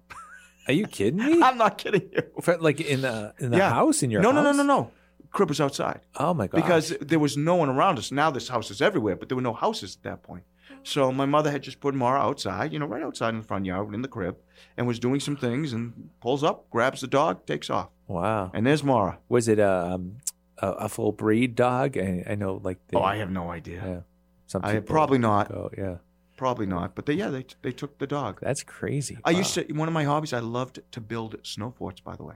Are 0.67 0.73
you 0.73 0.85
kidding 0.87 1.19
me? 1.25 1.41
I'm 1.47 1.57
not 1.57 1.77
kidding 1.77 2.09
you. 2.13 2.21
For- 2.41 2.57
like 2.57 2.79
in 2.81 3.01
the 3.01 3.33
in 3.39 3.51
the 3.51 3.57
Yeah. 3.57 3.69
house 3.69 4.03
in 4.03 4.11
your 4.11 4.21
no, 4.21 4.31
house? 4.31 4.43
no, 4.43 4.51
no, 4.51 4.63
no, 4.63 4.75
no. 4.81 4.91
Crib 5.31 5.49
was 5.49 5.59
outside 5.59 5.99
Oh 6.15 6.33
my 6.33 6.47
god! 6.47 6.57
because 6.61 6.95
there 7.01 7.19
was 7.19 7.35
no 7.35 7.55
one 7.55 7.69
around 7.69 7.97
us. 7.99 8.11
Now 8.11 8.29
this 8.31 8.47
house 8.47 8.71
is 8.71 8.81
everywhere, 8.81 9.15
but 9.15 9.27
there 9.29 9.35
were 9.35 9.41
no 9.51 9.53
houses 9.53 9.97
at 9.97 10.03
that 10.03 10.23
point. 10.23 10.43
So 10.87 11.11
my 11.11 11.25
mother 11.25 11.51
had 11.51 11.63
just 11.63 11.81
put 11.81 11.93
Mara 11.93 12.21
outside, 12.21 12.71
you 12.71 12.79
know, 12.79 12.85
right 12.85 13.03
outside 13.03 13.29
in 13.35 13.41
the 13.41 13.45
front 13.45 13.65
yard 13.65 13.93
in 13.93 14.01
the 14.01 14.07
crib, 14.07 14.37
and 14.77 14.87
was 14.87 14.99
doing 14.99 15.19
some 15.19 15.35
things, 15.35 15.73
and 15.73 16.09
pulls 16.21 16.43
up, 16.45 16.69
grabs 16.69 17.01
the 17.01 17.07
dog, 17.07 17.45
takes 17.45 17.69
off, 17.69 17.89
wow. 18.07 18.51
and 18.53 18.65
there's 18.65 18.83
Mara. 18.85 19.19
Was 19.27 19.49
it 19.49 19.59
a 19.59 19.85
um, 19.93 20.17
a, 20.59 20.67
a 20.85 20.89
full 20.89 21.11
breed 21.11 21.55
dog? 21.55 21.97
I, 21.97 22.23
I 22.29 22.35
know, 22.35 22.61
like 22.63 22.79
they, 22.87 22.97
Oh, 22.97 23.03
I 23.03 23.17
have 23.17 23.29
no 23.29 23.51
idea. 23.51 23.81
yeah. 23.85 23.99
Some 24.45 24.61
I 24.63 24.79
probably 24.79 25.17
not. 25.17 25.51
Yeah, 25.77 25.97
Probably 26.37 26.65
not. 26.67 26.95
But 26.95 27.05
they, 27.05 27.13
yeah, 27.15 27.29
they 27.31 27.45
they 27.63 27.73
took 27.73 27.97
the 27.97 28.07
dog. 28.07 28.39
that's 28.41 28.63
crazy. 28.63 29.17
I 29.25 29.33
Wow. 29.33 29.37
used 29.39 29.53
to 29.55 29.61
one 29.73 29.89
of 29.89 29.93
my 29.93 30.05
hobbies. 30.05 30.31
I 30.31 30.39
loved 30.39 30.79
to 30.91 31.01
build 31.01 31.35
snow 31.43 31.71
forts. 31.77 31.99
By 31.99 32.15
the 32.15 32.23
way, 32.23 32.35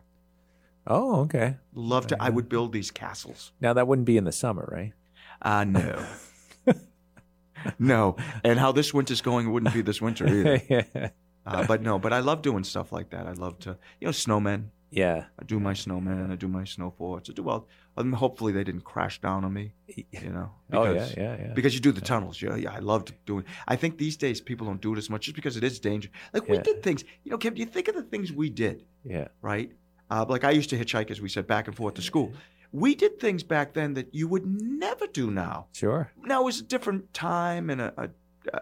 Oh, 0.87 1.21
okay. 1.21 1.55
loved 1.73 2.09
to. 2.09 2.21
I 2.21 2.29
would 2.29 2.49
build 2.49 2.73
these 2.73 2.91
castles. 2.91 3.53
Now 3.61 3.71
that 3.73 3.87
wouldn't 3.87 4.05
be 4.07 4.17
in 4.17 4.25
the 4.25 4.31
summer, 4.33 4.67
right? 4.69 4.91
Uh 5.41 5.63
no, 5.63 6.03
no. 7.79 8.15
And 8.43 8.59
how 8.59 8.71
this 8.71 8.93
winter's 8.93 9.21
going, 9.21 9.51
wouldn't 9.51 9.73
be 9.73 9.81
this 9.81 10.01
winter 10.01 10.27
either. 10.35 10.61
yeah. 10.69 11.09
Uh, 11.45 11.65
but 11.65 11.81
no, 11.81 11.97
but 11.97 12.13
I 12.13 12.19
love 12.19 12.41
doing 12.41 12.63
stuff 12.63 12.91
like 12.91 13.09
that. 13.11 13.25
I 13.27 13.31
love 13.33 13.57
to, 13.59 13.77
you 13.99 14.05
know, 14.07 14.11
snowmen. 14.11 14.65
Yeah. 14.91 15.25
I 15.39 15.43
do 15.45 15.59
my 15.59 15.73
snowmen. 15.73 16.31
I 16.31 16.35
do 16.35 16.47
my 16.47 16.65
snow 16.65 16.93
forts. 16.97 17.29
I 17.29 17.33
do 17.33 17.43
well. 17.43 17.67
Um, 17.97 18.13
hopefully 18.13 18.51
they 18.53 18.63
didn't 18.63 18.83
crash 18.83 19.19
down 19.21 19.43
on 19.45 19.53
me. 19.53 19.73
You 20.11 20.29
know. 20.29 20.51
Oh 20.73 20.83
yeah, 20.83 20.91
because- 20.93 21.17
yeah, 21.17 21.37
yeah. 21.39 21.53
Because 21.53 21.73
you 21.73 21.79
do 21.79 21.91
the 21.91 22.01
tunnels. 22.01 22.41
Yeah, 22.41 22.55
yeah. 22.55 22.73
I 22.73 22.79
loved 22.79 23.13
doing. 23.25 23.45
I 23.67 23.75
think 23.75 23.97
these 23.97 24.17
days 24.17 24.39
people 24.41 24.67
don't 24.67 24.81
do 24.81 24.93
it 24.93 24.97
as 24.97 25.09
much 25.09 25.23
just 25.25 25.35
because 25.35 25.57
it 25.57 25.63
is 25.63 25.79
dangerous. 25.79 26.13
Like 26.33 26.47
we 26.47 26.57
Yeah. 26.57 26.61
did 26.63 26.83
things. 26.83 27.03
You 27.23 27.31
know, 27.31 27.37
Kim, 27.37 27.53
do 27.55 27.59
you 27.61 27.65
think 27.65 27.87
of 27.87 27.95
the 27.95 28.03
things 28.03 28.31
we 28.31 28.49
did? 28.49 28.85
yeah. 29.03 29.29
right? 29.41 29.71
Uh, 30.11 30.25
like 30.27 30.43
I 30.43 30.51
used 30.51 30.69
to 30.71 30.77
hitchhike, 30.77 31.09
as 31.09 31.21
we 31.21 31.29
said, 31.29 31.47
back 31.47 31.67
and 31.67 31.75
forth 31.75 31.93
to 31.95 32.01
school. 32.01 32.33
We 32.71 32.95
did 32.95 33.19
things 33.19 33.43
back 33.43 33.73
then 33.73 33.95
that 33.95 34.13
you 34.13 34.27
would 34.27 34.45
never 34.45 35.07
do 35.07 35.29
now. 35.29 35.67
Sure. 35.73 36.11
Now 36.23 36.41
it 36.41 36.45
was 36.45 36.59
a 36.61 36.63
different 36.63 37.13
time 37.13 37.69
and 37.69 37.81
a, 37.81 38.09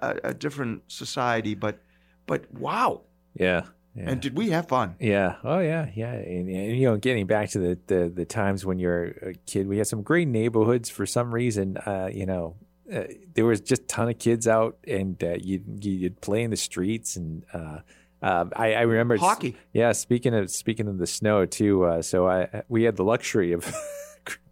a, 0.02 0.16
a, 0.24 0.34
different 0.34 0.84
society, 0.88 1.54
but 1.54 1.80
but 2.26 2.52
wow! 2.54 3.02
Yeah. 3.36 3.64
Yeah. 3.96 4.12
And 4.12 4.22
did 4.22 4.38
we 4.38 4.52
have 4.52 4.68
fun? 4.68 4.96
Yeah. 5.00 5.38
Oh, 5.44 5.60
yeah. 5.60 5.90
Yeah. 5.96 6.14
And, 6.14 6.48
and 6.48 6.78
you 6.78 6.86
know, 6.88 6.98
getting 6.98 7.26
back 7.26 7.50
to 7.52 7.60
the, 7.60 7.80
the 7.88 8.10
the 8.10 8.26
times 8.26 8.66
when 8.66 8.80
you're 8.80 9.06
a 9.06 9.34
kid, 9.46 9.68
we 9.68 9.78
had 9.78 9.88
some 9.88 10.04
great 10.04 10.28
neighborhoods. 10.28 10.90
For 10.90 11.06
some 11.06 11.34
reason, 11.34 11.78
uh, 11.78 12.10
you 12.12 12.26
know, 12.26 12.56
uh, 12.94 13.04
there 13.34 13.46
was 13.46 13.62
just 13.62 13.82
a 13.84 13.86
ton 13.86 14.10
of 14.10 14.20
kids 14.20 14.48
out, 14.48 14.78
and 14.88 15.22
uh, 15.24 15.36
you'd 15.40 15.84
you'd 15.84 16.22
play 16.22 16.44
in 16.44 16.52
the 16.52 16.58
streets. 16.58 17.16
And 17.16 17.44
uh, 17.52 17.80
uh, 18.22 18.46
I, 18.56 18.74
I 18.74 18.82
remember 18.82 19.18
Hockey. 19.18 19.58
Yeah. 19.74 19.92
Speaking 19.94 20.36
of 20.36 20.52
speaking 20.52 20.88
of 20.88 20.98
the 20.98 21.08
snow 21.08 21.46
too. 21.46 21.84
Uh, 21.86 22.02
so 22.02 22.28
I 22.28 22.64
we 22.70 22.84
had 22.84 22.96
the 22.96 23.04
luxury 23.04 23.54
of. 23.54 23.74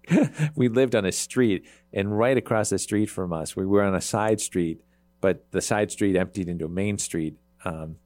we 0.55 0.69
lived 0.69 0.95
on 0.95 1.05
a 1.05 1.11
street, 1.11 1.65
and 1.93 2.17
right 2.17 2.37
across 2.37 2.69
the 2.69 2.79
street 2.79 3.07
from 3.07 3.33
us, 3.33 3.55
we 3.55 3.65
were 3.65 3.83
on 3.83 3.95
a 3.95 4.01
side 4.01 4.41
street, 4.41 4.81
but 5.21 5.51
the 5.51 5.61
side 5.61 5.91
street 5.91 6.15
emptied 6.15 6.47
into 6.47 6.65
a 6.65 6.69
main 6.69 6.97
street. 6.97 7.35
Um, 7.65 7.97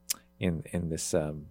in 0.42 0.64
in 0.74 0.90
this 0.90 1.14
um, 1.14 1.46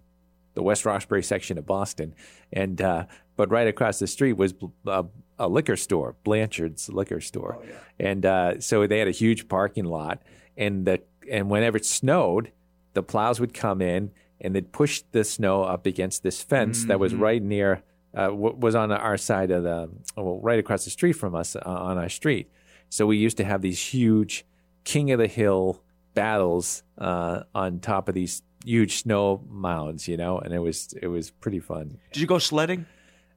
the 0.53 0.61
West 0.61 0.85
Roxbury 0.85 1.23
section 1.23 1.57
of 1.57 1.65
Boston, 1.65 2.13
and 2.53 2.79
uh, 2.81 3.05
but 3.35 3.49
right 3.49 3.67
across 3.67 3.97
the 3.97 4.07
street 4.07 4.33
was 4.33 4.53
a, 4.85 5.05
a 5.39 5.47
liquor 5.47 5.77
store, 5.77 6.15
Blanchard's 6.23 6.89
liquor 6.89 7.21
store, 7.21 7.57
oh, 7.59 7.65
yeah. 7.65 8.07
and 8.07 8.25
uh, 8.25 8.59
so 8.59 8.85
they 8.85 8.99
had 8.99 9.07
a 9.07 9.11
huge 9.11 9.47
parking 9.47 9.85
lot, 9.85 10.21
and 10.57 10.85
the 10.85 11.01
and 11.29 11.49
whenever 11.49 11.77
it 11.77 11.85
snowed, 11.85 12.51
the 12.93 13.01
plows 13.01 13.39
would 13.39 13.53
come 13.53 13.81
in 13.81 14.11
and 14.41 14.55
they'd 14.55 14.71
push 14.71 15.03
the 15.11 15.23
snow 15.23 15.63
up 15.63 15.85
against 15.85 16.23
this 16.23 16.41
fence 16.41 16.85
that 16.85 16.99
was 16.99 17.13
right 17.13 17.43
near 17.43 17.83
uh, 18.15 18.27
w- 18.27 18.55
was 18.57 18.75
on 18.75 18.91
our 18.91 19.17
side 19.17 19.51
of 19.51 19.63
the 19.63 19.89
well, 20.17 20.39
right 20.41 20.59
across 20.59 20.83
the 20.85 20.89
street 20.91 21.13
from 21.13 21.35
us 21.35 21.55
uh, 21.55 21.61
on 21.65 21.97
our 21.97 22.09
street. 22.09 22.49
So 22.89 23.05
we 23.05 23.17
used 23.17 23.37
to 23.37 23.43
have 23.45 23.61
these 23.61 23.79
huge 23.93 24.45
king 24.83 25.11
of 25.11 25.19
the 25.19 25.27
hill 25.27 25.81
battles 26.13 26.83
uh, 26.97 27.43
on 27.55 27.79
top 27.79 28.09
of 28.09 28.15
these 28.15 28.41
huge 28.65 28.97
snow 29.01 29.41
mounds, 29.49 30.07
you 30.07 30.17
know, 30.17 30.37
and 30.39 30.53
it 30.53 30.59
was 30.59 30.93
it 31.01 31.07
was 31.07 31.31
pretty 31.31 31.59
fun. 31.59 31.97
Did 32.11 32.21
you 32.21 32.27
go 32.27 32.39
sledding? 32.39 32.85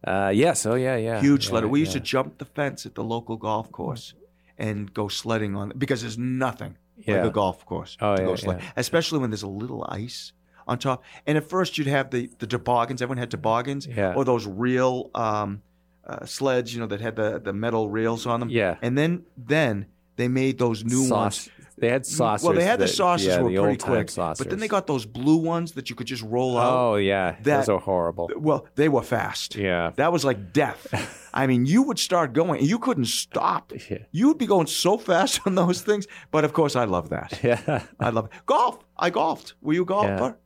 Uh, 0.07 0.31
yes, 0.35 0.67
oh 0.67 0.75
yeah, 0.75 0.97
yeah, 0.97 1.21
Huge 1.21 1.45
yeah, 1.45 1.49
sledding. 1.51 1.71
We 1.71 1.81
used 1.81 1.95
yeah. 1.95 2.01
to 2.01 2.05
jump 2.05 2.39
the 2.39 2.45
fence 2.45 2.85
at 2.85 2.95
the 2.95 3.03
local 3.05 3.37
golf 3.39 3.73
course 3.73 4.13
and 4.59 4.93
go 4.93 5.09
sledding 5.09 5.57
on 5.57 5.73
because 5.79 6.03
there's 6.03 6.19
nothing 6.19 6.77
Yeah. 6.99 7.17
like 7.23 7.31
a 7.31 7.31
golf 7.31 7.65
course 7.65 7.97
Oh, 8.01 8.15
to 8.17 8.23
go 8.23 8.31
yeah, 8.31 8.37
sled, 8.37 8.61
yeah. 8.61 8.71
especially 8.77 9.19
when 9.21 9.31
there's 9.31 9.43
a 9.43 9.49
little 9.49 9.83
ice 9.89 10.33
on 10.67 10.79
top. 10.79 11.03
And 11.27 11.37
at 11.39 11.49
first, 11.49 11.79
you'd 11.79 11.87
have 11.87 12.11
the 12.11 12.31
the 12.39 12.47
toboggans. 12.47 13.03
Everyone 13.03 13.19
had 13.19 13.31
toboggans, 13.31 13.87
Yeah. 13.87 14.15
or 14.15 14.25
those 14.25 14.47
real 14.47 15.11
um, 15.15 15.63
uh, 16.07 16.25
sleds, 16.27 16.75
you 16.75 16.81
know, 16.81 16.87
that 16.87 17.01
had 17.01 17.17
the 17.17 17.41
the 17.43 17.53
metal 17.53 17.89
rails 17.89 18.27
on 18.27 18.41
them. 18.41 18.49
Yeah. 18.51 18.77
And 18.83 18.97
then 18.99 19.25
then 19.37 19.87
they 20.17 20.29
made 20.29 20.59
those 20.59 20.85
new 20.85 21.05
Sauce- 21.07 21.49
ones. 21.49 21.51
They 21.77 21.89
had 21.89 22.07
saucers. 22.07 22.45
Well, 22.47 22.55
they 22.55 22.65
had 22.65 22.79
the 22.79 22.85
that- 22.85 22.89
saucers 22.93 23.27
yeah, 23.27 23.41
were 23.41 23.51
the 23.51 23.61
pretty 23.61 23.79
quick, 23.79 24.09
saucers. 24.11 24.39
but 24.39 24.51
then 24.51 24.61
they 24.61 24.69
got 24.69 24.87
those 24.87 25.07
blue 25.07 25.39
ones 25.39 25.73
that 25.73 25.91
you 25.91 25.97
could 25.97 26.07
just 26.07 26.23
roll 26.23 26.57
out. 26.57 26.73
Oh 26.73 26.95
yeah, 26.97 27.33
That- 27.43 27.45
those 27.45 27.69
are 27.69 27.81
horrible. 27.81 28.31
Well, 28.37 28.67
they 28.77 28.89
were 28.89 29.03
fast. 29.03 29.57
Yeah. 29.57 29.91
That 29.97 30.13
was 30.13 30.25
like 30.25 30.53
death. 30.53 31.31
I 31.35 31.47
mean, 31.49 31.67
you 31.67 31.83
would 31.83 31.99
start 31.99 32.33
going 32.33 32.61
and 32.61 32.69
you 32.69 32.79
couldn't 32.79 33.07
stop. 33.07 33.73
Yeah. 33.91 33.99
You 34.13 34.29
would 34.29 34.39
be 34.39 34.47
going 34.47 34.69
so 34.69 34.97
fast 34.99 35.41
on 35.47 35.57
those 35.57 35.83
things. 35.83 36.07
But 36.31 36.45
of 36.45 36.53
course, 36.53 36.77
I 36.77 36.85
love 36.85 37.09
that. 37.11 37.41
Yeah, 37.43 37.83
I 37.99 38.11
love 38.11 38.27
it. 38.27 38.31
golf. 38.47 38.79
I 38.97 39.11
golfed. 39.11 39.55
Were 39.61 39.73
you 39.73 39.83
a 39.83 39.87
golfer? 39.87 40.39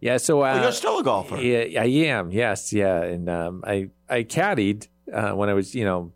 yeah. 0.00 0.18
So 0.18 0.42
uh, 0.42 0.52
Oh, 0.58 0.62
you're 0.64 0.72
still 0.72 0.98
a 0.98 1.02
golfer. 1.02 1.38
Yeah, 1.38 1.80
I 1.80 1.86
am. 1.86 2.30
Yes, 2.30 2.72
yeah. 2.74 3.02
And 3.02 3.28
um, 3.30 3.64
I 3.66 3.88
I 4.08 4.24
caddied 4.24 4.88
uh, 5.10 5.32
when 5.32 5.48
I 5.48 5.54
was 5.54 5.74
you 5.74 5.84
know 5.86 6.12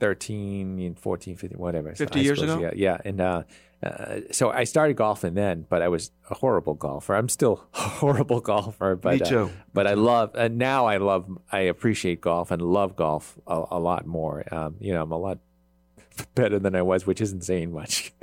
13 0.00 0.78
and 0.80 0.98
14, 0.98 1.36
15, 1.36 1.58
whatever. 1.58 1.94
50 1.94 2.18
I 2.18 2.22
years 2.22 2.42
ago? 2.42 2.60
Yeah, 2.60 2.70
yeah. 2.74 2.98
And 3.04 3.20
uh, 3.20 3.42
uh, 3.82 4.20
so 4.32 4.50
I 4.50 4.64
started 4.64 4.96
golfing 4.96 5.34
then, 5.34 5.66
but 5.68 5.82
I 5.82 5.88
was 5.88 6.10
a 6.30 6.34
horrible 6.34 6.74
golfer. 6.74 7.14
I'm 7.14 7.28
still 7.28 7.66
a 7.74 7.78
horrible 7.80 8.40
golfer, 8.40 8.96
but 8.96 9.20
Me 9.30 9.36
uh, 9.36 9.48
but 9.74 9.86
I 9.86 9.94
love 9.94 10.30
and 10.34 10.56
now 10.58 10.86
I 10.86 10.96
love 10.96 11.26
I 11.52 11.60
appreciate 11.60 12.20
golf 12.20 12.50
and 12.50 12.62
love 12.62 12.96
golf 12.96 13.38
a, 13.46 13.62
a 13.72 13.78
lot 13.78 14.06
more. 14.06 14.42
Um, 14.52 14.76
you 14.80 14.92
know, 14.94 15.02
I'm 15.02 15.12
a 15.12 15.18
lot 15.18 15.38
better 16.34 16.58
than 16.58 16.74
I 16.74 16.82
was, 16.82 17.06
which 17.06 17.20
isn't 17.20 17.42
saying 17.44 17.72
much. 17.72 18.12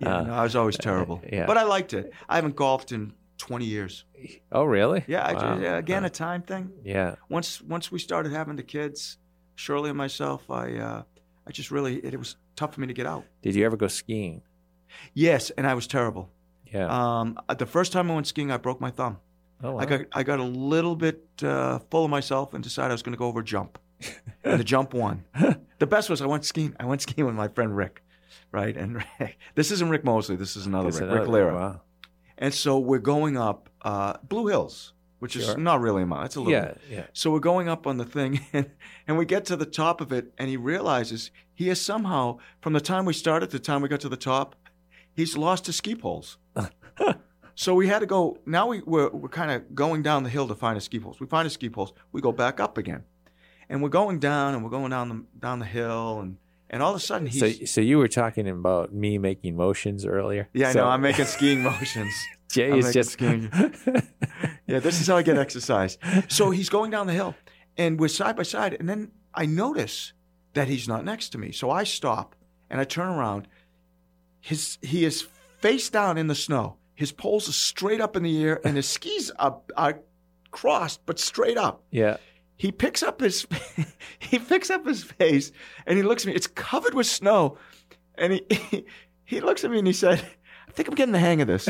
Yeah, 0.00 0.18
Uh, 0.18 0.22
no, 0.22 0.32
I 0.34 0.42
was 0.44 0.54
always 0.54 0.76
terrible. 0.78 1.20
yeah. 1.30 1.44
But 1.46 1.56
I 1.58 1.64
liked 1.64 1.92
it. 1.92 2.12
I 2.28 2.36
haven't 2.36 2.54
golfed 2.54 2.92
in 2.92 3.12
20 3.38 3.64
years. 3.64 4.04
oh, 4.52 4.62
really? 4.64 5.04
Yeah, 5.08 5.22
I, 5.26 5.32
Wow. 5.32 5.58
yeah, 5.58 5.76
again, 5.76 6.04
a 6.04 6.10
time 6.10 6.42
thing. 6.42 6.70
Yeah. 6.84 7.16
Once 7.28 7.60
once 7.60 7.90
we 7.92 7.98
started 7.98 8.32
having 8.32 8.56
the 8.56 8.62
kids, 8.62 9.18
Shirley 9.56 9.88
and 9.90 9.98
myself, 9.98 10.48
I 10.50 10.74
uh, 10.76 11.02
I 11.46 11.50
just 11.50 11.70
really 11.70 11.96
it, 11.96 12.14
it 12.14 12.16
was 12.18 12.36
tough 12.56 12.74
for 12.74 12.80
me 12.80 12.86
to 12.86 12.92
get 12.94 13.06
out. 13.06 13.24
Did 13.42 13.54
you 13.56 13.64
ever 13.66 13.76
go 13.76 13.88
skiing? 13.88 14.42
Yes, 15.14 15.50
and 15.50 15.66
I 15.66 15.74
was 15.74 15.86
terrible. 15.86 16.30
Yeah. 16.72 16.86
Um, 17.20 17.38
the 17.56 17.66
first 17.66 17.92
time 17.92 18.10
I 18.10 18.14
went 18.14 18.26
skiing, 18.26 18.50
I 18.50 18.56
broke 18.56 18.80
my 18.80 18.90
thumb. 18.90 19.18
oh, 19.64 19.72
wow. 19.72 19.78
I 19.80 19.86
got 19.86 20.00
I 20.12 20.22
got 20.22 20.38
a 20.38 20.44
little 20.44 20.96
bit 20.96 21.24
uh, 21.42 21.78
full 21.90 22.04
of 22.04 22.10
myself 22.10 22.54
and 22.54 22.62
decided 22.62 22.90
I 22.90 22.94
was 22.94 23.02
going 23.02 23.14
to 23.14 23.18
go 23.18 23.26
over 23.26 23.40
a 23.40 23.44
jump, 23.44 23.78
and 24.44 24.60
the 24.60 24.64
jump 24.64 24.94
won. 24.94 25.24
The 25.78 25.86
best 25.86 26.10
was 26.10 26.20
I 26.20 26.26
went 26.26 26.44
skiing. 26.44 26.74
I 26.80 26.86
went 26.86 27.02
skiing 27.02 27.24
with 27.24 27.36
my 27.36 27.46
friend 27.46 27.76
Rick, 27.76 28.02
right? 28.50 28.76
And 28.76 28.96
Rick, 29.20 29.38
this 29.54 29.70
isn't 29.70 29.88
Rick 29.90 30.02
Mosley. 30.04 30.34
This 30.34 30.56
is 30.56 30.66
another 30.66 30.88
Rick, 30.90 31.02
another- 31.02 31.20
Rick 31.20 31.28
Lira. 31.28 31.54
Wow. 31.54 31.80
And 32.36 32.52
so 32.52 32.80
we're 32.80 32.98
going 32.98 33.36
up 33.36 33.70
uh, 33.82 34.14
Blue 34.28 34.48
Hills, 34.48 34.92
which 35.20 35.36
is 35.36 35.56
not 35.56 35.80
really 35.80 36.02
a 36.02 36.06
mountain. 36.06 36.26
It's 36.26 36.34
a 36.36 36.40
little. 36.40 36.52
Yeah, 36.52 36.74
yeah. 36.90 37.04
So 37.12 37.30
we're 37.30 37.38
going 37.38 37.68
up 37.68 37.86
on 37.86 37.96
the 37.96 38.04
thing, 38.04 38.40
and, 38.52 38.70
and 39.06 39.16
we 39.18 39.24
get 39.24 39.44
to 39.46 39.56
the 39.56 39.66
top 39.66 40.00
of 40.00 40.12
it, 40.12 40.32
and 40.36 40.48
he 40.48 40.56
realizes 40.56 41.30
he 41.54 41.68
has 41.68 41.80
somehow, 41.80 42.38
from 42.60 42.72
the 42.72 42.80
time 42.80 43.04
we 43.04 43.12
started 43.12 43.50
to 43.50 43.58
the 43.58 43.62
time 43.64 43.82
we 43.82 43.88
got 43.88 44.00
to 44.00 44.08
the 44.08 44.16
top, 44.16 44.56
he's 45.18 45.36
lost 45.36 45.66
his 45.66 45.76
ski 45.76 45.96
poles. 45.96 46.38
so 47.54 47.74
we 47.74 47.88
had 47.88 47.98
to 47.98 48.06
go. 48.06 48.38
Now 48.46 48.68
we, 48.68 48.80
we're, 48.86 49.10
we're 49.10 49.28
kind 49.28 49.50
of 49.50 49.74
going 49.74 50.02
down 50.02 50.22
the 50.22 50.30
hill 50.30 50.46
to 50.48 50.54
find 50.54 50.76
his 50.76 50.84
ski 50.84 51.00
poles. 51.00 51.18
We 51.20 51.26
find 51.26 51.44
his 51.44 51.54
ski 51.54 51.68
poles. 51.68 51.92
We 52.12 52.20
go 52.20 52.32
back 52.32 52.60
up 52.60 52.78
again, 52.78 53.02
and 53.68 53.82
we're 53.82 53.88
going 53.88 54.20
down, 54.20 54.54
and 54.54 54.62
we're 54.64 54.70
going 54.70 54.90
down 54.90 55.08
the 55.08 55.24
down 55.38 55.58
the 55.58 55.66
hill, 55.66 56.20
and 56.20 56.38
and 56.70 56.82
all 56.82 56.90
of 56.90 56.96
a 56.96 57.00
sudden 57.00 57.26
he's. 57.26 57.40
So, 57.40 57.66
so 57.66 57.80
you 57.80 57.98
were 57.98 58.08
talking 58.08 58.48
about 58.48 58.94
me 58.94 59.18
making 59.18 59.56
motions 59.56 60.06
earlier. 60.06 60.48
yeah, 60.54 60.68
I 60.68 60.72
so 60.72 60.78
know. 60.80 60.86
I'm 60.86 61.02
making 61.02 61.24
skiing 61.36 61.62
motions. 61.62 62.14
Jay 62.50 62.70
I'm 62.72 62.78
is 62.78 62.92
just 62.94 63.10
skiing. 63.10 63.50
Yeah, 64.66 64.80
this 64.80 65.00
is 65.00 65.06
how 65.06 65.16
I 65.16 65.22
get 65.22 65.38
exercise. 65.38 65.96
So 66.28 66.50
he's 66.50 66.68
going 66.68 66.90
down 66.90 67.06
the 67.06 67.14
hill, 67.14 67.34
and 67.78 67.98
we're 67.98 68.08
side 68.08 68.36
by 68.36 68.42
side, 68.42 68.76
and 68.78 68.86
then 68.86 69.12
I 69.32 69.46
notice 69.46 70.12
that 70.52 70.68
he's 70.68 70.86
not 70.86 71.06
next 71.06 71.30
to 71.30 71.38
me. 71.38 71.52
So 71.52 71.70
I 71.70 71.84
stop 71.84 72.36
and 72.68 72.78
I 72.78 72.84
turn 72.84 73.08
around. 73.08 73.48
His 74.40 74.78
he 74.82 75.04
is 75.04 75.26
face 75.58 75.90
down 75.90 76.18
in 76.18 76.26
the 76.28 76.34
snow. 76.34 76.76
His 76.94 77.12
poles 77.12 77.48
are 77.48 77.52
straight 77.52 78.00
up 78.00 78.16
in 78.16 78.22
the 78.22 78.42
air, 78.44 78.60
and 78.64 78.76
his 78.76 78.88
skis 78.96 79.30
are, 79.38 79.60
are 79.76 80.00
crossed 80.50 81.04
but 81.06 81.18
straight 81.18 81.56
up. 81.58 81.82
yeah. 81.90 82.16
He 82.56 82.72
picks 82.72 83.04
up 83.04 83.20
his 83.20 83.46
he 84.18 84.38
picks 84.40 84.68
up 84.68 84.84
his 84.84 85.04
face, 85.04 85.52
and 85.86 85.96
he 85.96 86.02
looks 86.02 86.24
at 86.24 86.28
me. 86.28 86.34
It's 86.34 86.48
covered 86.48 86.92
with 86.94 87.06
snow, 87.06 87.56
and 88.16 88.32
he 88.32 88.84
he 89.24 89.40
looks 89.40 89.62
at 89.62 89.70
me 89.70 89.78
and 89.78 89.86
he 89.86 89.92
said, 89.92 90.20
"I 90.66 90.72
think 90.72 90.88
I'm 90.88 90.96
getting 90.96 91.12
the 91.12 91.20
hang 91.20 91.40
of 91.40 91.46
this." 91.46 91.66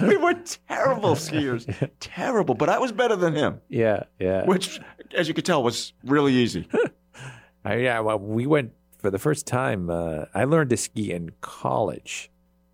we 0.00 0.16
were 0.16 0.34
terrible 0.68 1.14
skiers, 1.14 1.66
terrible. 2.00 2.54
But 2.54 2.68
I 2.68 2.78
was 2.78 2.92
better 2.92 3.16
than 3.16 3.34
him, 3.34 3.60
Yeah, 3.68 4.04
yeah. 4.18 4.44
which, 4.44 4.80
as 5.16 5.28
you 5.28 5.34
could 5.34 5.44
tell, 5.44 5.62
was 5.62 5.92
really 6.04 6.32
easy. 6.32 6.66
I, 7.64 7.74
uh, 7.74 7.76
yeah, 7.76 8.00
well, 8.00 8.18
we 8.18 8.46
went 8.46 8.72
for 9.04 9.10
the 9.10 9.18
first 9.18 9.46
time. 9.46 9.90
Uh, 9.90 10.24
I 10.32 10.44
learned 10.44 10.70
to 10.70 10.78
ski 10.78 11.12
in 11.12 11.32
college, 11.42 12.30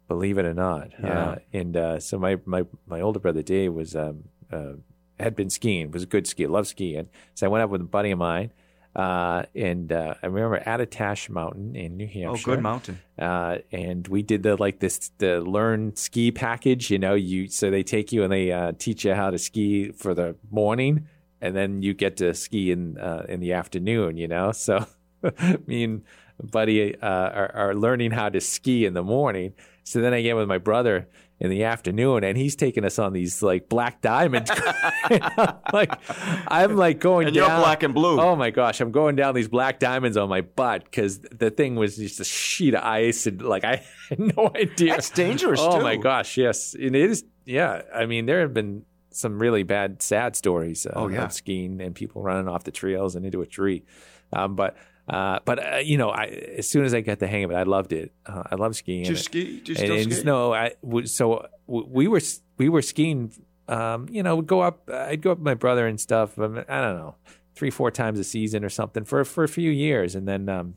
believe 0.06 0.38
it 0.38 0.44
or 0.44 0.54
not. 0.54 0.92
Yeah. 1.02 1.08
Uh, 1.08 1.38
and 1.52 1.76
uh, 1.76 1.98
so 1.98 2.20
my, 2.20 2.38
my 2.44 2.62
my 2.86 3.00
older 3.00 3.18
brother 3.18 3.42
Dave 3.42 3.72
was 3.72 3.96
um, 3.96 4.28
uh, 4.52 4.74
had 5.18 5.34
been 5.34 5.50
skiing, 5.50 5.90
was 5.90 6.04
a 6.04 6.06
good 6.06 6.26
skier, 6.26 6.48
loved 6.48 6.68
skiing. 6.68 7.08
So 7.34 7.46
I 7.46 7.48
went 7.48 7.64
up 7.64 7.70
with 7.70 7.80
a 7.80 7.84
buddy 7.84 8.12
of 8.12 8.18
mine, 8.20 8.52
uh, 8.94 9.42
and 9.56 9.90
uh, 9.90 10.14
I 10.22 10.26
remember 10.26 10.58
at 10.58 11.28
Mountain 11.30 11.74
in 11.74 11.96
New 11.96 12.06
Hampshire. 12.06 12.52
Oh, 12.52 12.54
good 12.54 12.62
mountain. 12.62 13.00
uh, 13.18 13.58
and 13.72 14.06
we 14.06 14.22
did 14.22 14.44
the 14.44 14.54
like 14.54 14.78
this 14.78 15.10
the 15.18 15.40
learn 15.40 15.96
ski 15.96 16.30
package. 16.30 16.92
You 16.92 17.00
know, 17.00 17.14
you 17.14 17.48
so 17.48 17.72
they 17.72 17.82
take 17.82 18.12
you 18.12 18.22
and 18.22 18.32
they 18.32 18.52
uh, 18.52 18.70
teach 18.78 19.04
you 19.04 19.14
how 19.14 19.30
to 19.30 19.38
ski 19.38 19.90
for 19.90 20.14
the 20.14 20.36
morning, 20.48 21.08
and 21.40 21.56
then 21.56 21.82
you 21.82 21.92
get 21.92 22.18
to 22.18 22.34
ski 22.34 22.70
in 22.70 22.98
uh, 22.98 23.26
in 23.28 23.40
the 23.40 23.52
afternoon. 23.52 24.16
You 24.16 24.28
know, 24.28 24.52
so 24.66 24.86
me 25.66 25.84
and 25.84 26.02
buddy 26.42 26.96
uh, 27.00 27.06
are, 27.08 27.52
are 27.54 27.74
learning 27.74 28.10
how 28.12 28.28
to 28.28 28.40
ski 28.40 28.84
in 28.86 28.94
the 28.94 29.02
morning. 29.02 29.52
So 29.84 30.00
then 30.00 30.14
I 30.14 30.22
get 30.22 30.36
with 30.36 30.48
my 30.48 30.58
brother 30.58 31.08
in 31.38 31.48
the 31.50 31.64
afternoon, 31.64 32.22
and 32.22 32.36
he's 32.36 32.54
taking 32.54 32.84
us 32.84 32.98
on 32.98 33.12
these 33.14 33.42
like 33.42 33.68
black 33.68 34.00
diamonds. 34.02 34.50
like 35.72 35.90
I'm 36.48 36.76
like 36.76 37.00
going 37.00 37.28
And 37.28 37.36
you're 37.36 37.46
down. 37.46 37.60
black 37.60 37.82
and 37.82 37.94
blue. 37.94 38.20
Oh 38.20 38.36
my 38.36 38.50
gosh, 38.50 38.80
I'm 38.80 38.92
going 38.92 39.16
down 39.16 39.34
these 39.34 39.48
black 39.48 39.78
diamonds 39.78 40.16
on 40.16 40.28
my 40.28 40.42
butt 40.42 40.84
because 40.84 41.18
the 41.20 41.50
thing 41.50 41.76
was 41.76 41.96
just 41.96 42.20
a 42.20 42.24
sheet 42.24 42.74
of 42.74 42.84
ice, 42.84 43.26
and 43.26 43.40
like 43.42 43.64
I 43.64 43.84
had 44.08 44.18
no 44.36 44.50
idea. 44.54 44.92
That's 44.92 45.10
dangerous, 45.10 45.60
Oh 45.62 45.78
too. 45.78 45.82
my 45.82 45.96
gosh, 45.96 46.36
yes, 46.36 46.74
and 46.74 46.94
it 46.94 47.10
is. 47.10 47.24
Yeah, 47.46 47.82
I 47.94 48.06
mean 48.06 48.26
there 48.26 48.40
have 48.42 48.54
been 48.54 48.84
some 49.12 49.38
really 49.40 49.64
bad, 49.64 50.02
sad 50.02 50.36
stories. 50.36 50.86
Uh, 50.86 50.92
Oh, 50.94 51.08
yeah. 51.08 51.24
of 51.24 51.32
skiing 51.32 51.80
and 51.80 51.94
people 51.96 52.22
running 52.22 52.46
off 52.48 52.62
the 52.64 52.70
trails 52.70 53.16
and 53.16 53.24
into 53.26 53.40
a 53.42 53.46
tree. 53.46 53.82
Um, 54.32 54.54
but 54.54 54.76
uh, 55.10 55.40
but 55.44 55.58
uh, 55.74 55.76
you 55.78 55.98
know, 55.98 56.10
I 56.10 56.24
as 56.58 56.68
soon 56.68 56.84
as 56.84 56.94
I 56.94 57.00
got 57.00 57.18
the 57.18 57.26
hang 57.26 57.44
of 57.44 57.50
it, 57.50 57.54
I 57.54 57.64
loved 57.64 57.92
it. 57.92 58.12
Uh, 58.24 58.44
I 58.50 58.54
love 58.54 58.76
skiing. 58.76 59.06
And- 59.06 59.18
ski? 59.18 59.62
You 59.64 59.74
and, 59.78 59.92
and 59.92 60.12
ski? 60.12 60.24
no, 60.24 60.52
I 60.54 60.72
w- 60.82 61.06
so 61.06 61.46
w- 61.66 61.86
we 61.90 62.08
were 62.08 62.20
we 62.58 62.68
were 62.68 62.82
skiing. 62.82 63.32
Um, 63.68 64.06
you 64.10 64.22
know, 64.22 64.36
we'd 64.36 64.46
go 64.46 64.60
up. 64.60 64.88
I'd 64.92 65.22
go 65.22 65.32
up 65.32 65.38
with 65.38 65.44
my 65.44 65.54
brother 65.54 65.86
and 65.86 65.98
stuff. 66.00 66.38
Um, 66.38 66.58
I 66.68 66.80
don't 66.80 66.96
know, 66.96 67.14
three 67.54 67.70
four 67.70 67.90
times 67.90 68.18
a 68.18 68.24
season 68.24 68.64
or 68.64 68.68
something 68.68 69.04
for 69.04 69.24
for 69.24 69.44
a 69.44 69.48
few 69.48 69.70
years, 69.70 70.14
and 70.14 70.26
then 70.28 70.48
um, 70.48 70.74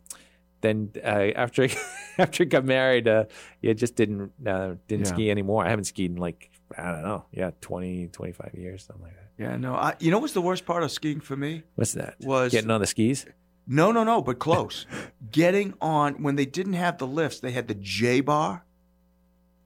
then 0.61 0.91
uh, 1.03 1.31
after 1.35 1.67
after 2.17 2.43
I 2.43 2.45
got 2.45 2.65
married, 2.65 3.07
uh, 3.07 3.25
yeah, 3.61 3.73
just 3.73 3.95
didn't 3.95 4.31
uh, 4.45 4.75
didn't 4.87 5.07
Yeah. 5.07 5.13
ski 5.13 5.31
anymore. 5.31 5.65
I 5.65 5.69
haven't 5.69 5.85
skied 5.85 6.11
in 6.11 6.17
like 6.17 6.49
I 6.77 6.91
don't 6.91 7.03
know, 7.03 7.25
yeah, 7.31 7.51
20, 7.61 8.07
25 8.07 8.51
years, 8.55 8.85
something 8.85 9.03
like 9.03 9.13
that. 9.15 9.29
Yeah, 9.37 9.57
no. 9.57 9.75
I, 9.75 9.95
you 9.99 10.09
know 10.09 10.17
what's 10.17 10.33
the 10.33 10.41
worst 10.41 10.65
part 10.65 10.81
of 10.81 10.89
skiing 10.91 11.19
for 11.19 11.35
me? 11.35 11.61
What's 11.75 11.93
that? 11.93 12.15
Was- 12.21 12.51
getting 12.51 12.71
on 12.71 12.81
the 12.81 12.87
skis? 12.87 13.27
No, 13.67 13.91
no, 13.91 14.04
no, 14.04 14.21
but 14.21 14.39
close. 14.39 14.86
Getting 15.32 15.73
on 15.82 16.21
when 16.21 16.36
they 16.36 16.45
didn't 16.45 16.73
have 16.73 16.97
the 16.97 17.08
lifts, 17.08 17.39
they 17.39 17.52
had 17.52 17.67
the 17.67 17.76
J 17.76 18.21
bar. 18.21 18.65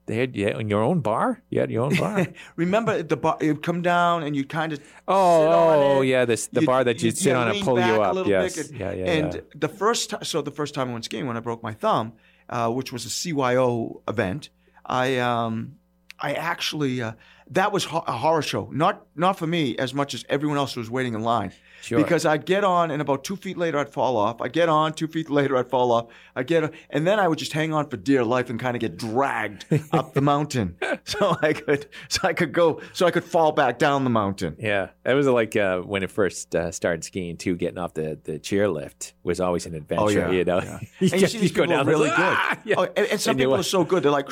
They 0.06 0.16
had 0.18 0.36
yeah, 0.38 0.54
on 0.56 0.70
your 0.70 0.82
own 0.82 1.02
bar. 1.02 1.42
You 1.50 1.60
had 1.60 1.70
your 1.70 1.84
own 1.84 1.96
bar. 1.98 2.28
Remember 2.56 3.04
the 3.04 3.18
bar? 3.18 3.38
It'd 3.42 3.62
come 3.62 3.82
down 3.82 4.24
and 4.24 4.36
you'd 4.38 4.48
kind 4.48 4.72
of 4.72 4.80
Oh, 5.08 5.42
sit 5.42 5.50
on 5.52 5.78
oh, 5.98 6.02
yeah, 6.02 6.24
this 6.24 6.48
the 6.48 6.62
You'd- 6.62 6.66
bar 6.66 6.84
that 6.86 7.02
you'd 7.04 7.18
sit 7.18 7.32
yeah, 7.32 7.40
on 7.40 7.50
and 7.50 7.62
pull 7.62 7.78
you 7.78 8.02
up. 8.02 8.26
Yes, 8.26 8.58
and- 8.58 8.80
yeah, 8.80 8.92
yeah, 8.94 9.06
and 9.06 9.34
yeah. 9.34 9.42
the 9.54 9.68
first 9.68 10.12
time, 10.12 10.24
so 10.24 10.42
the 10.42 10.52
first 10.52 10.74
time 10.74 10.90
I 10.90 10.94
went 10.94 11.04
skiing 11.06 11.28
when 11.28 11.36
I 11.36 11.42
broke 11.42 11.62
my 11.62 11.74
thumb, 11.74 12.14
uh, 12.50 12.70
which 12.72 12.94
was 12.94 13.06
a 13.06 13.10
CYO 13.10 14.02
event, 14.08 14.50
I 14.86 15.18
um, 15.18 15.76
I 16.20 16.34
actually 16.36 17.02
uh, 17.02 17.12
that 17.52 17.74
was 17.74 17.84
ho- 17.84 18.06
a 18.08 18.14
horror 18.14 18.42
show. 18.44 18.70
Not 18.72 19.06
not 19.16 19.38
for 19.38 19.46
me 19.48 19.76
as 19.78 19.94
much 19.94 20.14
as 20.14 20.24
everyone 20.30 20.58
else 20.58 20.74
who 20.76 20.80
was 20.80 20.90
waiting 20.90 21.16
in 21.16 21.22
line. 21.24 21.52
Sure. 21.82 21.98
Because 22.00 22.26
I'd 22.26 22.46
get 22.46 22.63
on 22.63 22.92
and 22.92 23.02
about 23.02 23.24
two 23.24 23.36
feet 23.36 23.58
later 23.58 23.78
I'd 23.78 23.90
fall 23.94 24.18
off. 24.18 24.42
I 24.42 24.48
get 24.50 24.68
on 24.70 24.94
two 24.94 25.08
feet 25.08 25.30
later 25.30 25.56
I'd 25.58 25.70
fall 25.70 25.92
off. 25.92 26.08
I 26.36 26.44
get 26.44 26.63
on, 26.63 26.72
and 26.90 27.08
then 27.08 27.20
I 27.20 27.28
would 27.28 27.38
just 27.40 27.54
hang 27.54 27.74
on 27.74 27.90
for 27.90 27.98
dear 27.98 28.24
life 28.24 28.50
and 28.50 28.60
kind 28.60 28.76
of 28.76 28.82
get 28.82 28.98
dragged 28.98 29.66
up 29.92 30.13
the 30.13 30.22
mountain 30.22 30.76
so 31.06 31.38
I 31.42 31.54
could 31.54 31.88
so 32.10 32.28
I 32.28 32.34
could 32.34 32.52
go 32.54 32.82
so 32.94 33.06
I 33.06 33.12
could 33.12 33.24
fall 33.24 33.52
back 33.52 33.80
down 33.80 34.04
the 34.04 34.10
mountain. 34.10 34.56
Yeah, 34.60 34.90
that 35.04 35.13
was 35.13 35.28
like 35.28 35.56
uh, 35.56 35.80
when 35.82 36.04
it 36.04 36.12
first 36.12 36.56
uh, 36.56 36.72
started 36.72 37.04
skiing 37.04 37.38
too. 37.38 37.56
Getting 37.56 37.78
off 37.78 37.94
the, 37.94 38.20
the 38.24 38.34
chairlift 38.40 39.13
was 39.24 39.40
always 39.40 39.66
an 39.66 39.74
adventure. 39.76 40.04
Oh 40.04 40.10
yeah, 40.10 40.32
you 40.32 40.44
know. 40.44 40.62
yeah. 40.62 40.80
You 41.00 41.10
and 41.13 41.22
you 41.22 41.28
see 41.28 41.38
these 41.38 41.52
people 41.52 41.68
down 41.68 41.86
really 41.88 42.10
good. 42.10 42.18
"Ah!" 42.20 42.58
Yeah. 42.66 42.76
Oh, 42.80 42.84
and, 42.96 43.08
and 43.08 43.22
some 43.22 43.32
And 43.32 43.40
people 43.40 43.56
are 43.56 43.63
so 43.63 43.84
good. 43.84 44.04
They're 44.04 44.12
like 44.12 44.28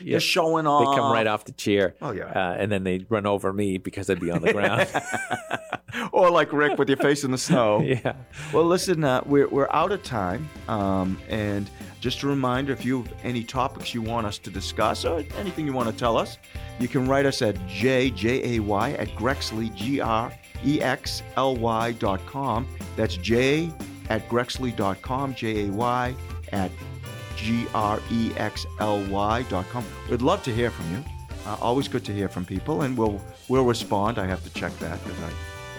Yeah. 0.00 0.12
they're 0.12 0.20
showing 0.20 0.66
off. 0.66 0.80
They 0.94 1.00
come 1.00 1.12
right 1.12 1.26
off 1.26 1.44
the 1.44 1.52
chair. 1.52 1.94
Oh, 2.00 2.10
yeah. 2.10 2.24
uh, 2.26 2.56
and 2.58 2.72
then 2.72 2.84
they 2.84 3.04
run 3.08 3.26
over 3.26 3.52
me 3.52 3.78
because 3.78 4.08
I'd 4.10 4.18
be 4.20 4.30
on 4.30 4.42
the 4.42 4.52
ground. 4.52 4.88
or 6.12 6.30
like 6.30 6.52
Rick 6.52 6.78
with 6.78 6.85
your 6.88 6.98
face 6.98 7.24
in 7.24 7.30
the 7.30 7.38
snow. 7.38 7.80
yeah. 7.82 8.14
Well, 8.52 8.64
listen, 8.64 9.04
uh, 9.04 9.22
we're, 9.26 9.48
we're 9.48 9.68
out 9.70 9.92
of 9.92 10.02
time. 10.02 10.48
Um, 10.68 11.20
and 11.28 11.68
just 12.00 12.22
a 12.22 12.26
reminder 12.26 12.72
if 12.72 12.84
you 12.84 13.02
have 13.02 13.12
any 13.24 13.42
topics 13.42 13.94
you 13.94 14.02
want 14.02 14.26
us 14.26 14.38
to 14.38 14.50
discuss 14.50 15.04
or 15.04 15.24
anything 15.38 15.66
you 15.66 15.72
want 15.72 15.88
to 15.88 15.96
tell 15.96 16.16
us, 16.16 16.38
you 16.78 16.88
can 16.88 17.08
write 17.08 17.26
us 17.26 17.42
at 17.42 17.56
jjay 17.66 18.98
at 18.98 19.08
grexley, 19.16 19.74
G 19.74 20.00
R 20.00 20.32
E 20.64 20.80
X 20.80 21.22
L 21.36 21.56
Y 21.56 21.92
dot 21.92 22.24
com. 22.26 22.66
That's 22.96 23.16
j 23.16 23.72
at 24.08 24.28
grexley 24.28 24.74
dot 24.74 25.02
com, 25.02 25.34
J 25.34 25.66
A 25.66 25.70
Y 25.70 26.14
at 26.52 26.70
G 27.36 27.66
R 27.74 28.00
E 28.10 28.32
X 28.36 28.66
L 28.80 29.02
Y 29.06 29.42
dot 29.48 29.68
com. 29.70 29.84
We'd 30.10 30.22
love 30.22 30.42
to 30.44 30.54
hear 30.54 30.70
from 30.70 30.90
you. 30.92 31.04
Uh, 31.46 31.56
always 31.60 31.88
good 31.88 32.04
to 32.04 32.12
hear 32.12 32.28
from 32.28 32.44
people, 32.44 32.82
and 32.82 32.96
we'll 32.96 33.20
we'll 33.48 33.64
respond. 33.64 34.18
I 34.18 34.26
have 34.26 34.42
to 34.44 34.50
check 34.50 34.76
that 34.78 35.02
because 35.04 35.20
I, 35.22 35.30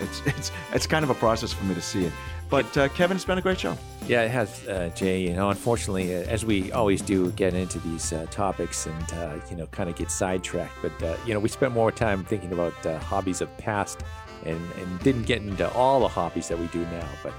it's 0.02 0.22
it's 0.26 0.52
it's 0.74 0.88
kind 0.88 1.04
of 1.04 1.10
a 1.10 1.16
process 1.16 1.54
for 1.54 1.64
me 1.66 1.76
to 1.76 1.82
see 1.82 2.06
it. 2.06 2.14
But 2.50 2.78
uh, 2.78 2.88
Kevin, 2.90 3.18
it's 3.18 3.26
been 3.26 3.38
a 3.38 3.42
great 3.42 3.60
show. 3.60 3.78
Yeah, 4.08 4.24
it 4.24 4.32
has, 4.32 4.66
uh, 4.68 4.90
Jay. 4.96 5.22
You 5.22 5.34
know, 5.34 5.50
unfortunately, 5.50 6.16
uh, 6.16 6.20
as 6.20 6.46
we 6.46 6.72
always 6.72 7.02
do, 7.02 7.30
get 7.32 7.54
into 7.54 7.78
these 7.80 8.14
uh, 8.14 8.26
topics 8.32 8.86
and 8.86 9.14
uh, 9.14 9.36
you 9.50 9.58
know, 9.58 9.68
kind 9.68 9.90
of 9.90 9.96
get 9.96 10.10
sidetracked. 10.10 10.76
But 10.82 11.20
you 11.28 11.34
know, 11.34 11.40
we 11.40 11.50
spent 11.50 11.74
more 11.74 11.92
time 11.92 12.24
thinking 12.24 12.54
about 12.54 12.74
hobbies 13.04 13.42
of 13.42 13.56
past, 13.58 14.04
and 14.46 14.62
and 14.80 15.00
didn't 15.00 15.24
get 15.24 15.42
into 15.42 15.70
all 15.74 16.00
the 16.00 16.08
hobbies 16.08 16.48
that 16.48 16.58
we 16.58 16.68
do 16.68 16.86
now. 16.86 17.08
But 17.22 17.34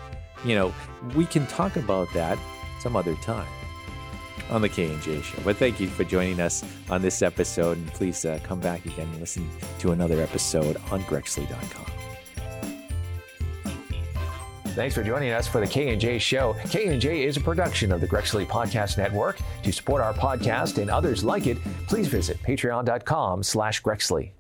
you 0.45 0.55
know, 0.55 0.75
we 1.15 1.25
can 1.25 1.47
talk 1.47 1.77
about 1.77 2.13
that 2.15 2.39
some 2.81 2.97
other 2.97 3.15
time 3.17 3.49
on 4.51 4.63
the 4.63 4.69
K 4.69 4.91
and 4.91 5.03
J 5.03 5.21
Show. 5.23 5.39
But 5.45 5.57
thank 5.57 5.81
you 5.81 5.89
for 5.89 6.05
joining 6.05 6.41
us 6.41 6.65
on 6.91 7.03
this 7.03 7.23
episode, 7.23 7.79
and 7.79 7.87
please 7.89 8.25
uh, 8.25 8.39
come 8.43 8.61
back 8.61 8.85
again 8.87 9.09
and 9.09 9.21
listen 9.21 9.49
to 9.81 9.93
another 9.93 10.21
episode 10.21 10.77
on 10.91 11.03
Grexley.com. 11.05 11.98
Thanks 14.79 14.95
for 14.95 15.03
joining 15.03 15.33
us 15.33 15.49
for 15.49 15.59
the 15.59 15.67
K&J 15.67 16.21
Show. 16.21 16.55
K&J 16.71 17.25
is 17.25 17.37
a 17.37 17.41
production 17.41 17.91
of 17.91 18.01
the 18.01 18.07
Grexley 18.07 18.47
Podcast 18.47 18.97
Network. 18.97 19.41
To 19.65 19.73
support 19.73 20.01
our 20.01 20.15
podcast 20.15 20.81
and 20.81 20.89
others 20.89 21.25
like 21.25 21.49
it, 21.49 21.59
please 21.89 22.07
visit 22.07 22.41
patreon.com 22.45 23.43
slash 23.43 23.83
Grexley. 23.83 24.31